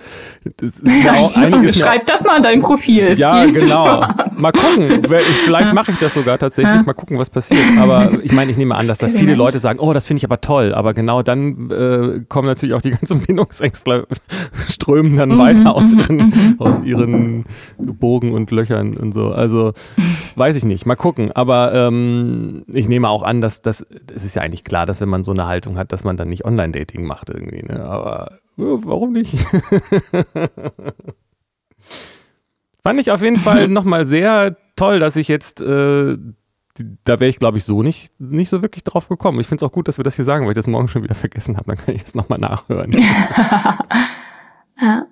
das 0.57 0.79
ist 0.79 1.05
ja 1.05 1.11
auch 1.11 1.37
einiges. 1.37 1.77
Schreib 1.77 2.07
das 2.07 2.23
mal 2.23 2.37
in 2.37 2.43
dein 2.43 2.59
Profil. 2.61 3.13
Ja, 3.19 3.43
Viel 3.43 3.59
genau. 3.59 4.01
Spaß. 4.01 4.41
Mal 4.41 4.51
gucken. 4.51 5.03
Vielleicht 5.45 5.73
mache 5.73 5.91
ich 5.91 5.99
das 5.99 6.15
sogar 6.15 6.39
tatsächlich. 6.39 6.83
Mal 6.83 6.93
gucken, 6.93 7.19
was 7.19 7.29
passiert. 7.29 7.61
Aber 7.79 8.23
ich 8.23 8.31
meine, 8.31 8.49
ich 8.49 8.57
nehme 8.57 8.73
an, 8.73 8.87
dass 8.87 8.97
da 8.97 9.09
viele 9.09 9.35
Leute 9.35 9.59
sagen, 9.59 9.77
oh, 9.77 9.93
das 9.93 10.07
finde 10.07 10.17
ich 10.17 10.25
aber 10.25 10.41
toll. 10.41 10.73
Aber 10.73 10.95
genau 10.95 11.21
dann 11.21 11.69
äh, 11.69 12.21
kommen 12.27 12.47
natürlich 12.47 12.73
auch 12.73 12.81
die 12.81 12.91
ganzen 12.91 13.19
Bindungsängstler, 13.27 14.07
strömen 14.67 15.17
dann 15.17 15.29
mhm, 15.29 15.37
weiter 15.37 15.75
aus 15.75 15.93
mhm, 15.93 15.99
ihren, 15.99 16.15
mhm. 16.15 16.55
aus 16.57 16.81
ihren 16.81 17.45
Bogen 17.77 18.31
und 18.33 18.49
Löchern 18.49 18.97
und 18.97 19.13
so. 19.13 19.29
Also 19.29 19.73
weiß 20.35 20.55
ich 20.55 20.65
nicht 20.65 20.78
nicht. 20.79 20.85
Mal 20.85 20.95
gucken. 20.95 21.31
Aber 21.33 21.73
ähm, 21.73 22.63
ich 22.67 22.87
nehme 22.87 23.09
auch 23.09 23.23
an, 23.23 23.41
dass 23.41 23.61
das, 23.61 23.85
es 24.13 24.23
ist 24.23 24.35
ja 24.35 24.41
eigentlich 24.41 24.63
klar, 24.63 24.85
dass 24.85 25.01
wenn 25.01 25.09
man 25.09 25.23
so 25.23 25.31
eine 25.31 25.47
Haltung 25.47 25.77
hat, 25.77 25.91
dass 25.91 26.03
man 26.03 26.17
dann 26.17 26.29
nicht 26.29 26.45
Online-Dating 26.45 27.05
macht 27.05 27.29
irgendwie. 27.29 27.63
Ne? 27.63 27.83
Aber 27.83 28.39
warum 28.55 29.11
nicht? 29.13 29.35
Fand 32.81 32.99
ich 32.99 33.11
auf 33.11 33.21
jeden 33.21 33.35
Fall 33.35 33.67
nochmal 33.71 34.05
sehr 34.05 34.55
toll, 34.75 34.99
dass 34.99 35.15
ich 35.15 35.27
jetzt, 35.27 35.61
äh, 35.61 36.17
da 37.03 37.19
wäre 37.19 37.29
ich 37.29 37.39
glaube 37.39 37.57
ich 37.57 37.65
so 37.65 37.83
nicht, 37.83 38.17
nicht 38.19 38.49
so 38.49 38.61
wirklich 38.61 38.85
drauf 38.85 39.09
gekommen. 39.09 39.39
Ich 39.41 39.47
finde 39.47 39.65
es 39.65 39.69
auch 39.69 39.73
gut, 39.73 39.87
dass 39.89 39.97
wir 39.97 40.03
das 40.03 40.15
hier 40.15 40.25
sagen, 40.25 40.45
weil 40.45 40.51
ich 40.53 40.55
das 40.55 40.67
morgen 40.67 40.87
schon 40.87 41.03
wieder 41.03 41.15
vergessen 41.15 41.57
habe. 41.57 41.75
Dann 41.75 41.85
kann 41.85 41.95
ich 41.95 42.03
es 42.03 42.15
nochmal 42.15 42.39
nachhören. 42.39 42.91
ja. 44.81 45.05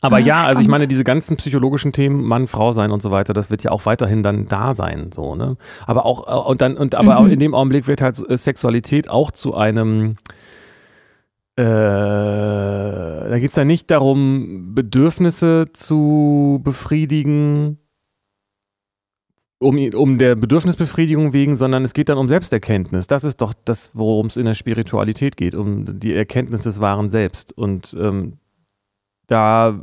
Aber 0.00 0.16
ah, 0.16 0.20
ja, 0.20 0.44
also 0.44 0.60
ich 0.60 0.68
meine, 0.68 0.86
diese 0.86 1.04
ganzen 1.04 1.36
psychologischen 1.36 1.92
Themen, 1.92 2.24
Mann, 2.24 2.46
Frau 2.46 2.72
sein 2.72 2.92
und 2.92 3.02
so 3.02 3.10
weiter, 3.10 3.32
das 3.32 3.50
wird 3.50 3.64
ja 3.64 3.72
auch 3.72 3.84
weiterhin 3.86 4.22
dann 4.22 4.46
da 4.46 4.74
sein, 4.74 5.10
so, 5.12 5.34
ne? 5.34 5.56
Aber 5.86 6.06
auch, 6.06 6.28
äh, 6.28 6.48
und 6.48 6.60
dann, 6.60 6.76
und 6.76 6.94
aber 6.94 7.20
mhm. 7.20 7.26
auch 7.26 7.28
in 7.28 7.40
dem 7.40 7.54
Augenblick 7.54 7.88
wird 7.88 8.00
halt 8.00 8.18
äh, 8.28 8.36
Sexualität 8.36 9.10
auch 9.10 9.32
zu 9.32 9.54
einem, 9.54 10.16
äh, 11.56 11.64
da 11.64 13.38
geht 13.38 13.50
es 13.50 13.56
ja 13.56 13.64
nicht 13.64 13.90
darum, 13.90 14.74
Bedürfnisse 14.74 15.66
zu 15.72 16.60
befriedigen, 16.62 17.78
um, 19.60 19.76
um 19.94 20.18
der 20.18 20.36
Bedürfnisbefriedigung 20.36 21.32
wegen, 21.32 21.56
sondern 21.56 21.84
es 21.84 21.92
geht 21.92 22.08
dann 22.08 22.18
um 22.18 22.28
Selbsterkenntnis. 22.28 23.08
Das 23.08 23.24
ist 23.24 23.40
doch 23.40 23.52
das, 23.64 23.90
worum 23.94 24.28
es 24.28 24.36
in 24.36 24.46
der 24.46 24.54
Spiritualität 24.54 25.36
geht, 25.36 25.56
um 25.56 25.98
die 25.98 26.14
Erkenntnis 26.14 26.62
des 26.62 26.80
wahren 26.80 27.08
Selbst. 27.08 27.52
Und 27.58 27.96
ähm, 27.98 28.34
da 29.28 29.78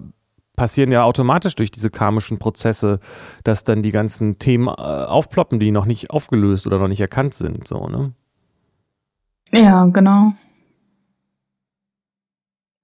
passieren 0.55 0.91
ja 0.91 1.03
automatisch 1.03 1.55
durch 1.55 1.71
diese 1.71 1.89
karmischen 1.89 2.37
Prozesse, 2.37 2.99
dass 3.43 3.63
dann 3.63 3.83
die 3.83 3.91
ganzen 3.91 4.39
Themen 4.39 4.67
äh, 4.67 4.71
aufploppen, 4.71 5.59
die 5.59 5.71
noch 5.71 5.85
nicht 5.85 6.09
aufgelöst 6.09 6.67
oder 6.67 6.79
noch 6.79 6.87
nicht 6.87 7.01
erkannt 7.01 7.33
sind, 7.33 7.67
so, 7.67 7.87
ne? 7.87 8.11
Ja, 9.51 9.85
genau. 9.85 10.33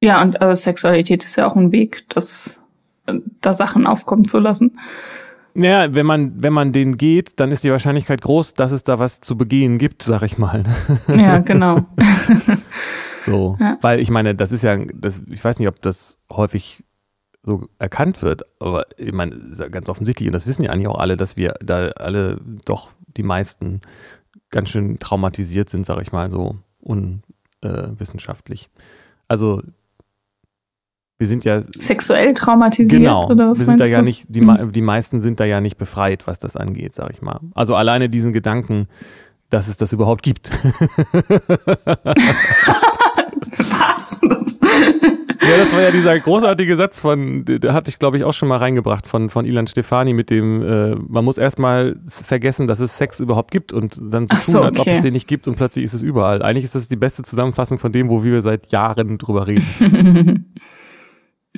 Ja, 0.04 0.22
und 0.22 0.42
äh, 0.42 0.56
Sexualität 0.56 1.24
ist 1.24 1.36
ja 1.36 1.48
auch 1.48 1.56
ein 1.56 1.72
Weg, 1.72 2.06
das, 2.10 2.60
äh, 3.08 3.16
da 3.42 3.54
Sachen 3.54 3.86
aufkommen 3.88 4.28
zu 4.28 4.40
lassen. 4.40 4.78
Naja, 5.54 5.94
wenn 5.94 6.06
man, 6.06 6.42
wenn 6.42 6.54
man 6.54 6.72
den 6.72 6.98
geht, 6.98 7.40
dann 7.40 7.52
ist 7.52 7.64
die 7.64 7.72
Wahrscheinlichkeit 7.72 8.22
groß, 8.22 8.54
dass 8.54 8.72
es 8.72 8.84
da 8.84 9.00
was 9.00 9.20
zu 9.20 9.36
begehen 9.36 9.80
gibt, 9.80 10.02
sag 10.02 10.22
ich 10.22 10.38
mal. 10.38 10.64
Ja, 11.08 11.40
genau. 11.40 11.82
so. 13.26 13.58
Ja. 13.60 13.78
Weil 13.82 14.00
ich 14.00 14.10
meine, 14.10 14.36
das 14.36 14.52
ist 14.52 14.64
ja, 14.64 14.78
das, 14.94 15.22
ich 15.30 15.44
weiß 15.44 15.60
nicht, 15.60 15.68
ob 15.68 15.82
das 15.82 16.18
häufig 16.32 16.84
so 17.44 17.68
erkannt 17.80 18.22
wird, 18.22 18.44
aber 18.60 18.86
ich 18.98 19.14
meine, 19.14 19.36
ja 19.58 19.68
ganz 19.68 19.90
offensichtlich, 19.90 20.28
und 20.28 20.34
das 20.34 20.48
wissen 20.48 20.64
ja 20.64 20.72
eigentlich 20.72 20.88
auch 20.88 21.00
alle, 21.00 21.18
dass 21.18 21.38
wir 21.38 21.56
da 21.64 21.88
alle 21.90 22.40
doch 22.66 22.92
die 23.18 23.24
meisten 23.24 23.82
ganz 24.52 24.70
schön 24.70 25.00
traumatisiert 25.00 25.70
sind, 25.70 25.86
sag 25.86 26.02
ich 26.02 26.12
mal, 26.12 26.30
so 26.30 26.58
unwissenschaftlich. 26.80 28.66
Äh, 28.66 28.82
also 29.28 29.64
wir 31.18 31.28
sind 31.28 31.46
ja 31.46 31.62
sexuell 31.62 32.34
traumatisiert 32.34 33.02
genau, 33.02 33.30
oder 33.30 33.52
was 33.52 33.60
wir 33.60 33.66
sind 33.66 33.80
da 33.80 33.86
du? 33.86 33.92
ja 33.92 34.02
nicht 34.02 34.26
die, 34.30 34.46
die 34.72 34.82
meisten 34.82 35.22
sind 35.22 35.40
da 35.40 35.46
ja 35.46 35.62
nicht 35.62 35.78
befreit, 35.78 36.26
was 36.26 36.40
das 36.40 36.56
angeht, 36.56 36.94
sag 36.94 37.12
ich 37.12 37.22
mal. 37.22 37.40
Also 37.54 37.76
alleine 37.76 38.10
diesen 38.10 38.34
Gedanken, 38.34 38.88
dass 39.52 39.68
es 39.68 39.78
das 39.78 39.94
überhaupt 39.94 40.24
gibt. 40.24 40.50
Ja, 45.44 45.58
das 45.58 45.74
war 45.74 45.82
ja 45.82 45.92
dieser 45.92 46.20
großartige 46.20 46.78
Satz 46.78 47.00
von, 47.00 47.44
der 47.46 47.74
hatte 47.74 47.90
ich 47.90 47.98
glaube 47.98 48.16
ich 48.16 48.24
auch 48.24 48.34
schon 48.34 48.48
mal 48.48 48.58
reingebracht 48.58 49.08
von, 49.08 49.30
von 49.30 49.44
Ilan 49.44 49.66
Stefani 49.66 50.14
mit 50.14 50.30
dem, 50.30 50.62
äh, 50.62 50.96
man 50.96 51.26
muss 51.26 51.40
erstmal 51.40 51.98
vergessen, 52.06 52.68
dass 52.68 52.80
es 52.80 52.98
Sex 52.98 53.20
überhaupt 53.20 53.50
gibt 53.50 53.74
und 53.74 53.98
dann 54.00 54.28
so, 54.28 54.36
so 54.38 54.58
tun, 54.60 54.68
als 54.68 54.80
okay. 54.80 54.90
ob 54.92 54.96
es 54.98 55.02
den 55.02 55.14
nicht 55.14 55.28
gibt 55.28 55.48
und 55.48 55.56
plötzlich 55.56 55.84
ist 55.84 55.94
es 55.94 56.04
überall. 56.04 56.44
Eigentlich 56.44 56.66
ist 56.66 56.76
das 56.76 56.88
die 56.88 56.96
beste 56.96 57.24
Zusammenfassung 57.24 57.80
von 57.80 57.92
dem, 57.92 58.10
wo 58.10 58.24
wir 58.24 58.42
seit 58.44 58.72
Jahren 58.72 59.18
drüber 59.18 59.48
reden. 59.48 60.54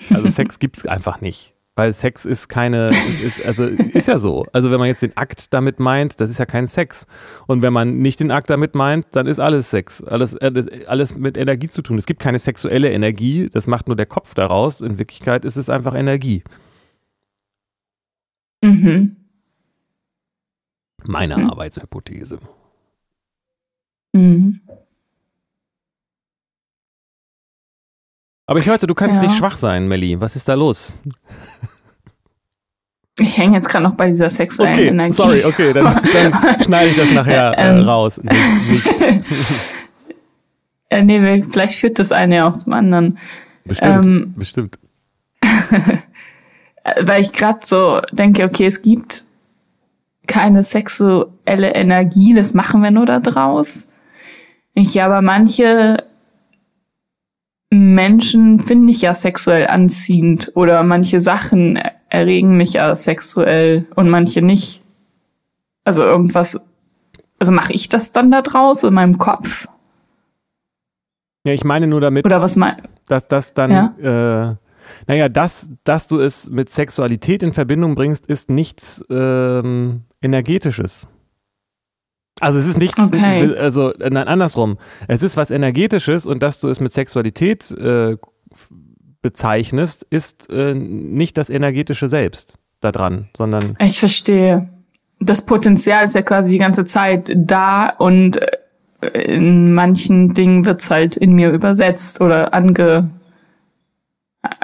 Also 0.10 0.28
Sex 0.28 0.58
gibt 0.58 0.78
es 0.78 0.88
einfach 0.88 1.22
nicht. 1.22 1.53
Weil 1.76 1.92
Sex 1.92 2.26
ist 2.26 2.50
keine, 2.50 2.88
ist, 2.88 3.44
also 3.46 3.66
ist 3.66 4.08
ja 4.08 4.20
so. 4.20 4.46
Also 4.54 4.70
wenn 4.70 4.80
man 4.80 4.88
jetzt 4.88 5.02
den 5.02 5.18
Akt 5.18 5.52
damit 5.56 5.80
meint, 5.80 6.22
das 6.22 6.30
ist 6.30 6.38
ja 6.38 6.46
kein 6.46 6.68
Sex. 6.68 7.08
Und 7.48 7.64
wenn 7.64 7.74
man 7.74 7.98
nicht 7.98 8.20
den 8.20 8.30
Akt 8.30 8.52
damit 8.52 8.76
meint, 8.76 9.08
dann 9.12 9.26
ist 9.26 9.40
alles 9.40 9.72
Sex. 9.72 10.04
Alles, 10.04 10.36
äh, 10.36 10.86
alles 10.88 11.16
mit 11.18 11.36
Energie 11.36 11.70
zu 11.70 11.82
tun. 11.82 11.98
Es 11.98 12.06
gibt 12.06 12.22
keine 12.22 12.38
sexuelle 12.38 12.92
Energie, 12.92 13.50
das 13.52 13.66
macht 13.66 13.88
nur 13.88 13.96
der 13.96 14.06
Kopf 14.06 14.36
daraus. 14.36 14.82
In 14.82 15.00
Wirklichkeit 15.00 15.46
ist 15.46 15.56
es 15.56 15.68
einfach 15.68 15.96
Energie. 15.96 16.44
Mhm. 18.64 19.16
Meine 21.08 21.38
mhm. 21.38 21.50
Arbeitshypothese. 21.50 22.38
Mhm. 24.14 24.62
Aber 28.46 28.60
ich 28.60 28.66
hörte, 28.66 28.88
du 28.88 28.96
kannst 28.96 29.16
ja. 29.16 29.22
nicht 29.22 29.38
schwach 29.38 29.58
sein, 29.58 29.88
Melli. 29.88 30.20
Was 30.20 30.36
ist 30.36 30.50
da 30.50 30.54
los? 30.54 30.96
Ich 33.20 33.38
hänge 33.38 33.58
jetzt 33.58 33.70
gerade 33.70 33.84
noch 33.84 33.94
bei 33.94 34.08
dieser 34.08 34.30
sexuellen 34.30 34.74
okay, 34.74 34.88
Energie. 34.88 35.14
Sorry, 35.14 35.46
okay, 35.46 35.72
dann, 35.72 36.02
dann 36.14 36.34
schneide 36.64 36.90
ich 36.90 36.98
das 36.98 37.12
nachher 37.12 37.58
äh, 37.58 37.70
ähm. 37.70 37.86
raus. 37.86 38.18
äh, 40.90 41.04
nee, 41.04 41.44
vielleicht 41.44 41.76
führt 41.76 42.00
das 42.00 42.12
eine 42.12 42.38
ja 42.38 42.48
auch 42.48 42.58
zum 42.58 42.74
anderen. 42.74 43.20
Bestimmt, 43.66 44.06
ähm, 44.06 44.34
bestimmt. 44.36 44.80
Weil 47.02 47.22
ich 47.22 47.32
gerade 47.32 47.60
so 47.64 48.02
denke, 48.12 48.44
okay, 48.44 48.66
es 48.66 48.82
gibt 48.82 49.26
keine 50.26 50.64
sexuelle 50.64 51.76
Energie, 51.76 52.34
das 52.34 52.54
machen 52.54 52.82
wir 52.82 52.92
nur 52.92 53.06
da 53.06 53.20
draus. 53.20 53.86
Ich 54.74 55.02
aber 55.02 55.22
manche 55.22 55.98
Menschen 57.74 58.60
finde 58.60 58.92
ich 58.92 59.02
ja 59.02 59.14
sexuell 59.14 59.68
anziehend 59.68 60.52
oder 60.56 60.84
manche 60.84 61.20
Sachen 61.20 61.80
erregen 62.10 62.58
mich 62.58 62.74
ja 62.74 62.96
sexuell 62.96 63.88
und 63.96 64.10
manche 64.10 64.42
nicht. 64.42 64.82
Also 65.84 66.04
irgendwas, 66.04 66.60
also 67.40 67.52
mache 67.52 67.74
ich 67.74 67.90
das 67.90 68.12
dann 68.12 68.32
da 68.32 68.42
draus 68.42 68.84
in 68.84 68.94
meinem 68.94 69.18
Kopf? 69.18 69.68
Ja, 71.46 71.54
ich 71.54 71.64
meine 71.64 71.88
nur 71.88 72.00
damit, 72.00 72.26
oder 72.26 72.42
was 72.42 72.56
mein, 72.56 72.82
dass 73.08 73.28
das 73.28 73.54
dann, 73.54 73.72
ja? 73.72 74.52
äh, 74.52 74.56
naja, 75.08 75.28
dass, 75.28 75.70
dass 75.84 76.08
du 76.08 76.20
es 76.20 76.50
mit 76.50 76.70
Sexualität 76.70 77.44
in 77.44 77.52
Verbindung 77.52 77.96
bringst, 77.96 78.28
ist 78.28 78.50
nichts 78.50 79.04
ähm, 79.10 80.04
Energetisches. 80.22 81.08
Also 82.44 82.60
es 82.60 82.68
ist 82.68 82.78
nichts, 82.78 83.00
okay. 83.00 83.56
also 83.58 83.94
nein, 83.98 84.28
andersrum. 84.28 84.78
Es 85.08 85.24
ist 85.24 85.38
was 85.38 85.50
Energetisches 85.50 86.26
und 86.26 86.44
dass 86.44 86.60
du 86.60 86.68
es 86.68 86.82
mit 86.82 86.92
Sexualität 86.92 87.72
äh, 87.72 88.18
bezeichnest, 89.22 90.06
ist 90.10 90.50
äh, 90.50 90.74
nicht 90.74 91.38
das 91.38 91.50
energetische 91.50 92.10
Selbst 92.10 92.60
da 92.82 92.92
dran, 92.92 93.30
sondern. 93.36 93.78
Ich 93.80 93.98
verstehe. 93.98 94.68
Das 95.22 95.46
Potenzial 95.46 96.04
ist 96.04 96.16
ja 96.16 96.22
quasi 96.22 96.50
die 96.50 96.58
ganze 96.58 96.84
Zeit 96.84 97.32
da 97.34 97.88
und 97.88 98.42
äh, 99.02 99.22
in 99.24 99.74
manchen 99.74 100.34
Dingen 100.34 100.66
wird's 100.66 100.90
halt 100.90 101.16
in 101.16 101.34
mir 101.34 101.50
übersetzt 101.50 102.20
oder 102.20 102.54
ange 102.54 103.10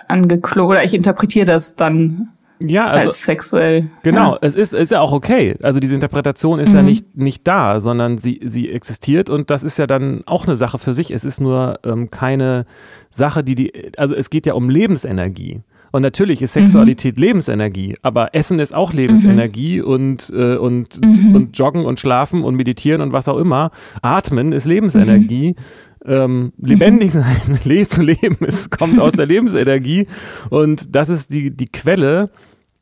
angeklo 0.09 0.65
oder 0.65 0.84
ich 0.84 0.93
interpretiere 0.93 1.45
das 1.45 1.77
dann 1.77 2.27
ja, 2.60 2.88
also, 2.88 3.07
als 3.07 3.24
sexuell. 3.24 3.89
Genau, 4.03 4.34
ja. 4.34 4.39
es 4.41 4.55
ist, 4.55 4.74
ist 4.74 4.91
ja 4.91 5.01
auch 5.01 5.12
okay. 5.12 5.55
Also 5.64 5.80
diese 5.80 5.95
Interpretation 5.95 6.60
ist 6.60 6.70
mhm. 6.70 6.76
ja 6.76 6.82
nicht, 6.84 7.18
nicht 7.18 7.47
da, 7.47 7.80
sondern 7.80 8.18
sie, 8.18 8.39
sie 8.43 8.70
existiert 8.70 9.30
und 9.30 9.49
das 9.49 9.64
ist 9.64 9.80
ja 9.80 9.88
dann 9.88 10.24
auch 10.26 10.45
eine 10.45 10.57
Sache 10.57 10.78
für 10.78 10.93
sich. 10.93 11.12
Es 11.12 11.24
ist 11.24 11.39
nur 11.39 11.80
ähm, 11.86 12.10
keine 12.10 12.66
Sache, 13.12 13.43
die 13.43 13.55
die, 13.55 13.91
also 13.97 14.16
es 14.16 14.30
geht 14.30 14.45
ja 14.45 14.53
um 14.53 14.70
Lebensenergie. 14.70 15.62
Und 15.91 16.01
natürlich 16.01 16.41
ist 16.41 16.53
Sexualität 16.53 17.18
mhm. 17.18 17.24
Lebensenergie, 17.24 17.95
aber 18.01 18.36
Essen 18.36 18.60
ist 18.60 18.74
auch 18.74 18.93
Lebensenergie 18.93 19.82
mhm. 19.82 19.88
und, 19.88 20.30
äh, 20.36 20.55
und, 20.55 21.03
mhm. 21.03 21.36
und 21.36 21.57
Joggen 21.57 21.86
und 21.86 21.99
Schlafen 21.99 22.43
und 22.43 22.55
Meditieren 22.55 23.01
und 23.01 23.12
was 23.12 23.28
auch 23.28 23.38
immer. 23.38 23.72
Atmen 24.01 24.51
ist 24.51 24.66
Lebensenergie. 24.66 25.55
Mhm. 25.57 25.64
Ähm, 26.05 26.53
lebendig 26.57 27.12
sein, 27.12 27.60
zu 27.89 28.01
leben, 28.01 28.38
es 28.47 28.70
kommt 28.70 29.01
aus 29.01 29.12
der 29.12 29.26
Lebensenergie 29.26 30.07
und 30.49 30.95
das 30.95 31.10
ist 31.10 31.30
die, 31.30 31.51
die 31.51 31.68
Quelle 31.68 32.30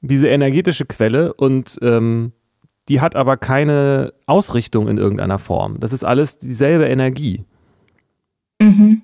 diese 0.02 0.28
energetische 0.28 0.86
Quelle 0.86 1.34
und 1.34 1.78
ähm, 1.82 2.34
die 2.90 3.02
hat 3.02 3.16
aber 3.16 3.38
keine 3.38 4.14
Ausrichtung 4.26 4.88
in 4.88 4.98
irgendeiner 4.98 5.40
Form. 5.40 5.80
Das 5.80 5.92
ist 5.92 6.06
alles 6.06 6.40
dieselbe 6.40 6.86
Energie. 6.86 7.46
Mhm. 8.62 9.02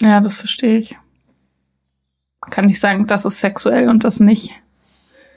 Ja, 0.00 0.20
das 0.20 0.38
verstehe 0.38 0.78
ich. 0.78 0.94
Kann 2.50 2.68
ich 2.68 2.78
sagen, 2.78 3.06
das 3.06 3.24
ist 3.24 3.40
sexuell 3.40 3.88
und 3.88 4.04
das 4.04 4.20
nicht. 4.20 4.54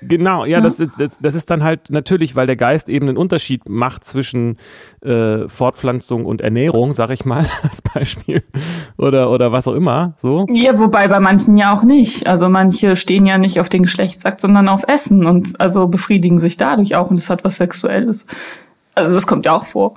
Genau, 0.01 0.45
ja, 0.45 0.57
ja. 0.57 0.61
Das, 0.61 0.79
ist, 0.79 0.93
das, 0.97 1.17
das, 1.19 1.35
ist 1.35 1.49
dann 1.49 1.63
halt 1.63 1.89
natürlich, 1.89 2.35
weil 2.35 2.47
der 2.47 2.55
Geist 2.55 2.89
eben 2.89 3.09
einen 3.09 3.17
Unterschied 3.17 3.67
macht 3.67 4.05
zwischen 4.05 4.57
äh, 5.01 5.47
Fortpflanzung 5.47 6.25
und 6.25 6.41
Ernährung, 6.41 6.93
sag 6.93 7.09
ich 7.09 7.25
mal 7.25 7.45
als 7.63 7.81
Beispiel, 7.81 8.43
oder, 8.97 9.29
oder 9.29 9.51
was 9.51 9.67
auch 9.67 9.73
immer, 9.73 10.13
so. 10.17 10.45
Ja, 10.51 10.79
wobei 10.79 11.07
bei 11.07 11.19
manchen 11.19 11.57
ja 11.57 11.75
auch 11.75 11.83
nicht. 11.83 12.27
Also 12.27 12.49
manche 12.49 12.95
stehen 12.95 13.25
ja 13.25 13.37
nicht 13.37 13.59
auf 13.59 13.69
den 13.69 13.83
Geschlechtsakt, 13.83 14.39
sondern 14.39 14.69
auf 14.69 14.83
Essen 14.87 15.25
und 15.25 15.59
also 15.59 15.87
befriedigen 15.87 16.39
sich 16.39 16.55
dadurch 16.55 16.95
auch 16.95 17.09
und 17.09 17.17
das 17.17 17.29
hat 17.29 17.43
was 17.43 17.57
Sexuelles. 17.57 18.25
Also 18.95 19.13
das 19.13 19.27
kommt 19.27 19.45
ja 19.45 19.53
auch 19.53 19.65
vor. 19.65 19.95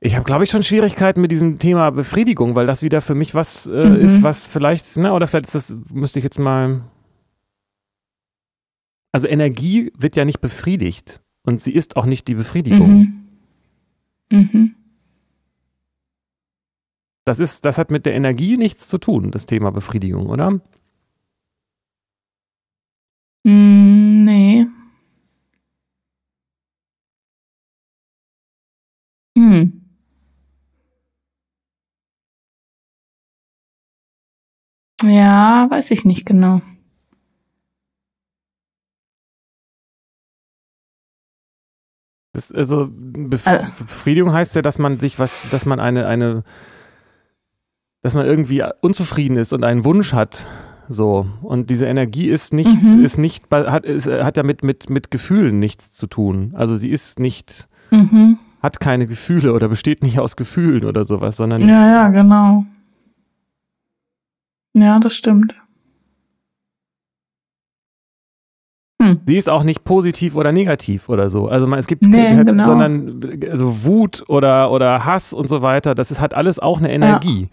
Ich 0.00 0.14
habe, 0.14 0.24
glaube 0.24 0.44
ich, 0.44 0.50
schon 0.50 0.62
Schwierigkeiten 0.62 1.20
mit 1.20 1.32
diesem 1.32 1.58
Thema 1.58 1.90
Befriedigung, 1.90 2.54
weil 2.54 2.68
das 2.68 2.82
wieder 2.82 3.00
für 3.00 3.16
mich 3.16 3.34
was 3.34 3.66
äh, 3.66 3.84
mhm. 3.84 3.96
ist, 3.96 4.22
was 4.22 4.46
vielleicht, 4.46 4.96
ne, 4.96 5.12
oder 5.12 5.26
vielleicht 5.26 5.46
ist 5.46 5.54
das, 5.54 5.76
müsste 5.92 6.20
ich 6.20 6.22
jetzt 6.22 6.38
mal 6.38 6.82
also 9.12 9.26
Energie 9.26 9.92
wird 9.96 10.16
ja 10.16 10.24
nicht 10.24 10.40
befriedigt 10.40 11.20
und 11.42 11.60
sie 11.60 11.72
ist 11.72 11.96
auch 11.96 12.06
nicht 12.06 12.28
die 12.28 12.34
Befriedigung. 12.34 12.90
Mhm. 12.90 13.28
Mhm. 14.32 14.74
Das 17.24 17.38
ist, 17.38 17.64
das 17.64 17.76
hat 17.76 17.90
mit 17.90 18.06
der 18.06 18.14
Energie 18.14 18.56
nichts 18.56 18.88
zu 18.88 18.96
tun, 18.98 19.30
das 19.30 19.44
Thema 19.44 19.70
Befriedigung, 19.70 20.28
oder? 20.28 20.60
Mm, 23.44 24.24
nee. 24.24 24.66
Hm. 29.36 29.82
Ja, 35.02 35.66
weiß 35.70 35.90
ich 35.92 36.04
nicht 36.04 36.26
genau. 36.26 36.60
Das, 42.38 42.52
also 42.52 42.88
Bef 42.92 43.48
also, 43.48 43.66
Befriedigung 43.80 44.32
heißt 44.32 44.54
ja, 44.54 44.62
dass 44.62 44.78
man 44.78 45.00
sich 45.00 45.18
was, 45.18 45.50
dass 45.50 45.66
man 45.66 45.80
eine, 45.80 46.06
eine, 46.06 46.44
dass 48.00 48.14
man 48.14 48.26
irgendwie 48.26 48.62
unzufrieden 48.80 49.36
ist 49.36 49.52
und 49.52 49.64
einen 49.64 49.84
Wunsch 49.84 50.12
hat. 50.12 50.46
So. 50.88 51.26
Und 51.42 51.68
diese 51.68 51.86
Energie 51.86 52.28
ist 52.28 52.52
nichts, 52.52 52.80
mhm. 52.80 53.04
ist 53.04 53.18
nicht, 53.18 53.50
hat, 53.50 53.84
ist, 53.84 54.06
hat 54.06 54.36
ja 54.36 54.44
mit, 54.44 54.62
mit, 54.62 54.88
mit 54.88 55.10
Gefühlen 55.10 55.58
nichts 55.58 55.90
zu 55.90 56.06
tun. 56.06 56.52
Also 56.54 56.76
sie 56.76 56.90
ist 56.90 57.18
nicht, 57.18 57.66
mhm. 57.90 58.38
hat 58.62 58.78
keine 58.78 59.08
Gefühle 59.08 59.52
oder 59.52 59.68
besteht 59.68 60.04
nicht 60.04 60.20
aus 60.20 60.36
Gefühlen 60.36 60.84
oder 60.84 61.04
sowas, 61.04 61.38
sondern. 61.38 61.60
Ja, 61.62 61.88
ja, 61.88 62.08
genau. 62.10 62.66
Ja, 64.74 65.00
das 65.00 65.14
stimmt. 65.14 65.56
Sie 69.26 69.36
ist 69.36 69.48
auch 69.48 69.62
nicht 69.62 69.84
positiv 69.84 70.34
oder 70.34 70.52
negativ 70.52 71.08
oder 71.08 71.30
so. 71.30 71.48
Also 71.48 71.72
es 71.74 71.86
gibt, 71.86 72.02
nee, 72.02 72.36
hat, 72.36 72.46
genau. 72.46 72.64
sondern 72.64 73.20
also 73.50 73.84
Wut 73.84 74.24
oder, 74.28 74.70
oder 74.70 75.04
Hass 75.04 75.32
und 75.32 75.48
so 75.48 75.62
weiter, 75.62 75.94
das 75.94 76.10
ist, 76.10 76.20
hat 76.20 76.34
alles 76.34 76.58
auch 76.58 76.78
eine 76.78 76.92
Energie. 76.92 77.42
Ja. 77.42 77.48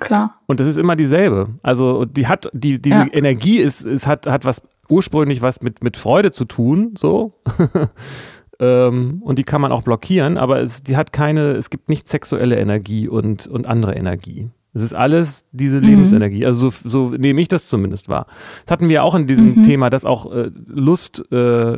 Klar. 0.00 0.40
Und 0.46 0.58
das 0.60 0.66
ist 0.66 0.78
immer 0.78 0.96
dieselbe. 0.96 1.48
Also 1.62 2.04
die 2.04 2.26
hat, 2.26 2.48
die, 2.52 2.80
diese 2.80 2.96
ja. 2.96 3.06
Energie 3.12 3.58
ist, 3.58 3.84
ist, 3.84 4.06
hat, 4.06 4.26
hat 4.26 4.44
was 4.44 4.62
ursprünglich 4.88 5.42
was 5.42 5.62
mit, 5.62 5.82
mit 5.82 5.96
Freude 5.96 6.32
zu 6.32 6.44
tun, 6.44 6.94
so. 6.96 7.40
ähm, 8.60 9.22
und 9.22 9.38
die 9.38 9.44
kann 9.44 9.60
man 9.60 9.72
auch 9.72 9.82
blockieren, 9.82 10.38
aber 10.38 10.60
es, 10.60 10.82
die 10.82 10.96
hat 10.96 11.12
keine, 11.12 11.52
es 11.52 11.70
gibt 11.70 11.88
nicht 11.88 12.08
sexuelle 12.08 12.58
Energie 12.58 13.08
und, 13.08 13.46
und 13.46 13.66
andere 13.66 13.94
Energie. 13.94 14.50
Es 14.74 14.82
ist 14.82 14.94
alles 14.94 15.44
diese 15.52 15.78
mhm. 15.78 15.84
Lebensenergie. 15.84 16.46
Also 16.46 16.70
so, 16.70 16.88
so, 16.88 17.10
nehme 17.10 17.40
ich 17.40 17.48
das 17.48 17.68
zumindest 17.68 18.08
wahr. 18.08 18.26
Das 18.64 18.72
hatten 18.72 18.88
wir 18.88 19.04
auch 19.04 19.14
in 19.14 19.26
diesem 19.26 19.54
mhm. 19.54 19.64
Thema, 19.64 19.90
dass 19.90 20.04
auch 20.04 20.32
äh, 20.32 20.50
Lust, 20.66 21.22
äh, 21.30 21.74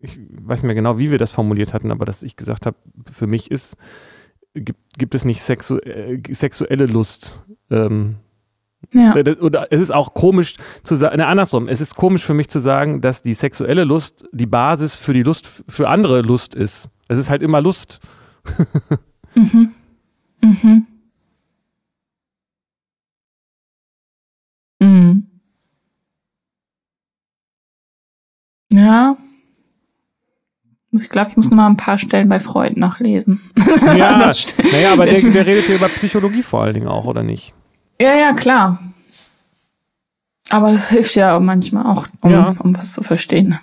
ich 0.00 0.18
weiß 0.42 0.62
nicht 0.62 0.64
mehr 0.64 0.74
genau, 0.74 0.98
wie 0.98 1.10
wir 1.10 1.18
das 1.18 1.32
formuliert 1.32 1.74
hatten, 1.74 1.90
aber 1.90 2.04
dass 2.04 2.22
ich 2.22 2.36
gesagt 2.36 2.66
habe, 2.66 2.76
für 3.10 3.26
mich 3.26 3.50
ist, 3.50 3.76
gibt, 4.54 4.78
gibt 4.98 5.14
es 5.14 5.24
nicht 5.24 5.42
sexu 5.42 5.78
äh, 5.78 6.22
sexuelle 6.30 6.86
Lust. 6.86 7.44
Ähm, 7.70 8.16
ja. 8.94 9.14
Oder 9.40 9.68
es 9.70 9.80
ist 9.80 9.92
auch 9.92 10.14
komisch 10.14 10.56
zu 10.82 10.94
sagen, 10.94 11.18
ne, 11.18 11.26
andersrum, 11.26 11.68
es 11.68 11.80
ist 11.80 11.96
komisch 11.96 12.24
für 12.24 12.34
mich 12.34 12.48
zu 12.48 12.60
sagen, 12.60 13.00
dass 13.00 13.20
die 13.20 13.34
sexuelle 13.34 13.84
Lust 13.84 14.24
die 14.32 14.46
Basis 14.46 14.94
für 14.94 15.12
die 15.12 15.22
Lust, 15.22 15.64
für 15.68 15.88
andere 15.88 16.22
Lust 16.22 16.54
ist. 16.54 16.88
Es 17.08 17.18
ist 17.18 17.30
halt 17.30 17.42
immer 17.42 17.60
Lust. 17.60 18.00
mhm. 19.34 19.72
Mhm. 20.42 20.56
Mhm. 20.62 20.86
Ja. 28.80 29.16
Ich 30.92 31.08
glaube, 31.08 31.30
ich 31.30 31.36
muss 31.36 31.50
noch 31.50 31.56
mal 31.56 31.68
ein 31.68 31.76
paar 31.76 31.98
Stellen 31.98 32.28
bei 32.28 32.40
Freud 32.40 32.78
nachlesen. 32.78 33.40
Ja, 33.94 34.32
naja, 34.72 34.92
aber 34.92 35.06
der, 35.06 35.20
der 35.20 35.46
redet 35.46 35.68
ja 35.68 35.76
über 35.76 35.88
Psychologie 35.88 36.42
vor 36.42 36.62
allen 36.62 36.74
Dingen 36.74 36.88
auch, 36.88 37.04
oder 37.04 37.22
nicht? 37.22 37.54
Ja, 38.00 38.14
ja, 38.16 38.32
klar. 38.32 38.78
Aber 40.50 40.72
das 40.72 40.90
hilft 40.90 41.14
ja 41.14 41.38
manchmal 41.38 41.86
auch, 41.86 42.06
um, 42.22 42.30
ja. 42.30 42.56
um 42.58 42.76
was 42.76 42.92
zu 42.92 43.02
verstehen. 43.02 43.58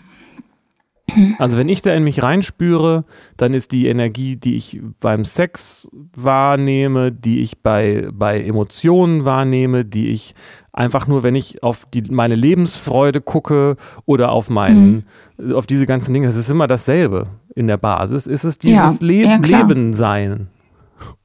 Also 1.39 1.58
wenn 1.58 1.70
ich 1.70 1.82
da 1.82 1.93
in 1.93 2.03
mich 2.03 2.22
reinspüre, 2.22 3.05
dann 3.38 3.53
ist 3.53 3.72
die 3.72 3.88
Energie, 3.88 4.36
die 4.36 4.55
ich 4.55 4.82
beim 4.99 5.26
Sex 5.26 5.89
wahrnehme, 6.16 7.12
die 7.12 7.41
ich 7.41 7.60
bei, 7.60 8.10
bei 8.12 8.41
Emotionen 8.41 9.26
wahrnehme, 9.26 9.86
die 9.86 10.10
ich 10.10 10.36
einfach 10.74 11.08
nur, 11.08 11.24
wenn 11.24 11.36
ich 11.36 11.64
auf 11.64 11.86
die, 11.91 12.03
meine 12.03 12.36
Lebensfreude 12.36 13.22
gucke 13.22 13.78
oder 14.05 14.32
auf 14.32 14.49
meinen, 14.49 15.05
mhm. 15.38 15.53
auf 15.53 15.66
diese 15.66 15.86
ganzen 15.86 16.14
Dinge, 16.14 16.28
es 16.28 16.36
ist 16.36 16.49
immer 16.49 16.68
dasselbe 16.68 17.28
in 17.55 17.68
der 17.68 17.78
Basis, 17.78 18.28
ist 18.28 18.43
es 18.43 18.60
dieses 18.60 18.99
ja, 18.99 19.05
Le 19.05 19.24
ja, 19.24 19.38
Leben 19.38 19.93
sein. 19.93 20.47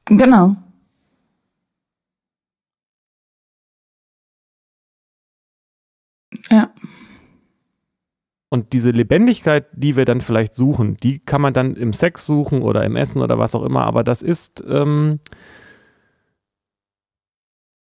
Genau. 0.05 0.55
Ja. 6.49 6.69
Und 8.53 8.71
diese 8.71 8.91
Lebendigkeit, 8.91 9.65
die 9.71 9.95
wir 9.95 10.05
dann 10.05 10.21
vielleicht 10.21 10.53
suchen, 10.53 10.95
die 10.97 11.17
kann 11.17 11.41
man 11.41 11.55
dann 11.55 11.75
im 11.75 11.91
Sex 11.91 12.27
suchen 12.27 12.61
oder 12.61 12.83
im 12.83 12.95
Essen 12.95 13.23
oder 13.23 13.39
was 13.39 13.55
auch 13.55 13.63
immer, 13.63 13.83
aber 13.83 14.03
das 14.03 14.21
ist 14.21 14.63
ähm, 14.67 15.19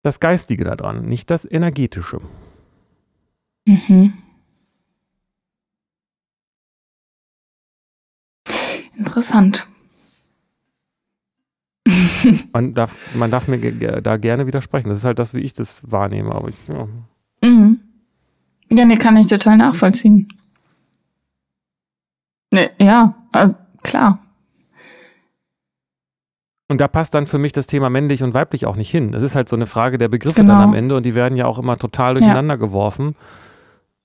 das 0.04 0.20
Geistige 0.20 0.66
daran, 0.66 1.06
nicht 1.06 1.32
das 1.32 1.50
Energetische. 1.50 2.18
Mhm. 3.66 4.12
Interessant. 8.98 9.66
man, 12.52 12.74
darf, 12.74 13.16
man 13.16 13.32
darf 13.32 13.48
mir 13.48 13.58
da 14.02 14.18
gerne 14.18 14.48
widersprechen. 14.48 14.90
Das 14.90 14.98
ist 14.98 15.06
halt 15.06 15.18
das, 15.18 15.34
wie 15.34 15.40
ich 15.40 15.54
das 15.54 15.90
wahrnehme. 15.90 16.36
Aber 16.36 16.50
ich, 16.50 16.58
ja. 16.68 16.90
Mhm. 17.42 17.80
Ja, 18.70 18.84
nee, 18.84 18.98
kann 18.98 19.16
ich 19.16 19.28
total 19.28 19.56
nachvollziehen. 19.56 20.28
Ja, 22.82 23.16
also 23.32 23.56
klar. 23.84 24.20
Und 26.70 26.82
da 26.82 26.88
passt 26.88 27.14
dann 27.14 27.28
für 27.28 27.38
mich 27.38 27.54
das 27.54 27.68
Thema 27.68 27.90
männlich 27.90 28.24
und 28.24 28.34
weiblich 28.34 28.66
auch 28.66 28.76
nicht 28.76 28.92
hin. 28.92 29.12
Das 29.12 29.24
ist 29.24 29.36
halt 29.36 29.48
so 29.48 29.56
eine 29.56 29.68
Frage 29.68 29.98
der 29.98 30.10
Begriffe 30.10 30.42
genau. 30.42 30.54
dann 30.56 30.64
am 30.64 30.74
Ende 30.74 30.96
und 30.96 31.04
die 31.04 31.16
werden 31.16 31.38
ja 31.38 31.46
auch 31.46 31.60
immer 31.60 31.78
total 31.78 32.16
durcheinander 32.16 32.56
ja. 32.56 32.60
geworfen. 32.60 33.16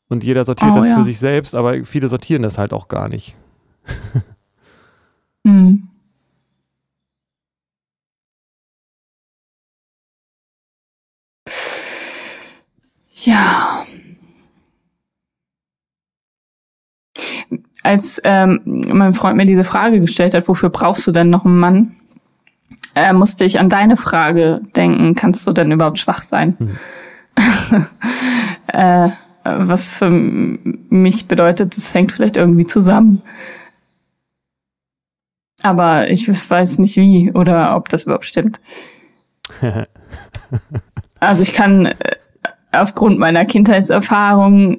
Und 0.09 0.22
jeder 0.22 0.45
sortiert 0.45 0.72
oh, 0.72 0.76
das 0.76 0.88
ja. 0.88 0.97
für 0.97 1.03
sich 1.03 1.18
selbst, 1.18 1.55
aber 1.55 1.84
viele 1.84 2.07
sortieren 2.07 2.43
das 2.43 2.59
halt 2.59 2.72
auch 2.72 2.86
gar 2.88 3.09
nicht. 3.09 3.34
hm. 5.47 5.88
Ja. 13.24 13.81
Als 17.82 18.20
ähm, 18.24 18.60
mein 18.64 19.14
Freund 19.14 19.36
mir 19.36 19.46
diese 19.46 19.64
Frage 19.64 20.00
gestellt 20.00 20.34
hat, 20.34 20.46
wofür 20.48 20.70
brauchst 20.70 21.06
du 21.06 21.12
denn 21.12 21.30
noch 21.30 21.44
einen 21.44 21.58
Mann, 21.58 21.96
äh, 22.94 23.12
musste 23.12 23.44
ich 23.44 23.58
an 23.58 23.68
deine 23.68 23.96
Frage 23.96 24.60
denken, 24.76 25.14
kannst 25.14 25.46
du 25.46 25.52
denn 25.52 25.72
überhaupt 25.72 25.98
schwach 25.98 26.22
sein? 26.22 26.56
Hm. 26.58 26.76
äh, 28.68 29.08
was 29.44 29.96
für 29.98 30.10
mich 30.10 31.26
bedeutet, 31.26 31.76
das 31.76 31.94
hängt 31.94 32.12
vielleicht 32.12 32.36
irgendwie 32.36 32.66
zusammen. 32.66 33.22
Aber 35.62 36.10
ich 36.10 36.28
weiß 36.28 36.78
nicht 36.78 36.96
wie 36.96 37.32
oder 37.32 37.76
ob 37.76 37.88
das 37.88 38.04
überhaupt 38.04 38.24
stimmt. 38.24 38.60
also 41.20 41.42
ich 41.42 41.52
kann 41.52 41.86
äh, 41.86 41.94
aufgrund 42.72 43.18
meiner 43.18 43.44
Kindheitserfahrung 43.44 44.78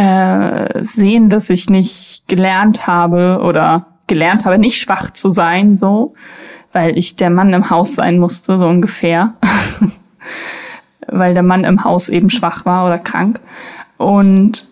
äh, 0.00 0.82
sehen, 0.82 1.28
dass 1.28 1.50
ich 1.50 1.68
nicht 1.68 2.26
gelernt 2.26 2.86
habe 2.86 3.42
oder 3.44 3.98
gelernt 4.06 4.46
habe, 4.46 4.58
nicht 4.58 4.80
schwach 4.80 5.10
zu 5.10 5.30
sein, 5.30 5.76
so, 5.76 6.14
weil 6.72 6.96
ich 6.96 7.16
der 7.16 7.28
Mann 7.28 7.52
im 7.52 7.68
Haus 7.68 7.96
sein 7.96 8.18
musste, 8.18 8.56
so 8.56 8.64
ungefähr. 8.64 9.34
weil 11.06 11.34
der 11.34 11.42
Mann 11.42 11.64
im 11.64 11.84
Haus 11.84 12.08
eben 12.08 12.30
schwach 12.30 12.64
war 12.64 12.86
oder 12.86 12.98
krank. 12.98 13.40
Und 13.98 14.68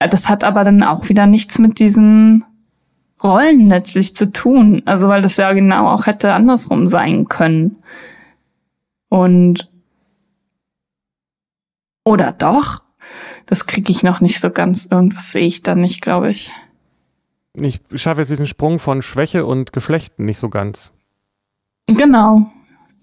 das 0.00 0.28
hat 0.28 0.42
aber 0.42 0.64
dann 0.64 0.82
auch 0.82 1.08
wieder 1.08 1.26
nichts 1.26 1.60
mit 1.60 1.78
diesen 1.78 2.44
Rollen 3.22 3.68
letztlich 3.68 4.16
zu 4.16 4.32
tun. 4.32 4.82
Also 4.84 5.06
weil 5.08 5.22
das 5.22 5.36
ja 5.36 5.52
genau 5.52 5.88
auch 5.90 6.06
hätte 6.06 6.34
andersrum 6.34 6.88
sein 6.88 7.28
können. 7.28 7.76
Und 9.08 9.70
oder 12.06 12.32
doch? 12.32 12.82
Das 13.46 13.66
kriege 13.66 13.90
ich 13.90 14.02
noch 14.02 14.20
nicht 14.20 14.40
so 14.40 14.50
ganz. 14.50 14.86
Irgendwas 14.90 15.32
sehe 15.32 15.46
ich 15.46 15.62
da 15.62 15.74
nicht, 15.74 16.00
glaube 16.00 16.30
ich. 16.30 16.52
Ich 17.54 17.80
schaffe 17.94 18.20
jetzt 18.20 18.30
diesen 18.30 18.46
Sprung 18.46 18.78
von 18.78 19.02
Schwäche 19.02 19.44
und 19.44 19.72
Geschlecht 19.72 20.18
nicht 20.18 20.38
so 20.38 20.48
ganz. 20.48 20.92
Genau. 21.88 22.46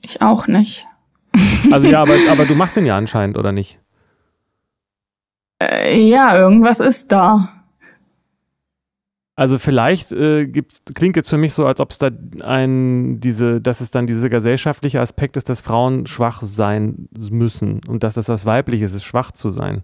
Ich 0.04 0.22
auch 0.22 0.48
nicht. 0.48 0.86
Also 1.72 1.88
ja, 1.88 2.02
aber, 2.02 2.14
aber 2.32 2.46
du 2.46 2.56
machst 2.56 2.78
ihn 2.78 2.86
ja 2.86 2.96
anscheinend, 2.96 3.38
oder 3.38 3.52
nicht? 3.52 3.80
Äh, 5.62 6.00
ja, 6.00 6.38
irgendwas 6.38 6.80
ist 6.80 7.12
da. 7.12 7.53
Also 9.36 9.58
vielleicht 9.58 10.12
äh, 10.12 10.46
klingt 10.94 11.16
jetzt 11.16 11.30
für 11.30 11.38
mich 11.38 11.56
so, 11.56 11.66
als 11.66 11.80
ob 11.80 11.90
es 11.90 11.98
da 11.98 12.12
ein, 12.42 13.20
diese, 13.20 13.62
dass 13.62 13.82
es 13.82 13.90
dann 13.90 14.06
dieser 14.06 14.30
gesellschaftliche 14.30 15.02
Aspekt 15.02 15.38
ist, 15.38 15.50
dass 15.50 15.62
Frauen 15.62 16.06
schwach 16.06 16.44
sein 16.44 17.08
müssen 17.18 17.82
und 17.88 18.04
dass 18.04 18.14
das 18.14 18.30
was 18.30 18.46
Weibliches 18.46 18.94
ist, 18.94 19.04
schwach 19.04 19.32
zu 19.32 19.50
sein. 19.50 19.82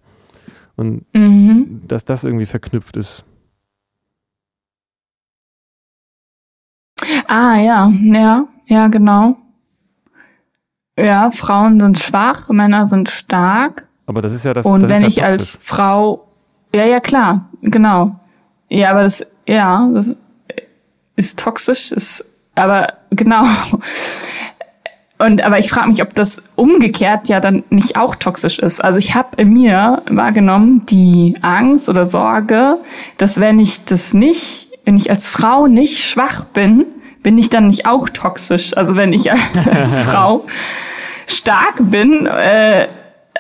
Und 0.76 1.04
mhm. 1.16 1.82
dass 1.88 2.06
das 2.06 2.24
irgendwie 2.24 2.46
verknüpft 2.46 2.96
ist. 2.96 3.26
Ah, 7.28 7.58
ja, 7.58 7.92
ja, 8.02 8.48
ja, 8.68 8.88
genau. 8.88 9.36
Ja, 10.98 11.32
Frauen 11.32 11.80
sind 11.80 11.98
schwach, 11.98 12.50
Männer 12.50 12.86
sind 12.86 13.10
stark. 13.10 13.88
Aber 14.06 14.22
das 14.22 14.34
ist 14.34 14.46
ja 14.46 14.54
das. 14.54 14.66
Und 14.66 14.84
das 14.84 14.90
wenn 14.92 15.02
ja 15.02 15.08
ich 15.08 15.24
als 15.24 15.60
Frau, 15.62 16.28
ja, 16.74 16.86
ja, 16.86 17.00
klar, 17.00 17.50
genau. 17.62 18.20
Ja, 18.70 18.92
aber 18.92 19.04
das, 19.04 19.26
ja, 19.50 19.90
das 19.94 20.16
ist 21.16 21.40
toxisch, 21.40 21.92
ist, 21.92 22.24
aber 22.56 22.88
genau. 23.10 23.46
Und 25.18 25.44
aber 25.44 25.60
ich 25.60 25.70
frage 25.70 25.90
mich, 25.90 26.02
ob 26.02 26.14
das 26.14 26.42
umgekehrt 26.56 27.28
ja 27.28 27.42
dann 27.42 27.64
nicht 27.70 27.98
auch 27.98 28.16
toxisch 28.16 28.58
ist. 28.60 28.82
Also 28.82 29.00
ich 29.00 29.16
habe 29.16 29.30
in 29.36 29.52
mir 29.52 30.02
wahrgenommen 30.10 30.86
die 30.86 31.36
Angst 31.42 31.90
oder 31.90 32.06
Sorge, 32.06 32.80
dass 33.18 33.40
wenn 33.42 33.60
ich 33.60 33.84
das 33.84 34.14
nicht, 34.14 34.70
wenn 34.86 34.96
ich 34.96 35.10
als 35.10 35.28
Frau 35.28 35.68
nicht 35.68 36.06
schwach 36.06 36.46
bin, 36.46 36.86
bin 37.22 37.38
ich 37.38 37.50
dann 37.50 37.68
nicht 37.68 37.86
auch 37.86 38.08
toxisch. 38.08 38.78
Also 38.78 38.96
wenn 38.96 39.12
ich 39.12 39.30
als 39.32 40.00
Frau 40.04 40.46
stark 41.28 41.76
bin, 41.80 42.26
äh, 42.26 42.88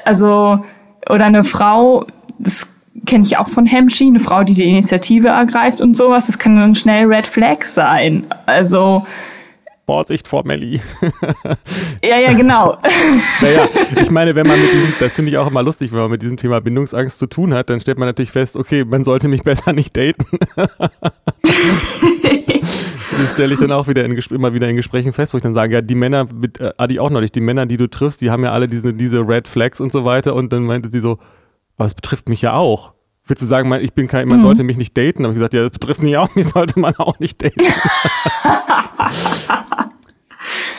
also 0.03 0.65
oder 1.07 1.25
eine 1.25 1.45
Frau, 1.45 2.05
das 2.39 2.67
kenne 3.09 3.25
ich 3.25 3.37
auch 3.37 3.47
von 3.47 3.65
Hemschi, 3.65 4.05
eine 4.05 4.19
Frau, 4.19 4.43
die 4.43 4.53
die 4.53 4.69
Initiative 4.69 5.29
ergreift 5.29 5.81
und 5.81 5.97
sowas, 5.97 6.27
das 6.27 6.37
kann 6.37 6.55
dann 6.55 6.75
schnell 6.75 7.07
Red 7.07 7.25
Flag 7.25 7.63
sein. 7.63 8.27
Also 8.45 9.03
Vorsicht 9.87 10.27
vor 10.27 10.45
Melli. 10.45 10.79
ja, 12.05 12.19
ja, 12.19 12.33
genau. 12.33 12.77
naja, 13.41 13.67
ich 13.99 14.11
meine, 14.11 14.35
wenn 14.35 14.45
man 14.45 14.61
mit 14.61 14.71
diesem, 14.71 14.93
das 14.99 15.15
finde 15.15 15.31
ich 15.31 15.39
auch 15.39 15.47
immer 15.47 15.63
lustig, 15.63 15.91
wenn 15.91 15.97
man 15.97 16.11
mit 16.11 16.21
diesem 16.21 16.37
Thema 16.37 16.61
Bindungsangst 16.61 17.17
zu 17.17 17.25
tun 17.25 17.55
hat, 17.55 17.71
dann 17.71 17.81
stellt 17.81 17.97
man 17.97 18.07
natürlich 18.07 18.29
fest, 18.29 18.55
okay, 18.55 18.85
man 18.85 19.03
sollte 19.03 19.27
mich 19.27 19.41
besser 19.41 19.73
nicht 19.73 19.97
daten. 19.97 20.25
das 21.41 23.33
stelle 23.33 23.55
ich 23.55 23.59
dann 23.59 23.71
auch 23.71 23.87
wieder 23.87 24.05
in, 24.05 24.15
immer 24.29 24.53
wieder 24.53 24.69
in 24.69 24.75
Gesprächen 24.75 25.13
fest, 25.13 25.33
wo 25.33 25.37
ich 25.37 25.43
dann 25.43 25.55
sage, 25.55 25.73
ja, 25.73 25.81
die 25.81 25.95
Männer, 25.95 26.27
mit, 26.31 26.59
äh, 26.59 26.71
Adi 26.77 26.99
auch 26.99 27.09
neulich, 27.09 27.31
die 27.31 27.41
Männer, 27.41 27.65
die 27.65 27.77
du 27.77 27.89
triffst, 27.89 28.21
die 28.21 28.29
haben 28.29 28.43
ja 28.43 28.51
alle 28.51 28.67
diese, 28.67 28.93
diese 28.93 29.27
Red 29.27 29.47
Flags 29.47 29.81
und 29.81 29.91
so 29.91 30.05
weiter 30.05 30.35
und 30.35 30.53
dann 30.53 30.65
meinte 30.65 30.91
sie 30.91 30.99
so, 30.99 31.17
aber 31.79 31.87
es 31.87 31.95
betrifft 31.95 32.29
mich 32.29 32.43
ja 32.43 32.53
auch. 32.53 32.93
Willst 33.29 33.43
du 33.43 33.45
sagen, 33.45 33.71
ich 33.73 33.93
bin 33.93 34.07
kein, 34.07 34.27
man 34.27 34.39
mhm. 34.39 34.43
sollte 34.43 34.63
mich 34.63 34.77
nicht 34.77 34.97
daten? 34.97 35.23
Aber 35.23 35.31
ich 35.31 35.35
gesagt, 35.35 35.53
ja, 35.53 35.61
das 35.61 35.71
betrifft 35.71 36.01
mich 36.01 36.17
auch, 36.17 36.33
mich 36.35 36.47
sollte 36.47 36.79
man 36.79 36.95
auch 36.95 37.19
nicht 37.19 37.43
daten. 37.43 37.61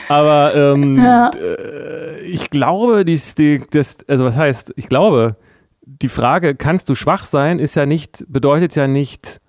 aber 0.09 0.53
ähm, 0.57 0.97
ja. 0.97 1.31
Äh, 1.31 2.23
ich 2.23 2.51
glaube, 2.51 3.05
dies, 3.05 3.37
die, 3.37 3.63
das, 3.71 3.99
also 4.09 4.25
was 4.25 4.37
heißt, 4.37 4.73
ich 4.75 4.89
glaube, 4.89 5.37
die 5.83 6.09
Frage, 6.09 6.57
kannst 6.57 6.89
du 6.89 6.97
schwach 6.97 7.25
sein, 7.25 7.61
ist 7.61 7.77
ja 7.77 7.87
nicht, 7.87 8.25
bedeutet 8.29 8.75
ja 8.75 8.89
nicht, 8.89 9.41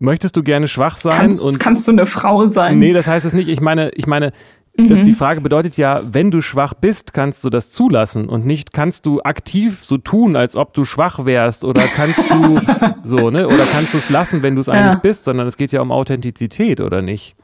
möchtest 0.00 0.36
du 0.36 0.42
gerne 0.42 0.66
schwach 0.66 0.96
sein? 0.96 1.16
Kannst, 1.16 1.44
und, 1.44 1.60
kannst 1.60 1.86
du 1.86 1.92
eine 1.92 2.06
Frau 2.06 2.46
sein? 2.46 2.80
Nee, 2.80 2.94
das 2.94 3.06
heißt 3.06 3.24
es 3.24 3.32
nicht. 3.32 3.46
Ich 3.46 3.60
meine, 3.60 3.90
ich 3.90 4.08
meine, 4.08 4.32
Mhm. 4.78 5.04
die 5.04 5.12
Frage 5.12 5.40
bedeutet 5.40 5.76
ja, 5.76 6.02
wenn 6.10 6.30
du 6.30 6.40
schwach 6.42 6.74
bist, 6.74 7.14
kannst 7.14 7.42
du 7.44 7.50
das 7.50 7.70
zulassen 7.70 8.28
und 8.28 8.44
nicht 8.44 8.72
kannst 8.72 9.06
du 9.06 9.22
aktiv 9.22 9.82
so 9.82 9.96
tun, 9.96 10.36
als 10.36 10.54
ob 10.54 10.74
du 10.74 10.84
schwach 10.84 11.24
wärst 11.24 11.64
oder 11.64 11.82
kannst 11.82 12.30
du 12.30 12.60
so, 13.04 13.30
ne? 13.30 13.46
Oder 13.46 13.56
kannst 13.56 13.94
du 13.94 13.98
es 13.98 14.10
lassen, 14.10 14.42
wenn 14.42 14.54
du 14.54 14.60
es 14.60 14.68
eigentlich 14.68 15.00
bist, 15.00 15.24
sondern 15.24 15.46
es 15.46 15.56
geht 15.56 15.72
ja 15.72 15.80
um 15.80 15.90
Authentizität, 15.90 16.80
oder 16.80 17.00
nicht? 17.00 17.36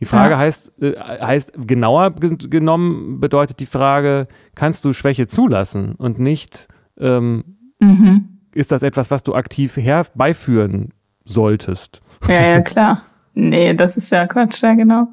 Die 0.00 0.06
Frage 0.06 0.32
ja. 0.32 0.38
heißt, 0.38 0.82
äh, 0.82 0.94
heißt, 0.98 1.52
genauer 1.56 2.10
genommen 2.10 3.20
bedeutet 3.20 3.60
die 3.60 3.66
Frage, 3.66 4.26
kannst 4.56 4.84
du 4.84 4.92
Schwäche 4.92 5.28
zulassen 5.28 5.94
und 5.94 6.18
nicht 6.18 6.66
ähm, 6.98 7.44
mhm. 7.80 8.40
ist 8.52 8.72
das 8.72 8.82
etwas, 8.82 9.12
was 9.12 9.22
du 9.22 9.36
aktiv 9.36 9.76
herbeiführen 9.76 10.92
solltest? 11.24 12.00
Ja, 12.26 12.40
ja, 12.40 12.60
klar. 12.62 13.04
Nee, 13.34 13.74
das 13.74 13.96
ist 13.96 14.10
ja 14.10 14.26
Quatsch, 14.26 14.62
ja, 14.62 14.74
genau. 14.74 15.08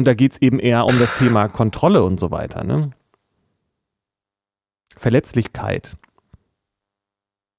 Und 0.00 0.06
da 0.06 0.14
geht 0.14 0.32
es 0.32 0.40
eben 0.40 0.58
eher 0.58 0.84
um 0.86 0.98
das 0.98 1.18
Thema 1.18 1.48
Kontrolle 1.48 2.02
und 2.02 2.18
so 2.18 2.30
weiter. 2.30 2.64
Ne? 2.64 2.88
Verletzlichkeit. 4.96 5.98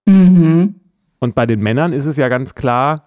Mhm. 0.08 0.74
Und 1.20 1.36
bei 1.36 1.46
den 1.46 1.60
Männern 1.60 1.94
ist 1.94 2.08
es 2.08 2.18
ja 2.18 2.30
ganz 2.30 2.56
klar, 2.56 3.06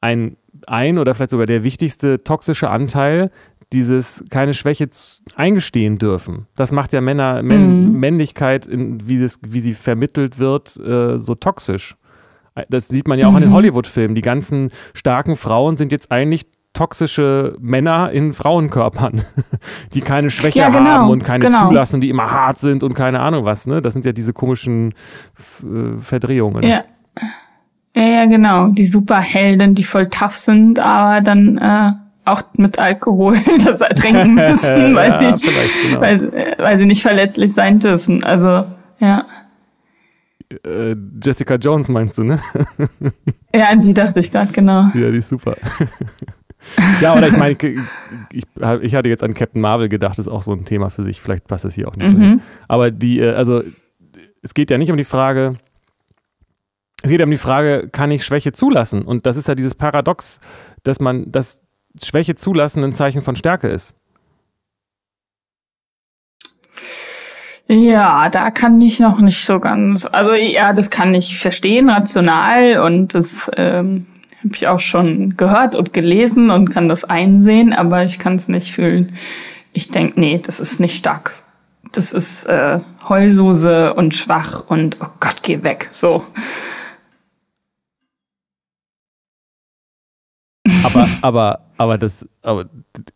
ein, 0.00 0.36
ein 0.66 0.98
oder 0.98 1.14
vielleicht 1.14 1.30
sogar 1.30 1.46
der 1.46 1.62
wichtigste 1.62 2.18
toxische 2.24 2.70
Anteil, 2.70 3.30
dieses 3.72 4.24
keine 4.30 4.52
Schwäche 4.52 4.90
eingestehen 5.36 5.98
dürfen. 5.98 6.48
Das 6.56 6.72
macht 6.72 6.92
ja 6.92 7.00
Männer, 7.00 7.40
Männ, 7.40 7.92
mhm. 7.92 8.00
Männlichkeit, 8.00 8.66
in, 8.66 9.08
wie, 9.08 9.20
das, 9.20 9.38
wie 9.46 9.60
sie 9.60 9.74
vermittelt 9.74 10.40
wird, 10.40 10.76
äh, 10.76 11.20
so 11.20 11.36
toxisch. 11.36 11.94
Das 12.68 12.88
sieht 12.88 13.06
man 13.06 13.16
ja 13.16 13.28
auch 13.28 13.30
mhm. 13.30 13.36
in 13.36 13.42
den. 13.44 13.52
Hollywood-Filmen. 13.52 14.16
Die 14.16 14.22
ganzen 14.22 14.72
starken 14.92 15.36
Frauen 15.36 15.76
sind 15.76 15.92
jetzt 15.92 16.10
eigentlich 16.10 16.46
toxische 16.74 17.56
Männer 17.60 18.10
in 18.10 18.34
Frauenkörpern, 18.34 19.24
die 19.94 20.02
keine 20.02 20.28
Schwäche 20.28 20.58
ja, 20.58 20.68
genau, 20.68 20.84
haben 20.84 21.10
und 21.10 21.24
keine 21.24 21.44
genau. 21.44 21.68
zulassen, 21.68 22.00
die 22.00 22.10
immer 22.10 22.30
hart 22.30 22.58
sind 22.58 22.82
und 22.82 22.94
keine 22.94 23.20
Ahnung 23.20 23.44
was. 23.44 23.66
Ne? 23.66 23.80
Das 23.80 23.94
sind 23.94 24.04
ja 24.04 24.12
diese 24.12 24.34
komischen 24.34 24.92
äh, 25.62 25.98
Verdrehungen. 25.98 26.62
Ja. 26.64 26.82
ja, 27.96 28.02
ja, 28.02 28.26
genau. 28.26 28.68
Die 28.68 28.86
Superhelden, 28.86 29.74
die 29.74 29.84
voll 29.84 30.06
tough 30.06 30.34
sind, 30.34 30.80
aber 30.80 31.20
dann 31.22 31.58
äh, 31.58 31.92
auch 32.24 32.42
mit 32.56 32.78
Alkohol 32.78 33.36
das 33.64 33.80
ertrinken 33.80 34.34
müssen, 34.34 34.94
weil, 34.94 35.10
ja, 35.10 35.32
sie, 35.32 35.88
genau. 35.88 36.00
weil, 36.00 36.54
weil 36.58 36.76
sie 36.76 36.86
nicht 36.86 37.02
verletzlich 37.02 37.54
sein 37.54 37.78
dürfen. 37.78 38.24
Also, 38.24 38.66
ja. 38.98 39.24
Äh, 40.64 40.96
Jessica 41.22 41.54
Jones 41.54 41.88
meinst 41.88 42.18
du, 42.18 42.24
ne? 42.24 42.40
ja, 43.54 43.68
an 43.68 43.80
die 43.80 43.94
dachte 43.94 44.20
ich 44.20 44.32
gerade, 44.32 44.52
genau. 44.52 44.88
Ja, 44.94 45.10
die 45.10 45.18
ist 45.18 45.28
super. 45.28 45.56
Ja, 47.00 47.14
oder 47.14 47.28
ich 47.28 47.36
meine, 47.36 47.56
ich, 48.32 48.44
ich, 48.82 48.94
hatte 48.94 49.08
jetzt 49.08 49.22
an 49.22 49.34
Captain 49.34 49.60
Marvel 49.60 49.88
gedacht, 49.88 50.18
das 50.18 50.26
ist 50.26 50.32
auch 50.32 50.42
so 50.42 50.52
ein 50.52 50.64
Thema 50.64 50.90
für 50.90 51.02
sich. 51.02 51.20
Vielleicht 51.20 51.46
passt 51.46 51.64
das 51.64 51.74
hier 51.74 51.88
auch 51.88 51.96
nicht. 51.96 52.16
Mhm. 52.16 52.40
Aber 52.68 52.90
die, 52.90 53.20
äh, 53.20 53.34
also 53.34 53.62
es 54.42 54.54
geht 54.54 54.70
ja 54.70 54.78
nicht 54.78 54.90
um 54.90 54.96
die 54.96 55.04
Frage, 55.04 55.54
es 57.02 57.10
geht 57.10 57.20
um 57.20 57.30
die 57.30 57.36
Frage, 57.36 57.88
kann 57.90 58.10
ich 58.10 58.24
Schwäche 58.24 58.52
zulassen? 58.52 59.02
Und 59.02 59.26
das 59.26 59.36
ist 59.36 59.46
ja 59.46 59.54
dieses 59.54 59.74
Paradox, 59.74 60.40
dass 60.84 61.00
man, 61.00 61.30
dass 61.30 61.60
Schwäche 62.02 62.34
zulassen 62.34 62.82
ein 62.82 62.92
Zeichen 62.92 63.22
von 63.22 63.36
Stärke 63.36 63.68
ist. 63.68 63.94
Ja, 67.66 68.28
da 68.28 68.50
kann 68.50 68.80
ich 68.80 69.00
noch 69.00 69.20
nicht 69.20 69.44
so 69.44 69.58
ganz. 69.60 70.06
Also 70.06 70.32
ja, 70.34 70.72
das 70.72 70.90
kann 70.90 71.14
ich 71.14 71.38
verstehen, 71.38 71.88
rational 71.88 72.78
und 72.78 73.14
das 73.14 73.50
ähm, 73.56 74.06
habe 74.44 74.54
ich 74.54 74.68
auch 74.68 74.80
schon 74.80 75.36
gehört 75.36 75.74
und 75.74 75.92
gelesen 75.92 76.50
und 76.50 76.70
kann 76.70 76.88
das 76.88 77.04
einsehen, 77.04 77.72
aber 77.72 78.04
ich 78.04 78.18
kann 78.18 78.36
es 78.36 78.48
nicht 78.48 78.72
fühlen. 78.72 79.14
Ich 79.72 79.90
denke, 79.90 80.20
nee, 80.20 80.38
das 80.38 80.60
ist 80.60 80.80
nicht 80.80 80.96
stark. 80.96 81.34
Das 81.92 82.12
ist 82.12 82.44
äh, 82.44 82.80
Heulsuse 83.08 83.94
und 83.94 84.14
schwach 84.14 84.64
und 84.68 84.98
oh 85.00 85.08
Gott, 85.20 85.42
geh 85.42 85.62
weg. 85.62 85.88
So. 85.90 86.24
Aber, 90.84 91.06
aber, 91.22 91.60
aber 91.78 91.98
das, 91.98 92.28
aber 92.42 92.68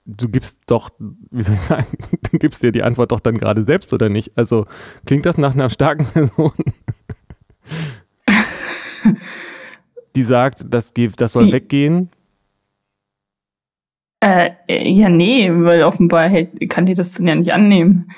du 0.06 0.28
gibst 0.28 0.60
doch, 0.66 0.90
wie 0.98 1.42
soll 1.42 1.56
ich 1.56 1.60
sagen, 1.60 1.86
du 2.30 2.38
gibst 2.38 2.62
dir 2.62 2.72
die 2.72 2.82
Antwort 2.82 3.12
doch 3.12 3.20
dann 3.20 3.36
gerade 3.36 3.64
selbst 3.64 3.92
oder 3.92 4.08
nicht? 4.08 4.32
Also 4.36 4.66
klingt 5.04 5.26
das 5.26 5.36
nach 5.36 5.54
einer 5.54 5.70
starken 5.70 6.06
Person? 6.06 6.52
Die 10.18 10.24
sagt, 10.24 10.66
das, 10.68 10.92
das 11.16 11.32
soll 11.32 11.52
weggehen? 11.52 12.10
Äh, 14.20 14.50
ja, 14.68 15.08
nee, 15.08 15.48
weil 15.52 15.84
offenbar 15.84 16.28
hey, 16.28 16.46
kann 16.68 16.86
die 16.86 16.94
das 16.94 17.12
dann 17.12 17.28
ja 17.28 17.36
nicht 17.36 17.52
annehmen. 17.52 18.10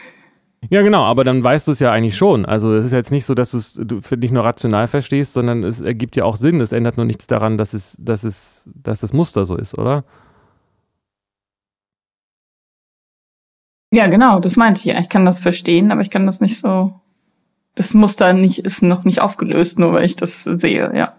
Ja, 0.70 0.80
genau, 0.80 1.04
aber 1.04 1.24
dann 1.24 1.44
weißt 1.44 1.68
du 1.68 1.72
es 1.72 1.78
ja 1.78 1.90
eigentlich 1.90 2.16
schon. 2.16 2.46
Also 2.46 2.74
es 2.74 2.86
ist 2.86 2.92
jetzt 2.92 3.10
nicht 3.10 3.26
so, 3.26 3.34
dass 3.34 3.50
du 3.50 3.58
es 3.98 4.10
nicht 4.12 4.32
nur 4.32 4.44
rational 4.44 4.88
verstehst, 4.88 5.34
sondern 5.34 5.62
es 5.62 5.80
ergibt 5.80 6.16
ja 6.16 6.24
auch 6.24 6.36
Sinn. 6.36 6.60
Es 6.60 6.72
ändert 6.72 6.96
nur 6.96 7.06
nichts 7.06 7.26
daran, 7.26 7.58
dass 7.58 7.74
es, 7.74 7.96
dass 7.98 8.24
es, 8.24 8.68
dass 8.74 9.00
das 9.00 9.12
Muster 9.12 9.44
so 9.44 9.56
ist, 9.56 9.76
oder? 9.76 10.04
Ja, 13.92 14.06
genau, 14.06 14.38
das 14.38 14.56
meinte 14.56 14.80
ich 14.80 14.84
ja. 14.86 15.00
Ich 15.00 15.08
kann 15.08 15.24
das 15.26 15.40
verstehen, 15.40 15.90
aber 15.90 16.00
ich 16.00 16.10
kann 16.10 16.24
das 16.24 16.40
nicht 16.40 16.58
so. 16.58 16.94
Das 17.74 17.92
Muster 17.94 18.32
nicht, 18.32 18.60
ist 18.60 18.82
noch 18.82 19.04
nicht 19.04 19.20
aufgelöst, 19.20 19.78
nur 19.78 19.92
weil 19.92 20.04
ich 20.04 20.16
das 20.16 20.44
sehe, 20.44 20.92
ja. 20.94 21.14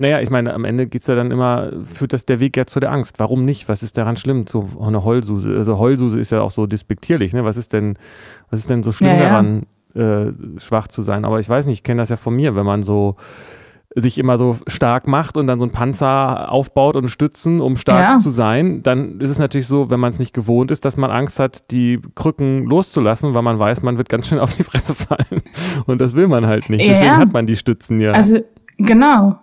Naja, 0.00 0.20
ich 0.20 0.30
meine, 0.30 0.54
am 0.54 0.64
Ende 0.64 0.86
geht 0.86 1.02
es 1.02 1.06
ja 1.08 1.14
dann 1.14 1.30
immer, 1.30 1.70
führt 1.84 2.14
das 2.14 2.24
der 2.24 2.40
Weg 2.40 2.56
ja 2.56 2.64
zu 2.64 2.80
der 2.80 2.90
Angst. 2.90 3.16
Warum 3.18 3.44
nicht? 3.44 3.68
Was 3.68 3.82
ist 3.82 3.98
daran 3.98 4.16
schlimm? 4.16 4.46
So 4.48 4.66
eine 4.80 5.04
Heulsuse. 5.04 5.54
Also 5.54 5.78
Heulsuse 5.78 6.18
ist 6.18 6.32
ja 6.32 6.40
auch 6.40 6.50
so 6.50 6.66
despektierlich, 6.66 7.34
ne? 7.34 7.44
Was 7.44 7.58
ist 7.58 7.74
denn, 7.74 7.98
was 8.50 8.60
ist 8.60 8.70
denn 8.70 8.82
so 8.82 8.92
schlimm 8.92 9.10
ja, 9.10 9.16
ja. 9.16 9.28
daran, 9.28 9.66
äh, 9.94 10.32
schwach 10.58 10.88
zu 10.88 11.02
sein. 11.02 11.26
Aber 11.26 11.38
ich 11.38 11.48
weiß 11.48 11.66
nicht, 11.66 11.78
ich 11.78 11.82
kenne 11.82 12.00
das 12.00 12.08
ja 12.08 12.16
von 12.16 12.34
mir, 12.34 12.56
wenn 12.56 12.64
man 12.64 12.82
so 12.82 13.16
sich 13.96 14.18
immer 14.18 14.38
so 14.38 14.56
stark 14.68 15.08
macht 15.08 15.36
und 15.36 15.48
dann 15.48 15.58
so 15.58 15.64
einen 15.64 15.72
Panzer 15.72 16.50
aufbaut 16.50 16.94
und 16.94 17.08
Stützen, 17.08 17.60
um 17.60 17.76
stark 17.76 18.00
ja. 18.00 18.16
zu 18.16 18.30
sein, 18.30 18.84
dann 18.84 19.20
ist 19.20 19.30
es 19.30 19.40
natürlich 19.40 19.66
so, 19.66 19.90
wenn 19.90 19.98
man 19.98 20.10
es 20.10 20.20
nicht 20.20 20.32
gewohnt 20.32 20.70
ist, 20.70 20.84
dass 20.84 20.96
man 20.96 21.10
Angst 21.10 21.40
hat, 21.40 21.70
die 21.72 22.00
Krücken 22.14 22.66
loszulassen, 22.66 23.34
weil 23.34 23.42
man 23.42 23.58
weiß, 23.58 23.82
man 23.82 23.98
wird 23.98 24.08
ganz 24.08 24.28
schön 24.28 24.38
auf 24.40 24.56
die 24.56 24.62
Fresse 24.62 24.94
fallen. 24.94 25.42
Und 25.86 26.00
das 26.00 26.14
will 26.14 26.28
man 26.28 26.46
halt 26.46 26.70
nicht. 26.70 26.88
Deswegen 26.88 27.16
hat 27.16 27.32
man 27.32 27.46
die 27.46 27.56
Stützen 27.56 28.00
ja. 28.00 28.12
Also, 28.12 28.38
genau. 28.78 29.40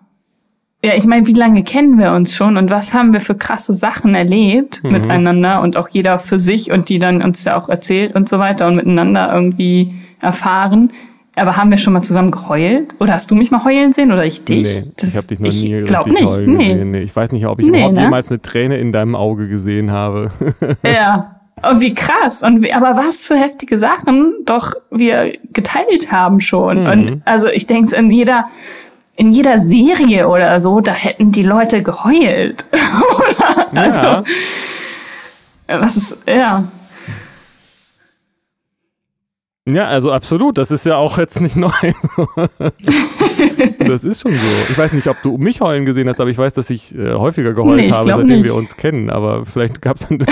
Ja, 0.85 0.93
ich 0.95 1.07
meine, 1.07 1.25
wie 1.25 1.33
lange 1.33 1.63
kennen 1.63 1.97
wir 1.97 2.11
uns 2.13 2.35
schon 2.35 2.55
und 2.55 2.69
was 2.69 2.93
haben 2.93 3.11
wir 3.11 3.19
für 3.19 3.35
krasse 3.35 3.73
Sachen 3.73 4.13
erlebt 4.13 4.83
mhm. 4.83 4.91
miteinander 4.91 5.61
und 5.61 5.75
auch 5.75 5.89
jeder 5.89 6.19
für 6.19 6.37
sich 6.37 6.71
und 6.71 6.89
die 6.89 6.99
dann 6.99 7.23
uns 7.23 7.43
ja 7.43 7.59
auch 7.59 7.67
erzählt 7.67 8.15
und 8.15 8.29
so 8.29 8.37
weiter 8.37 8.67
und 8.67 8.75
miteinander 8.75 9.33
irgendwie 9.33 9.93
erfahren. 10.21 10.89
Aber 11.35 11.55
haben 11.55 11.69
wir 11.69 11.77
schon 11.77 11.93
mal 11.93 12.01
zusammen 12.01 12.31
geheult? 12.31 12.95
Oder 12.99 13.13
hast 13.13 13.29
du 13.29 13.35
mich 13.35 13.51
mal 13.51 13.63
heulen 13.63 13.93
sehen 13.93 14.11
oder 14.11 14.25
ich 14.25 14.43
dich? 14.43 14.79
Nee, 14.79 14.91
das, 14.97 15.09
ich 15.09 15.17
habe 15.17 15.27
dich 15.27 15.39
noch 15.39 15.51
nie 15.51 15.75
ich 15.75 15.85
glaub 15.85 16.07
nicht. 16.07 16.25
heulen 16.25 16.57
nee. 16.57 16.67
gesehen. 16.69 16.91
Nee, 16.91 17.01
ich 17.01 17.15
weiß 17.15 17.31
nicht, 17.31 17.45
ob 17.45 17.59
ich 17.59 17.65
nee, 17.65 17.77
überhaupt 17.77 17.95
ne? 17.95 18.01
jemals 18.01 18.29
eine 18.29 18.41
Träne 18.41 18.77
in 18.77 18.91
deinem 18.91 19.15
Auge 19.15 19.47
gesehen 19.47 19.91
habe. 19.91 20.31
ja. 20.85 21.35
Und 21.69 21.81
wie 21.81 21.93
krass. 21.93 22.43
Und 22.43 22.63
wie, 22.63 22.73
aber 22.73 22.95
was 22.97 23.25
für 23.25 23.35
heftige 23.35 23.79
Sachen 23.79 24.33
doch 24.45 24.73
wir 24.91 25.33
geteilt 25.53 26.11
haben 26.11 26.39
schon. 26.39 26.81
Mhm. 26.81 26.87
Und 26.87 27.21
also 27.25 27.47
ich 27.47 27.67
denke, 27.67 27.95
in 27.95 28.11
jeder, 28.11 28.45
in 29.17 29.31
jeder 29.31 29.59
Serie 29.59 30.27
oder 30.29 30.61
so, 30.61 30.79
da 30.79 30.93
hätten 30.93 31.31
die 31.31 31.43
Leute 31.43 31.83
geheult. 31.83 32.65
oder? 33.17 33.67
Ja. 33.73 33.81
Also, 33.81 34.23
was 35.67 35.97
ist, 35.97 36.17
ja. 36.27 36.63
Ja, 39.69 39.87
also 39.87 40.13
absolut. 40.13 40.57
Das 40.57 40.71
ist 40.71 40.85
ja 40.85 40.95
auch 40.95 41.17
jetzt 41.17 41.41
nicht 41.41 41.55
neu. 41.57 41.71
das 43.79 44.03
ist 44.05 44.21
schon 44.21 44.31
so. 44.31 44.47
Ich 44.69 44.77
weiß 44.77 44.93
nicht, 44.93 45.07
ob 45.07 45.21
du 45.23 45.37
mich 45.37 45.59
heulen 45.59 45.85
gesehen 45.85 46.07
hast, 46.07 46.21
aber 46.21 46.29
ich 46.29 46.37
weiß, 46.37 46.53
dass 46.53 46.69
ich 46.69 46.95
äh, 46.95 47.13
häufiger 47.13 47.53
geheult 47.53 47.81
nee, 47.81 47.91
habe, 47.91 48.03
seitdem 48.05 48.27
nicht. 48.27 48.45
wir 48.45 48.55
uns 48.55 48.77
kennen. 48.77 49.09
Aber 49.09 49.45
vielleicht 49.45 49.81
gab 49.81 49.97
es 49.97 50.07
dann. 50.07 50.19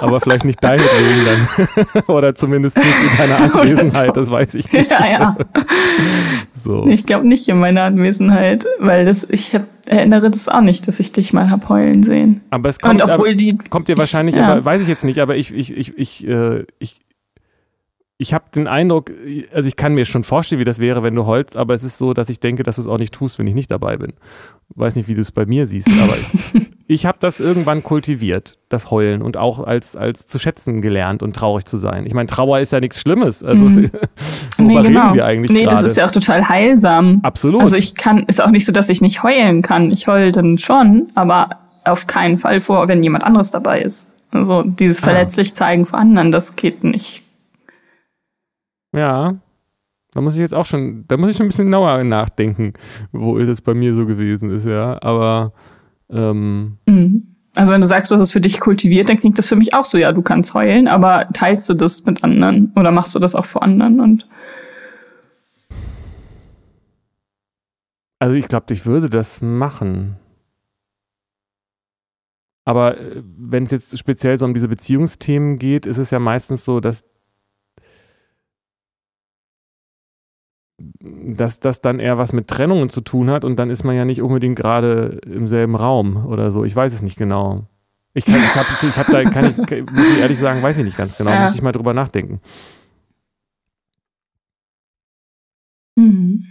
aber 0.00 0.20
vielleicht 0.20 0.44
nicht 0.44 0.62
deinetwegen 0.62 1.24
dann. 1.24 2.02
Oder 2.06 2.34
zumindest 2.34 2.76
nicht 2.76 2.86
in 2.86 3.18
deiner 3.18 3.54
Anwesenheit, 3.54 4.16
das 4.16 4.30
weiß 4.30 4.54
ich 4.54 4.70
nicht. 4.72 4.90
Ja, 4.90 5.06
ja. 5.10 5.36
so. 6.54 6.86
Ich 6.88 7.06
glaube 7.06 7.26
nicht 7.26 7.48
in 7.48 7.56
meiner 7.56 7.82
Anwesenheit, 7.82 8.66
weil 8.78 9.04
das, 9.04 9.26
ich 9.30 9.54
hab, 9.54 9.64
erinnere 9.86 10.30
das 10.30 10.48
auch 10.48 10.60
nicht, 10.60 10.88
dass 10.88 11.00
ich 11.00 11.12
dich 11.12 11.32
mal 11.32 11.50
hab 11.50 11.68
heulen 11.68 12.02
sehen. 12.02 12.40
Aber 12.50 12.68
es 12.68 12.78
kommt, 12.78 13.02
Und 13.02 13.10
obwohl 13.10 13.34
die, 13.34 13.56
kommt 13.70 13.88
dir 13.88 13.98
wahrscheinlich, 13.98 14.36
ja. 14.36 14.48
aber 14.48 14.64
weiß 14.64 14.82
ich 14.82 14.88
jetzt 14.88 15.04
nicht, 15.04 15.20
aber 15.20 15.36
ich, 15.36 15.54
ich, 15.54 15.76
ich, 15.76 15.96
ich, 15.98 16.26
äh, 16.26 16.64
ich 16.78 17.03
ich 18.24 18.32
habe 18.32 18.44
den 18.54 18.66
Eindruck, 18.66 19.12
also 19.52 19.68
ich 19.68 19.76
kann 19.76 19.92
mir 19.92 20.06
schon 20.06 20.24
vorstellen, 20.24 20.58
wie 20.58 20.64
das 20.64 20.78
wäre, 20.78 21.02
wenn 21.02 21.14
du 21.14 21.26
heulst, 21.26 21.58
aber 21.58 21.74
es 21.74 21.82
ist 21.82 21.98
so, 21.98 22.14
dass 22.14 22.30
ich 22.30 22.40
denke, 22.40 22.62
dass 22.62 22.76
du 22.76 22.82
es 22.82 22.88
auch 22.88 22.96
nicht 22.96 23.12
tust, 23.12 23.38
wenn 23.38 23.46
ich 23.46 23.54
nicht 23.54 23.70
dabei 23.70 23.98
bin. 23.98 24.14
Weiß 24.76 24.96
nicht, 24.96 25.08
wie 25.08 25.14
du 25.14 25.20
es 25.20 25.30
bei 25.30 25.44
mir 25.44 25.66
siehst, 25.66 25.88
aber 25.88 26.14
ich, 26.54 26.72
ich 26.86 27.06
habe 27.06 27.18
das 27.20 27.38
irgendwann 27.38 27.82
kultiviert, 27.82 28.56
das 28.70 28.90
Heulen 28.90 29.20
und 29.20 29.36
auch 29.36 29.62
als, 29.62 29.94
als 29.94 30.26
zu 30.26 30.38
schätzen 30.38 30.80
gelernt 30.80 31.22
und 31.22 31.36
traurig 31.36 31.66
zu 31.66 31.76
sein. 31.76 32.06
Ich 32.06 32.14
meine, 32.14 32.26
Trauer 32.26 32.60
ist 32.60 32.72
ja 32.72 32.80
nichts 32.80 32.98
Schlimmes. 32.98 33.44
Also 33.44 33.62
mhm. 33.62 33.90
worüber 34.56 34.80
nee, 34.80 34.88
genau. 34.88 35.02
reden 35.02 35.14
wir 35.16 35.26
eigentlich? 35.26 35.50
Nee, 35.50 35.64
grade? 35.64 35.74
das 35.74 35.82
ist 35.82 35.98
ja 35.98 36.06
auch 36.06 36.10
total 36.10 36.48
heilsam. 36.48 37.20
Absolut. 37.22 37.60
Also 37.60 37.76
ich 37.76 37.94
kann, 37.94 38.20
ist 38.20 38.42
auch 38.42 38.50
nicht 38.50 38.64
so, 38.64 38.72
dass 38.72 38.88
ich 38.88 39.02
nicht 39.02 39.22
heulen 39.22 39.60
kann. 39.60 39.90
Ich 39.90 40.06
heule 40.06 40.32
dann 40.32 40.56
schon, 40.56 41.08
aber 41.14 41.50
auf 41.84 42.06
keinen 42.06 42.38
Fall 42.38 42.62
vor, 42.62 42.88
wenn 42.88 43.02
jemand 43.02 43.24
anderes 43.24 43.50
dabei 43.50 43.82
ist. 43.82 44.06
Also 44.32 44.62
dieses 44.62 45.02
ah. 45.02 45.04
verletzlich 45.04 45.52
zeigen 45.52 45.84
vor 45.84 45.98
anderen, 45.98 46.32
das 46.32 46.56
geht 46.56 46.84
nicht 46.84 47.23
ja. 48.94 49.36
Da 50.12 50.20
muss 50.20 50.34
ich 50.34 50.40
jetzt 50.40 50.54
auch 50.54 50.66
schon, 50.66 51.04
da 51.08 51.16
muss 51.16 51.30
ich 51.30 51.36
schon 51.36 51.46
ein 51.46 51.48
bisschen 51.48 51.66
genauer 51.66 52.04
nachdenken, 52.04 52.74
wo 53.10 53.38
das 53.38 53.60
bei 53.60 53.74
mir 53.74 53.94
so 53.94 54.06
gewesen 54.06 54.50
ist, 54.50 54.64
ja. 54.64 55.02
Aber 55.02 55.52
ähm, 56.10 56.78
mhm. 56.86 57.34
Also 57.56 57.72
wenn 57.72 57.80
du 57.80 57.86
sagst, 57.86 58.10
du 58.10 58.14
hast 58.14 58.22
es 58.22 58.32
für 58.32 58.40
dich 58.40 58.58
kultiviert, 58.58 59.08
dann 59.08 59.18
klingt 59.18 59.38
das 59.38 59.48
für 59.48 59.56
mich 59.56 59.74
auch 59.74 59.84
so, 59.84 59.96
ja, 59.96 60.10
du 60.10 60.22
kannst 60.22 60.54
heulen, 60.54 60.88
aber 60.88 61.28
teilst 61.32 61.68
du 61.68 61.74
das 61.74 62.04
mit 62.04 62.24
anderen 62.24 62.72
oder 62.74 62.90
machst 62.90 63.14
du 63.14 63.20
das 63.20 63.36
auch 63.36 63.44
vor 63.44 63.62
anderen 63.62 64.00
und 64.00 64.26
Also 68.18 68.36
ich 68.36 68.48
glaube, 68.48 68.72
ich 68.72 68.86
würde 68.86 69.10
das 69.10 69.42
machen. 69.42 70.16
Aber 72.64 72.98
äh, 72.98 73.22
wenn 73.22 73.64
es 73.64 73.70
jetzt 73.70 73.98
speziell 73.98 74.38
so 74.38 74.46
um 74.46 74.54
diese 74.54 74.68
Beziehungsthemen 74.68 75.58
geht, 75.58 75.84
ist 75.84 75.98
es 75.98 76.10
ja 76.10 76.18
meistens 76.18 76.64
so, 76.64 76.80
dass 76.80 77.04
dass 81.26 81.60
das 81.60 81.80
dann 81.80 82.00
eher 82.00 82.18
was 82.18 82.32
mit 82.32 82.48
Trennungen 82.48 82.88
zu 82.88 83.00
tun 83.00 83.30
hat 83.30 83.44
und 83.44 83.56
dann 83.56 83.70
ist 83.70 83.84
man 83.84 83.96
ja 83.96 84.04
nicht 84.04 84.22
unbedingt 84.22 84.56
gerade 84.56 85.20
im 85.26 85.46
selben 85.46 85.76
Raum 85.76 86.26
oder 86.26 86.50
so. 86.50 86.64
Ich 86.64 86.74
weiß 86.74 86.92
es 86.92 87.02
nicht 87.02 87.16
genau. 87.16 87.66
Ich, 88.12 88.24
kann, 88.24 88.36
ich 88.36 88.54
habe 88.54 88.66
ich 88.88 88.96
hab 88.96 89.06
da, 89.08 89.24
kann 89.24 89.50
ich, 89.50 89.56
muss 89.56 90.06
ich 90.14 90.20
ehrlich 90.20 90.38
sagen, 90.38 90.62
weiß 90.62 90.78
ich 90.78 90.84
nicht 90.84 90.96
ganz 90.96 91.16
genau. 91.16 91.30
Ja. 91.30 91.44
Muss 91.44 91.54
ich 91.54 91.62
mal 91.62 91.72
drüber 91.72 91.94
nachdenken. 91.94 92.40
Mhm. 95.96 96.44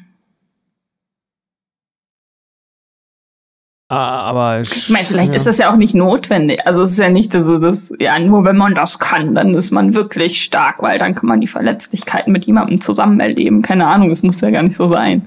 Aber 3.96 4.62
ich 4.62 4.90
meine, 4.90 5.06
vielleicht 5.06 5.30
ja. 5.30 5.36
ist 5.36 5.48
das 5.48 5.58
ja 5.58 5.72
auch 5.72 5.76
nicht 5.76 5.96
notwendig. 5.96 6.66
Also 6.66 6.84
es 6.84 6.92
ist 6.92 7.00
ja 7.00 7.10
nicht 7.10 7.34
so, 7.34 7.58
dass 7.58 7.94
ja 8.00 8.18
nur 8.20 8.46
wenn 8.46 8.58
man 8.58 8.74
das 8.74 9.00
kann, 9.00 9.36
dann 9.36 9.54
ist 9.54 9.72
man 9.72 9.96
wirklich 9.96 10.42
stark, 10.42 10.82
weil 10.82 11.00
dann 11.00 11.16
kann 11.16 11.28
man 11.28 11.42
die 11.42 11.48
Verletzlichkeiten 11.48 12.32
mit 12.32 12.46
jemandem 12.46 12.82
zusammen 12.82 13.20
erleben. 13.20 13.62
Keine 13.62 13.88
Ahnung, 13.88 14.12
es 14.12 14.24
muss 14.24 14.42
ja 14.42 14.50
gar 14.50 14.64
nicht 14.64 14.76
so 14.76 14.92
sein. 14.92 15.24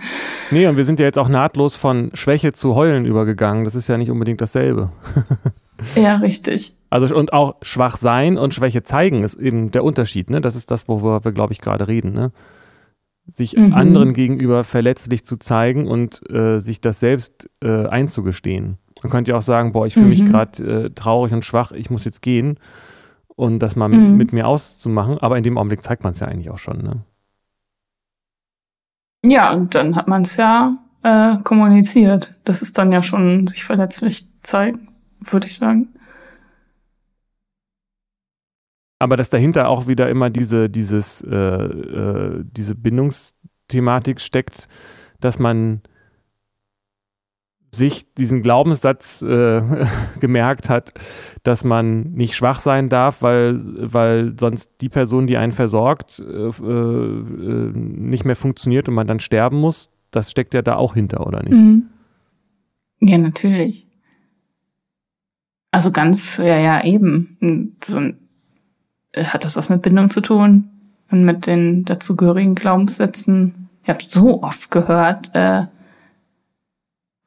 Nee, 0.51 0.67
und 0.67 0.77
wir 0.77 0.85
sind 0.85 1.01
ja 1.01 1.07
jetzt 1.07 1.19
auch 1.19 1.29
nahtlos 1.29 1.77
von 1.77 2.11
Schwäche 2.15 2.53
zu 2.53 2.75
Heulen 2.75 3.05
übergegangen. 3.05 3.65
Das 3.65 3.75
ist 3.75 3.89
ja 3.89 3.99
nicht 3.99 4.11
unbedingt 4.11 4.41
dasselbe. 4.41 4.91
ja, 5.95 6.17
richtig. 6.17 6.73
Also 6.91 7.15
und 7.15 7.33
auch 7.33 7.57
schwach 7.63 7.99
sein 7.99 8.39
und 8.39 8.55
Schwäche 8.55 8.83
zeigen 8.83 9.25
ist 9.25 9.35
eben 9.35 9.71
der 9.71 9.85
Unterschied. 9.85 10.31
Ne? 10.31 10.41
Das 10.41 10.57
ist 10.57 10.71
das, 10.71 10.89
worüber 10.89 11.25
wir, 11.25 11.33
glaube 11.33 11.53
ich, 11.53 11.61
gerade 11.61 11.89
reden. 11.89 12.13
Ne? 12.13 12.33
Sich 13.31 13.57
mhm. 13.57 13.73
anderen 13.73 14.15
gegenüber 14.15 14.65
verletzlich 14.65 15.25
zu 15.25 15.37
zeigen 15.37 15.87
und 15.87 16.23
äh, 16.31 16.61
sich 16.61 16.81
das 16.81 17.01
selbst 17.01 17.51
äh, 17.63 17.87
einzugestehen. 17.87 18.79
Man 19.03 19.11
könnte 19.11 19.33
ja 19.33 19.39
auch 19.39 19.43
sagen, 19.43 19.73
boah, 19.73 19.87
ich 19.87 19.95
fühle 19.95 20.07
mich 20.07 20.23
mhm. 20.23 20.31
gerade 20.31 20.85
äh, 20.85 20.91
traurig 20.91 21.33
und 21.33 21.45
schwach, 21.45 21.73
ich 21.73 21.91
muss 21.91 22.05
jetzt 22.05 22.23
gehen 22.23 22.59
und 23.29 23.59
das 23.59 23.77
mal 23.77 23.89
mhm. 23.89 24.17
mit, 24.17 24.33
mir 24.33 24.47
auszumachen, 24.47 25.19
aber 25.19 25.37
in 25.37 25.45
dem 25.45 25.59
Augenblick 25.59 25.83
zeigt 25.83 26.05
man 26.05 26.13
es 26.13 26.21
ja 26.21 26.29
eigentlich 26.29 26.51
auch 26.51 26.59
schon. 26.59 26.79
Ne? 26.79 27.03
Ja, 29.25 29.53
und 29.53 29.75
dann 29.75 29.97
hat 29.97 30.09
man 30.09 30.23
es 30.23 30.37
ja 30.37 30.77
äh, 31.03 31.37
kommuniziert. 31.43 32.35
Das 32.45 32.63
ist 32.63 32.79
dann 32.79 32.93
ja 32.93 33.03
schon 33.03 33.47
sich 33.47 33.65
verletzlich 33.65 34.29
zeigen, 34.43 34.89
würde 35.21 35.47
ich 35.47 35.57
sagen. 35.57 35.89
Aber 38.99 39.17
dass 39.17 39.31
dahinter 39.31 39.69
auch 39.69 39.87
wieder 39.87 40.09
immer 40.09 40.31
diese, 40.31 40.71
dieses, 40.71 41.23
äh, 41.23 41.37
äh, 41.37 42.45
diese 42.45 42.75
Bindungsthematik 42.75 44.21
steckt, 44.21 44.69
dass 45.21 45.39
man 45.39 45.83
sich 47.77 48.13
diesen 48.15 48.43
Glaubenssatz 48.43 49.23
äh, 49.23 49.61
gemerkt 50.21 50.71
hat, 50.71 50.95
dass 51.43 51.63
man 51.63 52.13
nicht 52.13 52.35
schwach 52.35 52.59
sein 52.59 52.89
darf, 52.89 53.23
weil, 53.23 53.61
weil 53.93 54.35
sonst 54.39 54.71
die 54.81 54.89
Person, 54.89 55.27
die 55.27 55.37
einen 55.37 55.53
versorgt, 55.53 56.19
äh, 56.21 56.49
äh, 56.49 57.73
nicht 57.75 58.25
mehr 58.25 58.37
funktioniert 58.37 58.89
und 58.89 58.95
man 58.95 59.07
dann 59.07 59.21
sterben 59.21 59.59
muss. 59.59 59.91
Das 60.11 60.31
steckt 60.31 60.55
ja 60.55 60.63
da 60.63 60.77
auch 60.77 60.95
hinter, 60.95 61.27
oder 61.27 61.43
nicht? 61.43 61.53
Mhm. 61.53 61.89
Ja, 63.01 63.19
natürlich. 63.19 63.87
Also 65.71 65.93
ganz, 65.93 66.39
ja, 66.39 66.59
ja, 66.59 66.83
eben. 66.85 67.77
So 67.85 67.99
ein 67.99 68.26
hat 69.25 69.45
das 69.45 69.57
was 69.57 69.69
mit 69.69 69.83
Bindung 69.83 70.11
zu 70.11 70.21
tun 70.21 70.69
und 71.11 71.25
mit 71.25 71.47
den 71.47 71.85
dazugehörigen 71.85 72.55
Glaubenssätzen. 72.55 73.69
Ich 73.83 73.89
habe 73.89 74.01
so 74.05 74.43
oft 74.43 74.71
gehört, 74.71 75.31
äh, 75.35 75.67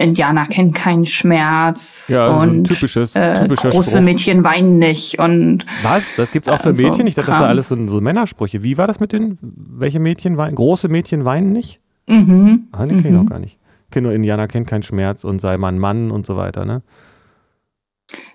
Indianer 0.02 0.46
kennen 0.46 0.74
keinen 0.74 1.06
Schmerz 1.06 2.08
ja, 2.08 2.28
und 2.30 2.68
so 2.68 2.74
typisches, 2.74 3.16
äh, 3.16 3.46
große 3.50 3.90
Spruch. 3.90 4.02
Mädchen 4.02 4.46
weinen 4.46 4.80
nicht 4.80 5.20
und 5.20 5.66
was? 5.84 6.16
Das 6.16 6.32
gibt's 6.32 6.48
auch 6.48 6.62
für 6.62 6.68
also 6.68 6.82
Mädchen? 6.82 7.06
Ich 7.06 7.16
dachte, 7.16 7.32
das 7.32 7.38
sind 7.38 7.48
alles 7.48 7.68
so, 7.68 7.88
so, 7.90 8.00
Männersprüche. 8.00 8.64
Wie 8.64 8.78
war 8.78 8.88
das 8.88 9.02
mit 9.02 9.12
den? 9.12 9.38
Welche 9.42 10.00
Mädchen 10.00 10.38
weinen? 10.38 10.56
Große 10.56 10.88
Mädchen 10.88 11.26
weinen 11.26 11.52
nicht? 11.52 11.82
Mhm. 12.08 12.70
Ah, 12.72 12.86
den 12.86 13.02
kenne 13.02 13.10
ich 13.10 13.14
mhm. 13.14 13.28
auch 13.28 13.30
gar 13.30 13.40
nicht. 13.40 13.60
Ich 13.86 13.92
kenne 13.92 14.08
nur 14.08 14.16
Indianer 14.16 14.48
kennt 14.48 14.68
keinen 14.68 14.84
Schmerz 14.84 15.26
und 15.26 15.42
sei 15.42 15.58
man 15.58 15.78
Mann 15.78 16.12
und 16.12 16.26
so 16.26 16.38
weiter, 16.38 16.64
ne? 16.64 16.82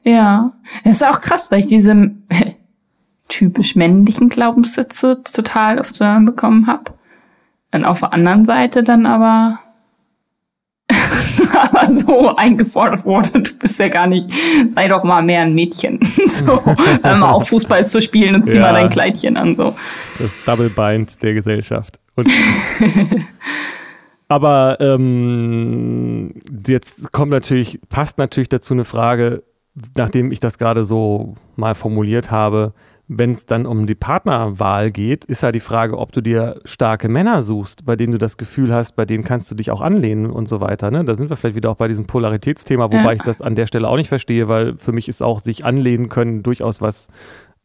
Ja, 0.03 0.53
das 0.85 0.97
ist 0.97 1.07
auch 1.07 1.23
krass, 1.23 1.51
weil 1.51 1.61
ich 1.61 1.67
diese 1.67 1.95
typisch 3.35 3.75
männlichen 3.75 4.29
Glaubenssätze 4.29 5.21
total 5.25 5.81
oft 5.81 5.95
zu 5.95 6.07
hören 6.07 6.25
bekommen 6.25 6.69
habe. 6.69 6.93
Und 7.73 7.85
auf 7.85 8.01
der 8.01 8.13
anderen 8.13 8.45
Seite 8.45 8.85
dann 8.85 9.07
aber 9.07 9.59
aber 11.53 11.91
so 11.91 12.37
eingefordert 12.37 13.05
wurde, 13.05 13.41
du 13.41 13.55
bist 13.59 13.79
ja 13.81 13.89
gar 13.89 14.07
nicht, 14.07 14.31
sei 14.69 14.87
doch 14.87 15.03
mal 15.03 15.23
mehr 15.23 15.43
ein 15.43 15.55
Mädchen. 15.55 15.99
so, 16.27 16.63
mal 17.03 17.23
auf 17.23 17.49
Fußball 17.49 17.89
zu 17.89 18.01
spielen 18.01 18.37
und 18.37 18.45
zieh 18.45 18.59
ja, 18.59 18.63
mal 18.63 18.75
dein 18.75 18.91
Kleidchen 18.91 19.37
an. 19.37 19.57
So. 19.57 19.75
Das 20.19 20.31
Double 20.47 20.71
Bind 20.71 21.21
der 21.23 21.35
Gesellschaft. 21.35 21.99
Aber 24.29 24.77
ähm, 24.81 26.35
jetzt 26.67 27.11
kommt 27.13 27.33
natürlich, 27.33 27.81
passt 27.89 28.19
natürlich 28.19 28.49
dazu 28.49 28.75
eine 28.75 28.85
Frage, 28.85 29.43
nachdem 29.97 30.31
ich 30.31 30.39
das 30.39 30.59
gerade 30.59 30.85
so 30.85 31.35
mal 31.57 31.75
formuliert 31.75 32.31
habe, 32.31 32.75
wenn 33.07 33.33
es 33.33 33.45
dann 33.45 33.67
um 33.67 33.87
die 33.87 33.95
Partnerwahl 33.95 34.91
geht, 34.91 35.27
ist 35.27 35.43
ja 35.43 35.53
die 35.53 35.61
Frage, 35.61 35.99
ob 35.99 36.13
du 36.13 36.23
dir 36.23 36.61
starke 36.65 37.09
Männer 37.09 37.43
suchst, 37.43 37.85
bei 37.85 37.97
denen 37.97 38.13
du 38.13 38.19
das 38.19 38.39
Gefühl 38.39 38.73
hast, 38.73 38.97
bei 38.97 39.05
denen 39.05 39.25
kannst 39.25 39.51
du 39.51 39.55
dich 39.55 39.71
auch 39.71 39.83
anlehnen 39.83 40.31
und 40.31 40.49
so 40.49 40.61
weiter. 40.61 40.91
Ne? 40.91 41.05
Da 41.05 41.15
sind 41.15 41.29
wir 41.29 41.37
vielleicht 41.37 41.57
wieder 41.57 41.71
auch 41.71 41.77
bei 41.77 41.89
diesem 41.89 42.07
Polaritätsthema, 42.07 42.85
wobei 42.85 43.05
ja. 43.05 43.13
ich 43.13 43.23
das 43.23 43.43
an 43.43 43.55
der 43.55 43.67
Stelle 43.67 43.89
auch 43.89 43.97
nicht 43.97 44.09
verstehe, 44.09 44.49
weil 44.49 44.79
für 44.79 44.93
mich 44.93 45.09
ist 45.09 45.23
auch 45.23 45.41
sich 45.41 45.65
anlehnen 45.65 46.09
können 46.09 46.43
durchaus 46.43 46.81
was 46.81 47.09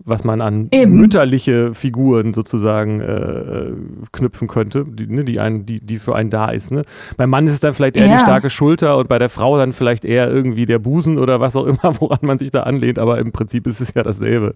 was 0.06 0.24
man 0.24 0.40
an 0.40 0.70
Eben. 0.72 0.96
mütterliche 0.96 1.74
Figuren 1.74 2.34
sozusagen 2.34 3.02
äh, 3.02 3.72
knüpfen 4.14 4.48
könnte, 4.48 4.86
die, 4.86 5.08
ne, 5.08 5.26
die, 5.26 5.40
einen, 5.40 5.66
die, 5.66 5.82
die 5.82 6.00
für 6.00 6.16
einen 6.16 6.30
da 6.30 6.50
ist. 6.52 6.72
Ne? 6.72 6.84
Beim 7.18 7.30
Mann 7.30 7.48
ist 7.48 7.54
es 7.54 7.60
dann 7.60 7.74
vielleicht 7.74 7.98
eher 7.98 8.08
ja. 8.08 8.16
die 8.16 8.22
starke 8.22 8.50
Schulter 8.50 8.98
und 8.98 9.10
bei 9.10 9.20
der 9.20 9.28
Frau 9.28 9.58
dann 9.58 9.74
vielleicht 9.74 10.06
eher 10.06 10.30
irgendwie 10.30 10.66
der 10.66 10.80
Busen 10.80 11.20
oder 11.20 11.42
was 11.42 11.56
auch 11.58 11.66
immer, 11.66 11.96
woran 12.00 12.20
man 12.22 12.40
sich 12.40 12.50
da 12.50 12.64
anlehnt, 12.64 12.98
aber 12.98 13.20
im 13.20 13.34
Prinzip 13.34 13.68
ist 13.68 13.82
es 13.82 13.94
ja 13.94 14.04
dasselbe. 14.04 14.54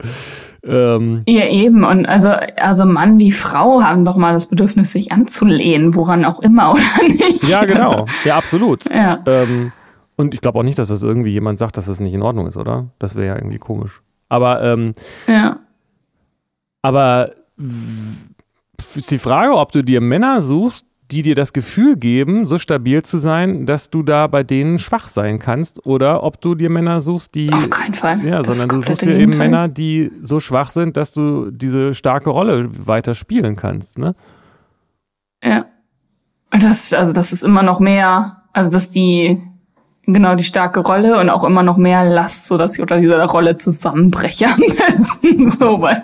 Ähm, 0.64 1.24
ja, 1.28 1.46
eben. 1.48 1.84
Und 1.84 2.06
also, 2.06 2.30
also 2.58 2.86
Mann 2.86 3.20
wie 3.20 3.34
Frau 3.34 3.82
haben 3.82 4.06
doch 4.06 4.16
mal 4.16 4.34
das 4.34 4.48
Bedürfnis, 4.48 4.94
sich 4.94 5.12
anzulehnen, 5.12 5.94
woran 5.96 6.24
auch 6.24 6.40
immer, 6.40 6.72
oder 6.72 7.08
nicht? 7.08 7.50
Ja, 7.50 7.66
genau. 7.66 7.92
Also, 7.92 8.06
ja, 8.24 8.38
absolut. 8.38 8.86
Ja. 8.90 9.20
Ähm, 9.26 9.74
und 10.16 10.34
ich 10.34 10.42
glaube 10.42 10.60
auch 10.60 10.64
nicht, 10.64 10.80
dass 10.80 10.88
das 10.88 11.04
irgendwie 11.04 11.32
jemand 11.32 11.60
sagt, 11.60 11.76
dass 11.76 11.88
das 11.88 12.00
nicht 12.00 12.14
in 12.14 12.22
Ordnung 12.22 12.48
ist, 12.48 12.56
oder? 12.56 12.88
Das 13.00 13.16
wäre 13.16 13.28
ja 13.28 13.36
irgendwie 13.36 13.58
komisch. 13.58 14.02
Aber, 14.30 14.64
ähm, 14.64 14.94
ja. 15.28 15.60
aber 16.82 17.32
ist 18.96 19.12
die 19.12 19.18
Frage, 19.18 19.54
ob 19.56 19.72
du 19.72 19.84
dir 19.84 20.02
Männer 20.02 20.42
suchst, 20.42 20.86
die 21.12 21.22
dir 21.22 21.36
das 21.36 21.54
Gefühl 21.54 21.96
geben, 21.96 22.48
so 22.48 22.58
stabil 22.58 23.04
zu 23.04 23.18
sein, 23.18 23.66
dass 23.66 23.90
du 23.90 24.02
da 24.02 24.28
bei 24.28 24.44
denen 24.44 24.80
schwach 24.80 25.10
sein 25.10 25.38
kannst, 25.38 25.86
oder 25.86 26.24
ob 26.24 26.42
du 26.42 26.56
dir 26.56 26.70
Männer 26.70 27.00
suchst, 27.02 27.36
die. 27.36 27.52
Auf 27.54 27.70
keinen 27.70 27.94
Fall. 27.94 28.26
Ja, 28.26 28.42
das 28.42 28.58
sondern 28.58 28.80
du 28.80 28.88
suchst 28.88 29.04
dir 29.04 29.18
eben 29.18 29.38
Männer, 29.38 29.68
die 29.68 30.12
so 30.22 30.40
schwach 30.40 30.72
sind, 30.72 30.98
dass 30.98 31.12
du 31.12 31.52
diese 31.52 31.94
starke 31.94 32.30
Rolle 32.30 32.70
weiter 32.88 33.16
spielen 33.16 33.56
kannst, 33.56 33.98
ne? 33.98 34.16
Ja. 35.44 35.66
Das, 36.52 36.94
also, 36.94 37.14
das 37.14 37.34
ist 37.34 37.44
immer 37.44 37.64
noch 37.64 37.80
mehr, 37.80 38.44
also, 38.54 38.72
dass 38.72 38.90
die 38.90 39.42
genau 40.06 40.36
die 40.36 40.44
starke 40.44 40.82
Rolle 40.82 41.20
und 41.20 41.30
auch 41.30 41.44
immer 41.44 41.64
noch 41.64 41.78
mehr 41.78 42.04
Last, 42.04 42.48
so 42.48 42.58
dass 42.58 42.74
sie 42.74 42.82
unter 42.82 43.00
dieser 43.00 43.24
Rolle 43.26 43.58
zusammenbreche 43.58 44.48
am 44.48 44.60
besten. 44.60 45.50
so, 45.60 45.82
weil, 45.82 46.04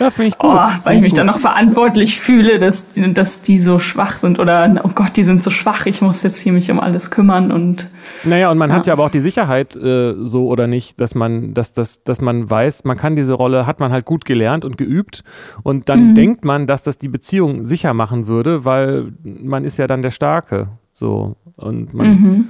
ja, 0.00 0.10
finde 0.10 0.28
ich 0.28 0.38
gut. 0.38 0.50
Oh, 0.54 0.68
weil 0.84 0.96
ich 0.96 1.02
mich 1.02 1.12
gut. 1.12 1.18
dann 1.18 1.26
noch 1.26 1.38
verantwortlich 1.38 2.18
fühle, 2.18 2.58
dass, 2.58 2.86
dass 2.94 3.42
die 3.42 3.58
so 3.58 3.78
schwach 3.78 4.16
sind 4.16 4.38
oder 4.38 4.80
oh 4.84 4.90
Gott, 4.94 5.16
die 5.16 5.24
sind 5.24 5.44
so 5.44 5.50
schwach, 5.50 5.84
ich 5.84 6.00
muss 6.00 6.22
jetzt 6.22 6.40
hier 6.40 6.52
mich 6.52 6.70
um 6.70 6.80
alles 6.80 7.10
kümmern 7.10 7.52
und. 7.52 7.88
Naja, 8.24 8.50
und 8.50 8.56
man 8.56 8.70
ja. 8.70 8.76
hat 8.76 8.86
ja 8.86 8.94
aber 8.94 9.04
auch 9.04 9.10
die 9.10 9.20
Sicherheit, 9.20 9.76
äh, 9.76 10.14
so 10.22 10.48
oder 10.48 10.66
nicht, 10.66 10.98
dass 10.98 11.14
man, 11.14 11.52
dass, 11.52 11.74
dass, 11.74 12.02
dass 12.04 12.22
man 12.22 12.48
weiß, 12.48 12.84
man 12.84 12.96
kann 12.96 13.16
diese 13.16 13.34
Rolle, 13.34 13.66
hat 13.66 13.80
man 13.80 13.92
halt 13.92 14.06
gut 14.06 14.24
gelernt 14.24 14.64
und 14.64 14.78
geübt 14.78 15.24
und 15.62 15.90
dann 15.90 16.10
mhm. 16.10 16.14
denkt 16.14 16.44
man, 16.46 16.66
dass 16.66 16.82
das 16.82 16.96
die 16.96 17.08
Beziehung 17.08 17.66
sicher 17.66 17.92
machen 17.92 18.28
würde, 18.28 18.64
weil 18.64 19.12
man 19.22 19.64
ist 19.64 19.78
ja 19.78 19.86
dann 19.86 20.00
der 20.00 20.10
Starke. 20.10 20.68
So. 20.94 21.36
Und 21.56 21.92
man. 21.92 22.06
Mhm 22.06 22.48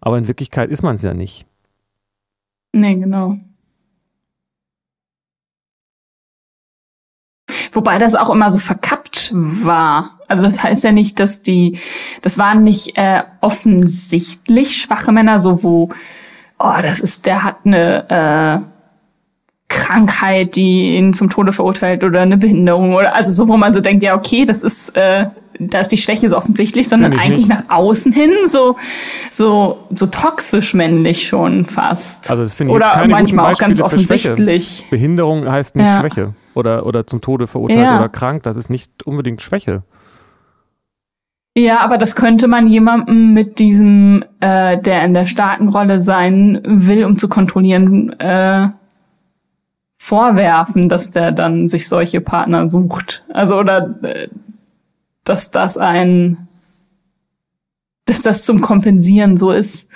aber 0.00 0.18
in 0.18 0.28
Wirklichkeit 0.28 0.70
ist 0.70 0.82
man 0.82 0.96
es 0.96 1.02
ja 1.02 1.14
nicht. 1.14 1.46
Nee, 2.72 2.94
genau. 2.94 3.36
Wobei 7.72 7.98
das 7.98 8.14
auch 8.14 8.30
immer 8.30 8.50
so 8.50 8.58
verkappt 8.58 9.30
war. 9.32 10.18
Also 10.28 10.44
das 10.44 10.62
heißt 10.62 10.84
ja 10.84 10.92
nicht, 10.92 11.20
dass 11.20 11.42
die, 11.42 11.78
das 12.22 12.38
waren 12.38 12.64
nicht 12.64 12.96
äh, 12.96 13.22
offensichtlich 13.40 14.76
schwache 14.76 15.12
Männer, 15.12 15.38
so 15.38 15.62
wo, 15.62 15.90
oh, 16.58 16.82
das 16.82 17.00
ist, 17.00 17.26
der 17.26 17.44
hat 17.44 17.58
eine 17.64 18.10
äh, 18.10 18.70
Krankheit, 19.68 20.56
die 20.56 20.96
ihn 20.96 21.14
zum 21.14 21.30
Tode 21.30 21.52
verurteilt 21.52 22.02
oder 22.02 22.20
eine 22.20 22.36
Behinderung 22.36 22.94
oder 22.94 23.14
also 23.14 23.30
so, 23.30 23.48
wo 23.48 23.56
man 23.56 23.72
so 23.72 23.80
denkt, 23.80 24.02
ja 24.02 24.16
okay, 24.16 24.44
das 24.44 24.62
ist 24.62 24.96
äh, 24.96 25.26
da 25.60 25.80
ist 25.80 25.88
die 25.88 25.98
Schwäche 25.98 26.28
so 26.28 26.36
offensichtlich, 26.36 26.88
sondern 26.88 27.12
eigentlich 27.12 27.48
nicht. 27.48 27.68
nach 27.68 27.68
außen 27.68 28.12
hin 28.12 28.30
so, 28.46 28.76
so, 29.30 29.78
so 29.90 30.06
toxisch 30.06 30.74
männlich 30.74 31.26
schon 31.28 31.66
fast. 31.66 32.30
Also 32.30 32.42
das 32.42 32.54
finde 32.54 32.72
ich 32.72 32.76
Oder 32.76 32.90
keine 32.90 33.12
manchmal 33.12 33.52
auch 33.52 33.58
ganz 33.58 33.80
offensichtlich. 33.80 34.86
Behinderung 34.90 35.50
heißt 35.50 35.76
nicht 35.76 35.84
ja. 35.84 36.00
Schwäche 36.00 36.34
oder, 36.54 36.86
oder 36.86 37.06
zum 37.06 37.20
Tode 37.20 37.46
verurteilt 37.46 37.80
ja. 37.80 37.98
oder 37.98 38.08
krank. 38.08 38.42
Das 38.44 38.56
ist 38.56 38.70
nicht 38.70 39.06
unbedingt 39.06 39.42
Schwäche. 39.42 39.82
Ja, 41.56 41.80
aber 41.80 41.98
das 41.98 42.16
könnte 42.16 42.48
man 42.48 42.68
jemandem 42.68 43.34
mit 43.34 43.58
diesem, 43.58 44.24
äh, 44.40 44.78
der 44.78 45.04
in 45.04 45.14
der 45.14 45.26
starken 45.26 45.68
Rolle 45.68 46.00
sein 46.00 46.60
will, 46.64 47.04
um 47.04 47.18
zu 47.18 47.28
kontrollieren, 47.28 48.18
äh, 48.18 48.68
vorwerfen, 49.98 50.88
dass 50.88 51.10
der 51.10 51.32
dann 51.32 51.68
sich 51.68 51.86
solche 51.86 52.22
Partner 52.22 52.70
sucht. 52.70 53.24
Also 53.32 53.58
oder 53.58 53.94
äh, 54.02 54.28
dass 55.30 55.52
das 55.52 55.78
ein, 55.78 56.48
dass 58.04 58.20
das 58.20 58.42
zum 58.42 58.60
Kompensieren 58.60 59.36
so 59.36 59.52
ist, 59.52 59.86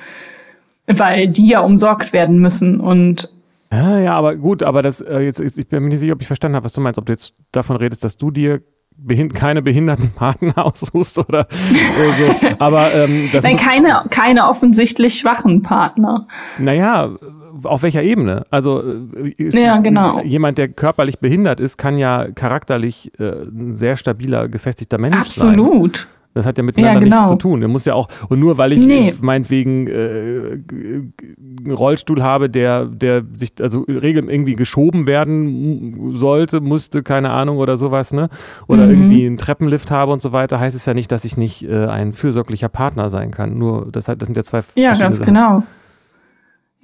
weil 0.87 1.27
die 1.29 1.49
ja 1.49 1.61
umsorgt 1.61 2.13
werden 2.13 2.39
müssen 2.39 2.79
und 2.79 3.31
ja, 3.73 3.99
ja, 3.99 4.15
aber 4.15 4.37
gut, 4.37 4.63
aber 4.63 4.83
das 4.83 5.01
äh, 5.01 5.19
jetzt 5.19 5.41
ich 5.41 5.67
bin 5.67 5.83
mir 5.83 5.89
nicht 5.89 5.99
sicher, 5.99 6.13
ob 6.13 6.21
ich 6.21 6.29
verstanden 6.29 6.55
habe, 6.55 6.65
was 6.65 6.73
du 6.73 6.81
meinst, 6.81 6.99
ob 6.99 7.07
du 7.07 7.13
jetzt 7.13 7.35
davon 7.51 7.75
redest, 7.77 8.05
dass 8.05 8.17
du 8.17 8.31
dir 8.31 8.63
behind 8.97 9.35
keine 9.35 9.63
behinderten 9.63 10.13
Partner 10.15 10.65
aussuchst 10.65 11.19
oder, 11.19 11.49
so. 11.51 12.49
Aber 12.61 12.95
ähm, 12.95 13.29
Nein, 13.43 13.57
keine, 13.57 14.05
keine 14.11 14.49
offensichtlich 14.49 15.19
schwachen 15.19 15.63
Partner. 15.63 16.29
Naja, 16.59 17.17
auf 17.65 17.83
welcher 17.83 18.03
Ebene? 18.03 18.45
Also 18.51 18.83
äh, 18.83 19.35
ja, 19.39 19.79
genau. 19.79 20.21
jemand, 20.23 20.59
der 20.59 20.69
körperlich 20.69 21.19
behindert 21.19 21.61
ist, 21.61 21.79
kann 21.79 21.99
ja 21.99 22.27
charakterlich 22.35 23.11
äh, 23.19 23.45
ein 23.45 23.75
sehr 23.75 23.97
stabiler, 23.97 24.49
gefestigter 24.49 24.99
Mensch 24.99 25.17
Absolut. 25.17 25.55
sein. 25.55 25.65
Absolut. 25.65 26.09
Das 26.35 26.47
hat 26.47 26.59
ja 26.59 26.65
miteinander 26.65 27.01
ja, 27.01 27.05
genau. 27.05 27.17
nichts 27.17 27.31
zu 27.31 27.49
tun. 27.49 27.61
Der 27.61 27.69
muss 27.69 27.85
ja 27.85 27.95
auch, 27.95 28.09
und 28.29 28.41
nur 28.41 28.59
weil 28.59 28.73
ich 28.73 28.85
nee. 28.85 29.15
meinetwegen 29.21 29.87
äh, 29.87 30.59
einen 30.69 31.71
Rollstuhl 31.71 32.23
habe, 32.23 32.51
der, 32.51 32.87
der 32.87 33.23
sich 33.37 33.53
also 33.61 33.83
regelmäßig 33.83 34.35
irgendwie 34.35 34.57
geschoben 34.57 35.07
werden 35.07 36.15
sollte, 36.17 36.61
musste, 36.61 37.05
keine 37.05 37.31
Ahnung 37.31 37.59
oder 37.59 37.77
sowas, 37.77 38.13
ne? 38.13 38.31
Oder 38.67 38.87
mhm. 38.87 38.91
irgendwie 38.91 39.27
einen 39.27 39.39
Treppenlift 39.39 39.93
habe 39.93 40.13
und 40.13 40.21
so 40.21 40.33
weiter, 40.33 40.59
heißt 40.59 40.75
es 40.75 40.87
ja 40.87 40.95
nicht, 40.95 41.13
dass 41.13 41.25
ich 41.25 41.37
nicht 41.37 41.63
äh, 41.69 41.87
ein 41.87 42.13
fürsorglicher 42.13 42.69
Partner 42.69 43.11
sein 43.11 43.31
kann. 43.31 43.57
Nur, 43.57 43.89
das, 43.93 44.07
das 44.07 44.17
sind 44.21 44.37
ja 44.37 44.43
zwei 44.43 44.63
Ja, 44.75 44.95
ganz 44.97 45.19
Sachen. 45.19 45.35
genau. 45.35 45.63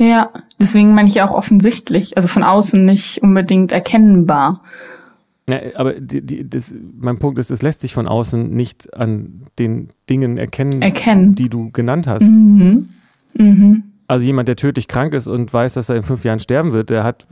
Ja, 0.01 0.31
deswegen 0.59 0.95
meine 0.95 1.11
ich 1.11 1.21
auch 1.21 1.35
offensichtlich, 1.35 2.17
also 2.17 2.27
von 2.27 2.43
außen 2.43 2.83
nicht 2.83 3.23
unbedingt 3.23 3.71
erkennbar. 3.71 4.63
Ja, 5.47 5.59
aber 5.75 6.01
die, 6.01 6.23
die, 6.25 6.49
das, 6.49 6.75
mein 6.99 7.19
Punkt 7.19 7.39
ist, 7.39 7.51
es 7.51 7.61
lässt 7.61 7.83
sich 7.83 7.93
von 7.93 8.09
außen 8.09 8.51
nicht 8.51 8.95
an 8.97 9.43
den 9.59 9.91
Dingen 10.09 10.39
erkennen, 10.39 10.81
erkennen. 10.81 11.35
die 11.35 11.51
du 11.51 11.71
genannt 11.71 12.07
hast. 12.07 12.23
Mhm. 12.23 12.89
Mhm. 13.35 13.83
Also 14.07 14.25
jemand, 14.25 14.49
der 14.49 14.57
tödlich 14.57 14.89
krank 14.89 15.13
ist 15.13 15.27
und 15.27 15.53
weiß, 15.53 15.75
dass 15.75 15.91
er 15.91 15.97
in 15.97 16.03
fünf 16.03 16.25
Jahren 16.25 16.41
sterben 16.41 16.73
wird, 16.73 16.89
der 16.89 17.05
hat 17.05 17.27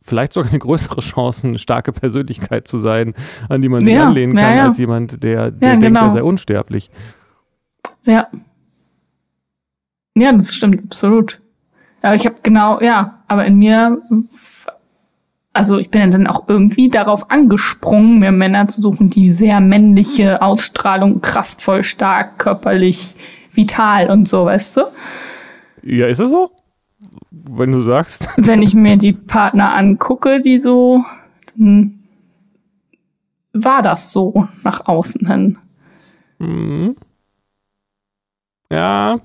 vielleicht 0.00 0.34
sogar 0.34 0.50
eine 0.50 0.60
größere 0.60 1.00
Chance, 1.00 1.48
eine 1.48 1.58
starke 1.58 1.92
Persönlichkeit 1.92 2.68
zu 2.68 2.78
sein, 2.78 3.14
an 3.48 3.60
die 3.60 3.68
man 3.68 3.80
sich 3.80 3.94
ja, 3.94 4.06
anlehnen 4.06 4.36
kann, 4.36 4.52
ja, 4.52 4.56
ja. 4.56 4.68
als 4.68 4.78
jemand, 4.78 5.24
der, 5.24 5.50
der 5.50 5.70
denkt, 5.70 5.86
genau. 5.86 6.04
er 6.04 6.10
sei 6.12 6.22
unsterblich. 6.22 6.92
Ja. 8.04 8.28
Ja, 10.16 10.32
das 10.32 10.54
stimmt 10.54 10.84
absolut. 10.84 11.40
Aber 12.04 12.14
ich 12.14 12.26
habe 12.26 12.36
genau, 12.42 12.80
ja, 12.80 13.22
aber 13.28 13.46
in 13.46 13.58
mir 13.58 13.98
also 15.54 15.78
ich 15.78 15.88
bin 15.88 16.00
ja 16.00 16.08
dann 16.08 16.26
auch 16.26 16.48
irgendwie 16.48 16.90
darauf 16.90 17.30
angesprungen, 17.30 18.18
mir 18.18 18.32
Männer 18.32 18.66
zu 18.68 18.82
suchen, 18.82 19.08
die 19.08 19.30
sehr 19.30 19.60
männliche 19.60 20.42
Ausstrahlung, 20.42 21.20
kraftvoll, 21.20 21.84
stark, 21.84 22.38
körperlich, 22.38 23.14
vital 23.52 24.10
und 24.10 24.28
so, 24.28 24.44
weißt 24.44 24.78
du? 24.78 24.80
Ja, 25.84 26.08
ist 26.08 26.20
das 26.20 26.30
so? 26.30 26.50
Wenn 27.30 27.70
du 27.70 27.80
sagst. 27.80 28.28
Wenn 28.36 28.62
ich 28.62 28.74
mir 28.74 28.96
die 28.96 29.12
Partner 29.12 29.74
angucke, 29.74 30.40
die 30.40 30.58
so, 30.58 31.04
dann 31.56 32.00
war 33.52 33.80
das 33.80 34.10
so 34.10 34.48
nach 34.64 34.86
außen 34.86 35.26
hin. 35.26 35.58
Mhm. 36.40 36.96
Ja. 38.70 39.20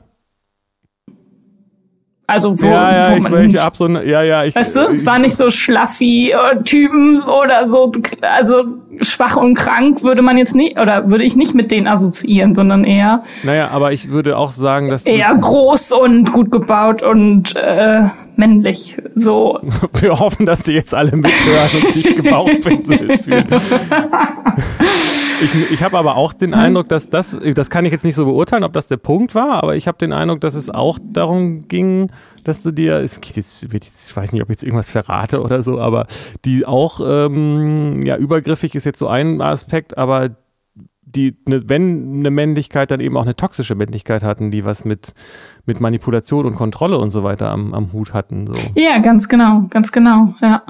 Also 2.30 2.61
wo, 2.61 2.65
ja, 2.67 3.01
ja, 3.01 3.11
wo 3.11 3.15
ich, 3.15 3.23
man 3.23 3.45
ich 3.45 3.51
nicht, 3.53 3.65
hab 3.65 3.75
so 3.75 3.86
eine, 3.86 4.07
ja, 4.07 4.21
ja, 4.21 4.43
ich, 4.43 4.55
weißt 4.55 4.75
du, 4.75 4.82
ich, 4.82 4.89
es 4.91 5.05
war 5.05 5.17
nicht 5.17 5.36
so 5.36 5.49
schlaffi 5.49 6.32
äh, 6.32 6.63
Typen 6.63 7.21
oder 7.23 7.67
so, 7.67 7.91
also 8.21 8.65
schwach 9.01 9.36
und 9.36 9.55
krank 9.55 10.03
würde 10.03 10.21
man 10.21 10.38
jetzt 10.38 10.55
nicht, 10.55 10.80
oder 10.80 11.09
würde 11.09 11.23
ich 11.23 11.36
nicht 11.36 11.55
mit 11.55 11.71
denen 11.71 11.88
assoziieren, 11.88 12.53
sondern 12.53 12.84
eher 12.84 13.23
Naja, 13.43 13.69
aber 13.69 13.93
ich 13.93 14.11
würde 14.11 14.38
auch 14.38 14.51
sagen, 14.51 14.89
dass 14.89 15.03
eher 15.03 15.34
groß 15.36 15.93
und 15.93 16.32
gut 16.32 16.51
gebaut 16.51 17.01
und 17.01 17.55
äh, 17.55 18.03
männlich. 18.40 18.98
So. 19.16 19.60
wir 20.00 20.20
hoffen, 20.20 20.46
dass 20.46 20.64
die 20.64 20.72
jetzt 20.72 20.96
alle 20.96 21.16
mithören 21.16 21.84
und 21.84 21.92
sich 21.92 22.16
gebauchpinselt 22.16 23.22
fühlen. 23.22 23.48
Ich, 25.42 25.72
ich 25.72 25.84
habe 25.84 25.98
aber 25.98 26.18
auch 26.18 26.34
den 26.34 26.54
Eindruck, 26.54 26.90
dass 26.90 27.08
das, 27.08 27.38
das 27.56 27.70
kann 27.70 27.86
ich 27.86 27.94
jetzt 27.94 28.04
nicht 28.04 28.16
so 28.16 28.26
beurteilen, 28.26 28.64
ob 28.64 28.74
das 28.74 28.88
der 28.88 28.98
Punkt 28.98 29.36
war, 29.36 29.64
aber 29.64 29.76
ich 29.76 29.88
habe 29.88 29.98
den 29.98 30.12
Eindruck, 30.12 30.42
dass 30.42 30.54
es 30.54 30.70
auch 30.70 31.00
darum 31.02 31.68
ging, 31.68 32.12
dass 32.44 32.62
du 32.64 32.72
dir, 32.72 32.98
es 32.98 33.22
geht 33.22 33.38
jetzt, 33.38 33.64
ich 33.64 34.16
weiß 34.16 34.34
nicht, 34.34 34.42
ob 34.42 34.50
ich 34.50 34.56
jetzt 34.56 34.64
irgendwas 34.64 34.90
verrate 34.90 35.42
oder 35.42 35.62
so, 35.62 35.80
aber 35.80 36.08
die 36.44 36.66
auch, 36.66 37.00
ähm, 37.06 38.02
ja, 38.04 38.18
übergriffig 38.18 38.76
ist 38.76 38.86
jetzt 38.86 39.00
so 39.00 39.08
ein 39.08 39.42
Aspekt, 39.42 39.98
aber 39.98 40.32
die, 41.16 41.36
ne, 41.47 41.62
wenn 41.68 42.20
eine 42.20 42.32
Männlichkeit 42.32 42.91
dann 42.91 42.99
eben 42.99 43.18
auch 43.18 43.24
eine 43.24 43.36
toxische 43.36 43.76
Männlichkeit 43.76 44.24
hatten, 44.24 44.51
die 44.51 44.66
was 44.66 44.86
mit, 44.86 45.14
mit 45.66 45.80
Manipulation 45.82 46.45
und 46.45 46.55
Kontrolle 46.55 46.97
und 46.97 47.10
so 47.10 47.24
weiter 47.24 47.49
am, 47.49 47.74
am 47.74 47.93
Hut 47.93 48.14
hatten. 48.14 48.47
So 48.47 48.60
Ja, 48.76 48.99
ganz 48.99 49.28
genau, 49.28 49.66
ganz 49.70 49.91
genau, 49.91 50.34
ja. 50.41 50.64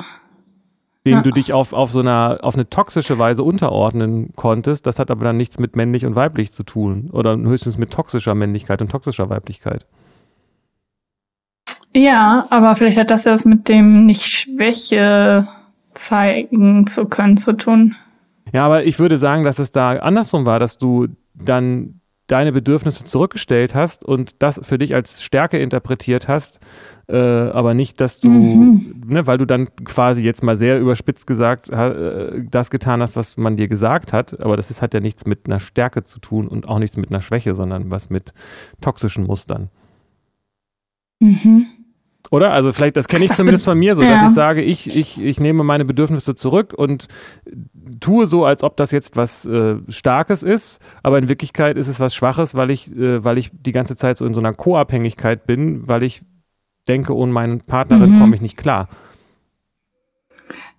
denen 1.05 1.17
Ja. 1.17 1.21
du 1.21 1.31
dich 1.31 1.53
auf, 1.53 1.73
auf 1.73 1.91
so 1.91 1.99
einer, 1.99 2.39
auf 2.41 2.55
eine 2.55 2.69
toxische 2.69 3.19
Weise 3.19 3.43
unterordnen 3.43 4.33
konntest. 4.35 4.85
Das 4.85 4.99
hat 4.99 5.11
aber 5.11 5.25
dann 5.25 5.37
nichts 5.37 5.59
mit 5.59 5.75
männlich 5.75 6.05
und 6.05 6.15
weiblich 6.15 6.51
zu 6.51 6.63
tun. 6.63 7.09
Oder 7.11 7.37
höchstens 7.37 7.77
mit 7.77 7.91
toxischer 7.91 8.35
Männlichkeit 8.35 8.81
und 8.81 8.89
toxischer 8.91 9.29
Weiblichkeit. 9.29 9.85
Ja, 11.95 12.45
aber 12.49 12.75
vielleicht 12.75 12.97
hat 12.97 13.09
das 13.11 13.25
ja 13.25 13.33
was 13.33 13.45
mit 13.45 13.67
dem 13.67 14.05
nicht 14.05 14.25
Schwäche 14.25 15.47
zeigen 15.95 16.87
zu 16.87 17.07
können 17.09 17.37
zu 17.37 17.53
tun. 17.53 17.95
Ja, 18.53 18.65
aber 18.65 18.83
ich 18.85 18.99
würde 18.99 19.17
sagen, 19.17 19.43
dass 19.43 19.59
es 19.59 19.71
da 19.71 19.91
andersrum 19.97 20.45
war, 20.45 20.59
dass 20.59 20.77
du 20.77 21.07
dann 21.33 21.95
deine 22.27 22.51
Bedürfnisse 22.51 23.05
zurückgestellt 23.05 23.73
hast 23.73 24.05
und 24.05 24.41
das 24.43 24.61
für 24.63 24.77
dich 24.77 24.93
als 24.93 25.23
Stärke 25.23 25.57
interpretiert 25.57 26.27
hast, 26.27 26.59
äh, 27.07 27.17
aber 27.17 27.73
nicht, 27.73 27.99
dass 27.99 28.19
du, 28.19 28.29
Mhm. 28.29 29.01
ne, 29.07 29.25
weil 29.25 29.39
du 29.39 29.45
dann 29.45 29.73
quasi 29.83 30.23
jetzt 30.23 30.43
mal 30.43 30.55
sehr 30.55 30.79
überspitzt 30.79 31.25
gesagt 31.25 31.69
äh, 31.69 32.43
das 32.51 32.69
getan 32.69 33.01
hast, 33.01 33.15
was 33.15 33.35
man 33.37 33.55
dir 33.55 33.67
gesagt 33.67 34.13
hat, 34.13 34.39
aber 34.39 34.57
das 34.57 34.69
ist, 34.69 34.83
hat 34.83 34.93
ja 34.93 34.99
nichts 34.99 35.25
mit 35.25 35.47
einer 35.47 35.59
Stärke 35.59 36.03
zu 36.03 36.19
tun 36.19 36.47
und 36.47 36.67
auch 36.67 36.77
nichts 36.77 36.97
mit 36.97 37.09
einer 37.09 37.23
Schwäche, 37.23 37.55
sondern 37.55 37.89
was 37.89 38.11
mit 38.11 38.33
toxischen 38.79 39.25
Mustern. 39.25 39.69
Mhm. 41.19 41.65
Oder? 42.31 42.51
Also 42.51 42.71
vielleicht, 42.73 42.95
das 42.95 43.07
kenne 43.07 43.25
ich 43.25 43.29
Das 43.29 43.37
zumindest 43.37 43.65
von 43.65 43.77
mir 43.77 43.95
so, 43.95 44.03
ja. 44.03 44.09
dass 44.09 44.23
ich 44.23 44.35
sage, 44.35 44.61
ich, 44.61 44.95
ich, 44.95 45.19
ich 45.21 45.39
nehme 45.39 45.63
meine 45.63 45.83
Bedürfnisse 45.85 46.35
zurück 46.35 46.73
und 46.77 47.07
tue 47.99 48.27
so, 48.27 48.45
als 48.45 48.63
ob 48.63 48.77
das 48.77 48.91
jetzt 48.91 49.15
was 49.15 49.45
äh, 49.45 49.77
Starkes 49.89 50.43
ist, 50.43 50.79
aber 51.01 51.17
in 51.17 51.27
Wirklichkeit 51.27 51.75
ist 51.77 51.87
es 51.87 51.99
was 51.99 52.13
Schwaches, 52.13 52.53
weil 52.55 52.69
ich, 52.69 52.95
äh, 52.95 53.23
weil 53.23 53.37
ich 53.39 53.49
die 53.51 53.71
ganze 53.71 53.95
Zeit 53.95 54.17
so 54.17 54.25
in 54.25 54.33
so 54.35 54.41
einer 54.41 54.53
Co-Abhängigkeit 54.53 55.47
bin, 55.47 55.87
weil 55.87 56.03
ich 56.03 56.21
denke, 56.87 57.15
ohne 57.15 57.31
meine 57.31 57.57
Partnerin 57.57 58.15
Mhm. 58.15 58.19
komme 58.19 58.35
ich 58.35 58.41
nicht 58.41 58.57
klar. 58.57 58.87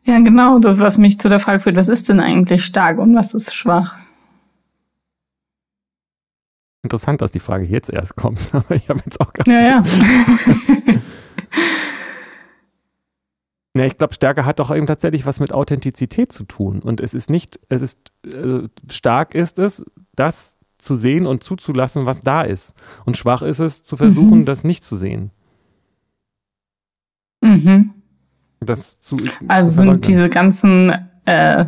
Ja, 0.02 0.18
genau, 0.20 0.58
das, 0.60 0.80
was 0.80 0.98
mich 0.98 1.18
zu 1.20 1.28
der 1.28 1.40
Frage 1.40 1.60
führt, 1.60 1.76
was 1.76 1.88
ist 1.88 2.08
denn 2.08 2.20
eigentlich 2.20 2.64
stark 2.64 2.98
und 2.98 3.14
was 3.14 3.34
ist 3.34 3.54
schwach? 3.54 3.96
Interessant, 6.82 7.20
dass 7.20 7.30
die 7.30 7.40
Frage 7.40 7.64
jetzt 7.64 7.90
erst 7.90 8.16
kommt, 8.16 8.40
aber 8.54 8.74
ich 8.74 8.88
habe 8.88 9.00
jetzt 9.04 9.20
auch 9.20 9.32
gar 9.32 9.46
Ja, 9.46 9.60
ja. 9.60 9.84
Ja, 13.76 13.84
ich 13.84 13.96
glaube, 13.98 14.14
Stärke 14.14 14.44
hat 14.44 14.58
doch 14.58 14.74
eben 14.74 14.86
tatsächlich 14.86 15.26
was 15.26 15.38
mit 15.38 15.52
Authentizität 15.52 16.32
zu 16.32 16.44
tun. 16.44 16.80
Und 16.80 17.00
es 17.00 17.14
ist 17.14 17.30
nicht, 17.30 17.60
es 17.68 17.82
ist, 17.82 17.98
äh, 18.26 18.68
stark 18.90 19.34
ist 19.34 19.58
es, 19.60 19.84
das 20.16 20.56
zu 20.78 20.96
sehen 20.96 21.26
und 21.26 21.44
zuzulassen, 21.44 22.04
was 22.06 22.22
da 22.22 22.42
ist. 22.42 22.74
Und 23.04 23.16
schwach 23.16 23.42
ist 23.42 23.60
es, 23.60 23.82
zu 23.82 23.96
versuchen, 23.96 24.40
Mhm. 24.40 24.44
das 24.44 24.64
nicht 24.64 24.82
zu 24.82 24.96
sehen. 24.96 25.30
mhm. 27.42 27.94
Das 28.60 28.98
zu, 29.00 29.16
Also 29.48 29.70
zu 29.70 29.76
sind 29.88 30.06
diese 30.06 30.28
ganzen 30.28 30.92
äh, 31.24 31.66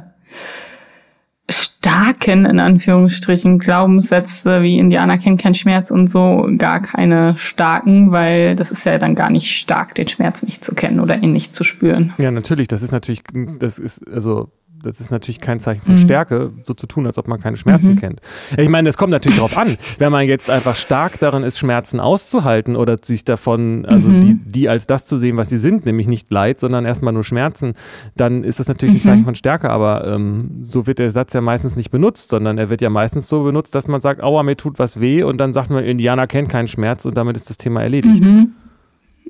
starken, 1.51 2.47
in 2.47 2.61
Anführungsstrichen, 2.61 3.59
Glaubenssätze 3.59 4.62
wie 4.62 4.78
Indianer 4.78 5.18
kennen 5.18 5.36
keinen 5.36 5.55
Schmerz 5.55 5.90
und 5.90 6.09
so 6.09 6.49
gar 6.57 6.80
keine 6.80 7.34
starken, 7.38 8.12
weil 8.12 8.55
das 8.55 8.70
ist 8.70 8.84
ja 8.84 8.99
dann 8.99 9.14
gar 9.14 9.30
nicht 9.30 9.51
stark, 9.51 9.95
den 9.95 10.09
Schmerz 10.09 10.43
nicht 10.43 10.64
zu 10.64 10.74
kennen 10.74 11.01
oder 11.01 11.18
ihn 11.18 11.32
nicht 11.32 11.55
zu 11.55 11.64
spüren. 11.64 12.14
Ja, 12.18 12.30
natürlich, 12.30 12.68
das 12.68 12.82
ist 12.82 12.93
natürlich, 12.93 13.22
das 13.59 13.78
ist, 13.78 14.07
also, 14.09 14.51
das 14.83 15.01
ist 15.01 15.11
natürlich 15.11 15.41
kein 15.41 15.61
Zeichen 15.61 15.83
von 15.83 15.95
Mhm. 15.95 15.99
Stärke, 15.99 16.51
so 16.64 16.74
zu 16.74 16.87
tun, 16.87 17.07
als 17.07 17.18
ob 17.18 17.28
man 17.28 17.41
keine 17.41 17.57
Schmerzen 17.57 17.93
Mhm. 17.93 17.97
kennt. 17.97 18.20
Ich 18.57 18.68
meine, 18.68 18.89
es 18.89 18.97
kommt 18.97 19.11
natürlich 19.11 19.37
darauf 19.37 19.57
an, 19.59 19.68
wenn 19.99 20.12
man 20.12 20.26
jetzt 20.26 20.51
einfach 20.51 20.74
stark 20.76 21.18
darin 21.20 21.43
ist, 21.43 21.59
Schmerzen 21.59 22.01
auszuhalten 22.01 22.76
oder 22.76 22.99
sich 23.03 23.24
davon, 23.24 23.85
also 23.87 24.09
Mhm. 24.11 24.20
die, 24.20 24.35
die 24.35 24.68
als 24.68 24.87
das 24.87 25.07
zu 25.07 25.18
sehen, 25.18 25.37
was 25.37 25.49
sie 25.49 25.57
sind, 25.57 25.87
nämlich 25.87 26.07
nicht 26.09 26.30
Leid, 26.30 26.61
sondern 26.61 26.85
erstmal 26.85 27.12
nur 27.12 27.24
Schmerzen, 27.24 27.74
dann 28.16 28.45
ist 28.45 28.61
das 28.61 28.68
natürlich 28.68 28.95
ein 28.95 28.99
Mhm. 28.99 29.03
Zeichen 29.03 29.24
von 29.24 29.35
Stärke, 29.35 29.70
aber 29.70 30.07
ähm, 30.07 30.61
so 30.64 30.87
wird 30.87 30.99
der 30.99 31.11
Satz 31.11 31.33
ja 31.33 31.41
meistens 31.41 31.76
nicht 31.76 31.91
benutzt, 31.91 32.30
sondern 32.30 32.59
er 32.59 32.70
wird 32.70 32.80
ja 32.80 32.91
meistens 32.91 33.28
so 33.28 33.43
benutzt, 33.45 33.74
dass 33.74 33.89
man 33.89 34.01
sagt, 34.01 34.22
aua, 34.22 34.43
mir 34.43 34.57
tut 34.57 34.78
was 34.78 35.01
weh 35.01 35.22
und 35.22 35.39
dann 35.39 35.53
sagt 35.53 35.70
man, 35.70 35.85
Indianer 35.85 36.26
kennt 36.26 36.49
keinen 36.49 36.68
Schmerz 36.68 37.05
und 37.05 37.16
damit 37.16 37.37
ist 37.37 37.49
das 37.51 37.57
Thema 37.59 37.83
erledigt. 37.83 38.22
Mhm. 38.22 38.53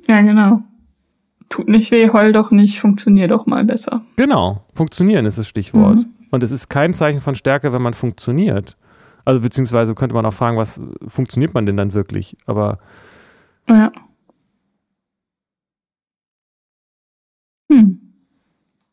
Ja, 0.08 0.20
genau. 0.22 0.62
Tut 1.52 1.68
nicht 1.68 1.90
weh, 1.90 2.08
heul 2.08 2.32
doch 2.32 2.50
nicht, 2.50 2.80
funktioniert 2.80 3.30
doch 3.30 3.44
mal 3.44 3.62
besser. 3.62 4.00
Genau, 4.16 4.64
funktionieren 4.72 5.26
ist 5.26 5.36
das 5.36 5.46
Stichwort. 5.46 5.98
Mhm. 5.98 6.06
Und 6.30 6.42
es 6.42 6.50
ist 6.50 6.70
kein 6.70 6.94
Zeichen 6.94 7.20
von 7.20 7.34
Stärke, 7.34 7.74
wenn 7.74 7.82
man 7.82 7.92
funktioniert. 7.92 8.78
Also 9.26 9.42
beziehungsweise 9.42 9.94
könnte 9.94 10.14
man 10.14 10.24
auch 10.24 10.32
fragen, 10.32 10.56
was 10.56 10.80
funktioniert 11.06 11.52
man 11.52 11.66
denn 11.66 11.76
dann 11.76 11.92
wirklich? 11.92 12.38
Aber 12.46 12.78
Ja. 13.68 13.92
Hm. 17.70 18.00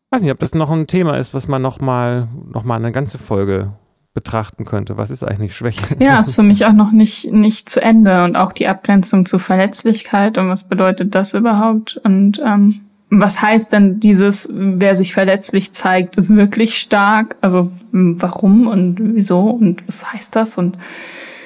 weiß 0.09 0.21
nicht, 0.21 0.31
ob 0.31 0.39
das 0.39 0.53
noch 0.53 0.69
ein 0.69 0.85
Thema 0.85 1.17
ist, 1.17 1.33
was 1.33 1.47
man 1.47 1.61
nochmal 1.61 2.27
noch 2.51 2.65
mal 2.65 2.75
eine 2.75 2.91
ganze 2.91 3.19
Folge 3.19 3.71
betrachten 4.13 4.65
könnte. 4.65 4.97
Was 4.97 5.11
ist 5.11 5.23
eigentlich 5.23 5.55
Schwäche? 5.55 5.95
Ja, 5.99 6.19
ist 6.19 6.35
für 6.35 6.43
mich 6.43 6.65
auch 6.65 6.73
noch 6.73 6.91
nicht, 6.91 7.31
nicht 7.31 7.69
zu 7.69 7.81
Ende 7.81 8.23
und 8.23 8.35
auch 8.35 8.51
die 8.51 8.67
Abgrenzung 8.67 9.25
zu 9.25 9.39
Verletzlichkeit 9.39 10.37
und 10.37 10.49
was 10.49 10.65
bedeutet 10.65 11.15
das 11.15 11.33
überhaupt 11.33 11.99
und 12.03 12.41
ähm, 12.45 12.81
was 13.11 13.41
heißt 13.41 13.73
denn 13.73 13.99
dieses, 13.99 14.47
wer 14.51 14.95
sich 14.95 15.13
verletzlich 15.13 15.71
zeigt, 15.71 16.17
ist 16.17 16.35
wirklich 16.35 16.77
stark? 16.77 17.37
Also 17.41 17.71
m, 17.91 18.21
warum 18.21 18.67
und 18.67 18.97
wieso 19.15 19.49
und 19.49 19.87
was 19.87 20.13
heißt 20.13 20.35
das 20.35 20.57
und 20.57 20.77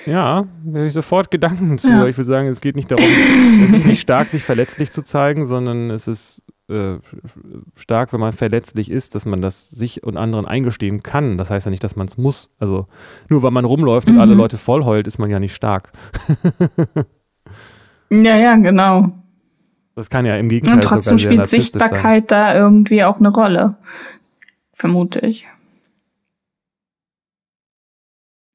Ja, 0.06 0.46
da 0.66 0.78
habe 0.78 0.88
ich 0.88 0.94
sofort 0.94 1.32
Gedanken 1.32 1.78
zu. 1.78 1.88
Ja. 1.88 2.06
Ich 2.06 2.18
würde 2.18 2.28
sagen, 2.28 2.48
es 2.50 2.60
geht 2.60 2.76
nicht 2.76 2.92
darum, 2.92 3.06
es 3.06 3.80
ist 3.80 3.86
nicht 3.86 4.02
stark, 4.02 4.30
sich 4.30 4.44
verletzlich 4.44 4.92
zu 4.92 5.04
zeigen, 5.04 5.46
sondern 5.48 5.90
es 5.90 6.08
ist 6.10 6.44
äh, 6.70 6.96
stark, 7.78 8.14
wenn 8.14 8.20
man 8.20 8.34
verletzlich 8.34 8.90
ist, 8.90 9.16
dass 9.16 9.26
man 9.26 9.42
das 9.42 9.70
sich 9.70 10.04
und 10.04 10.18
anderen 10.18 10.46
eingestehen 10.46 11.04
kann. 11.04 11.38
Das 11.38 11.50
heißt 11.50 11.66
ja 11.66 11.70
nicht, 11.72 11.84
dass 11.84 11.96
man 11.96 12.08
es 12.08 12.18
muss. 12.18 12.50
Also 12.60 12.88
nur 13.30 13.44
weil 13.44 13.52
man 13.52 13.66
rumläuft 13.66 14.08
und 14.08 14.16
Mhm. 14.16 14.22
alle 14.22 14.34
Leute 14.34 14.58
vollheult, 14.58 15.08
ist 15.08 15.18
man 15.20 15.30
ja 15.30 15.40
nicht 15.40 15.54
stark. 15.56 15.92
ja, 18.12 18.38
ja, 18.38 18.56
genau. 18.56 19.12
Das 19.96 20.10
kann 20.10 20.26
ja 20.26 20.38
im 20.38 20.50
Gegenteil 20.50 20.76
Und 20.76 20.84
trotzdem 20.84 21.20
spielt 21.20 21.46
Sichtbarkeit 21.48 22.32
da 22.32 22.56
irgendwie 22.56 23.04
auch 23.04 23.20
eine 23.20 23.30
Rolle. 23.30 23.76
Vermute 24.74 25.20
ich. 25.20 25.46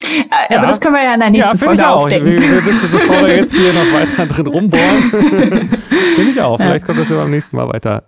Äh, 0.03 0.53
Ja. 0.53 0.59
Aber 0.59 0.67
das 0.67 0.81
können 0.81 0.95
wir 0.95 1.03
ja 1.05 1.15
in 1.15 1.21
der 1.21 1.29
Sein. 1.29 1.35
Ja, 1.35 1.41
nächsten 1.41 1.59
finde 1.59 1.75
ich 1.75 1.81
Folge 1.81 1.89
auch. 1.89 2.03
aufdecken. 2.05 2.27
Will, 2.27 2.65
willst 2.65 2.85
du, 2.85 2.89
bevor 2.89 3.21
wir 3.27 3.37
jetzt 3.37 3.55
hier 3.55 3.73
noch 3.73 3.93
weiter 3.93 4.27
drin 4.27 4.47
rumbohren, 4.47 5.71
finde 6.19 6.33
ich 6.33 6.41
auch. 6.41 6.59
Ja. 6.59 6.67
Vielleicht 6.67 6.87
kommt 6.87 6.99
das 6.99 7.09
ja 7.09 7.17
beim 7.17 7.31
nächsten 7.31 7.57
Mal 7.57 7.69
weiter. 7.69 8.05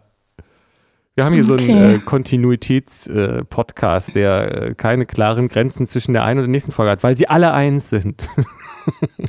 Wir 1.14 1.24
haben 1.24 1.34
hier 1.34 1.44
so 1.44 1.54
Okay. 1.54 1.72
einen 1.72 1.94
äh, 1.96 1.98
Kontinuitäts-Podcast, 1.98 4.14
der 4.14 4.62
äh, 4.70 4.74
keine 4.74 5.06
klaren 5.06 5.48
Grenzen 5.48 5.86
zwischen 5.86 6.12
der 6.12 6.24
einen 6.24 6.40
und 6.40 6.44
der 6.46 6.50
nächsten 6.50 6.72
Folge 6.72 6.92
hat, 6.92 7.02
weil 7.02 7.16
sie 7.16 7.28
alle 7.28 7.52
eins 7.52 7.90
sind. 7.90 8.28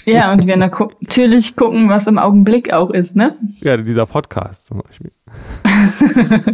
Ja, 0.06 0.32
und 0.32 0.48
wir 0.48 0.56
natürlich 0.56 1.58
gucken, 1.58 1.90
was 1.90 2.08
im 2.08 2.18
Augenblick 2.18 2.72
auch 2.74 2.90
ist, 2.90 3.18
ne? 3.18 3.36
ja, 3.60 3.76
dieser 3.76 4.06
Podcast 4.06 4.68
zum 4.68 4.82
Beispiel. 4.82 5.12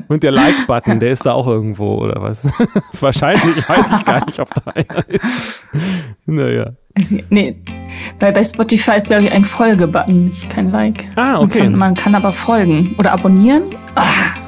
und 0.07 0.23
der 0.23 0.31
Like-Button, 0.31 0.99
der 0.99 1.11
ist 1.11 1.25
da 1.25 1.33
auch 1.33 1.47
irgendwo, 1.47 1.95
oder 1.99 2.21
was? 2.21 2.47
Wahrscheinlich, 2.99 3.69
weiß 3.69 3.91
ich 3.99 4.05
gar 4.05 4.25
nicht, 4.25 4.39
ob 4.39 4.49
da 4.53 4.71
einer 4.71 5.07
ist. 5.09 5.61
Naja. 6.25 6.71
Also, 6.97 7.17
nee, 7.29 7.55
bei, 8.19 8.31
bei 8.31 8.43
Spotify 8.43 8.97
ist, 8.97 9.07
glaube 9.07 9.23
ich, 9.23 9.31
ein 9.31 9.45
Folge-Button, 9.45 10.25
nicht 10.25 10.49
kein 10.49 10.71
Like. 10.71 11.05
Ah, 11.15 11.33
Man 11.33 11.35
okay. 11.43 11.59
kann, 11.61 11.75
man 11.75 11.93
kann 11.93 12.15
aber 12.15 12.33
folgen 12.33 12.95
oder 12.97 13.11
abonnieren. 13.13 13.63
Ah, 13.95 14.01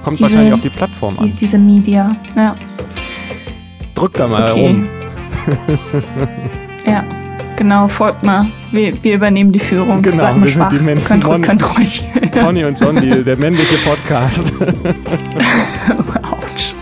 Kommt 0.04 0.18
diese- 0.18 0.24
wahrscheinlich 0.24 0.54
auf 0.54 0.62
die 0.62 0.70
Plattform 0.70 1.14
die, 1.16 1.22
an. 1.22 1.34
diese 1.40 1.58
Media. 1.60 2.16
Ja. 2.36 2.56
Drück 3.96 4.14
da 4.14 4.28
mal 4.28 4.50
Okay. 4.50 4.68
rum. 4.68 4.88
Ja. 6.86 7.04
genau, 7.56 7.88
folgt 7.88 8.24
mal. 8.24 8.46
Wir, 8.72 9.04
wir 9.04 9.16
übernehmen 9.16 9.52
die 9.52 9.60
Führung. 9.60 10.02
Genau, 10.02 10.18
Seid 10.24 10.38
mal 10.38 10.44
wir 10.44 10.50
sind 10.52 10.72
die 10.72 10.84
Menschen. 10.84 11.06
Könnt, 11.06 11.24
Mon- 11.26 11.42
könnt 11.42 11.78
ruhig. 11.78 12.04
Conny 12.32 12.64
und 12.64 12.80
John, 12.80 12.96
die, 13.00 13.24
der 13.24 13.38
männliche 13.38 13.76
Podcast. 13.88 14.54
Autsch. 16.32 16.74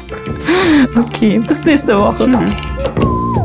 Okay, 0.95 1.39
bis 1.39 1.63
nächste 1.65 1.97
Woche. 1.97 2.25
Tschüss. 2.25 3.36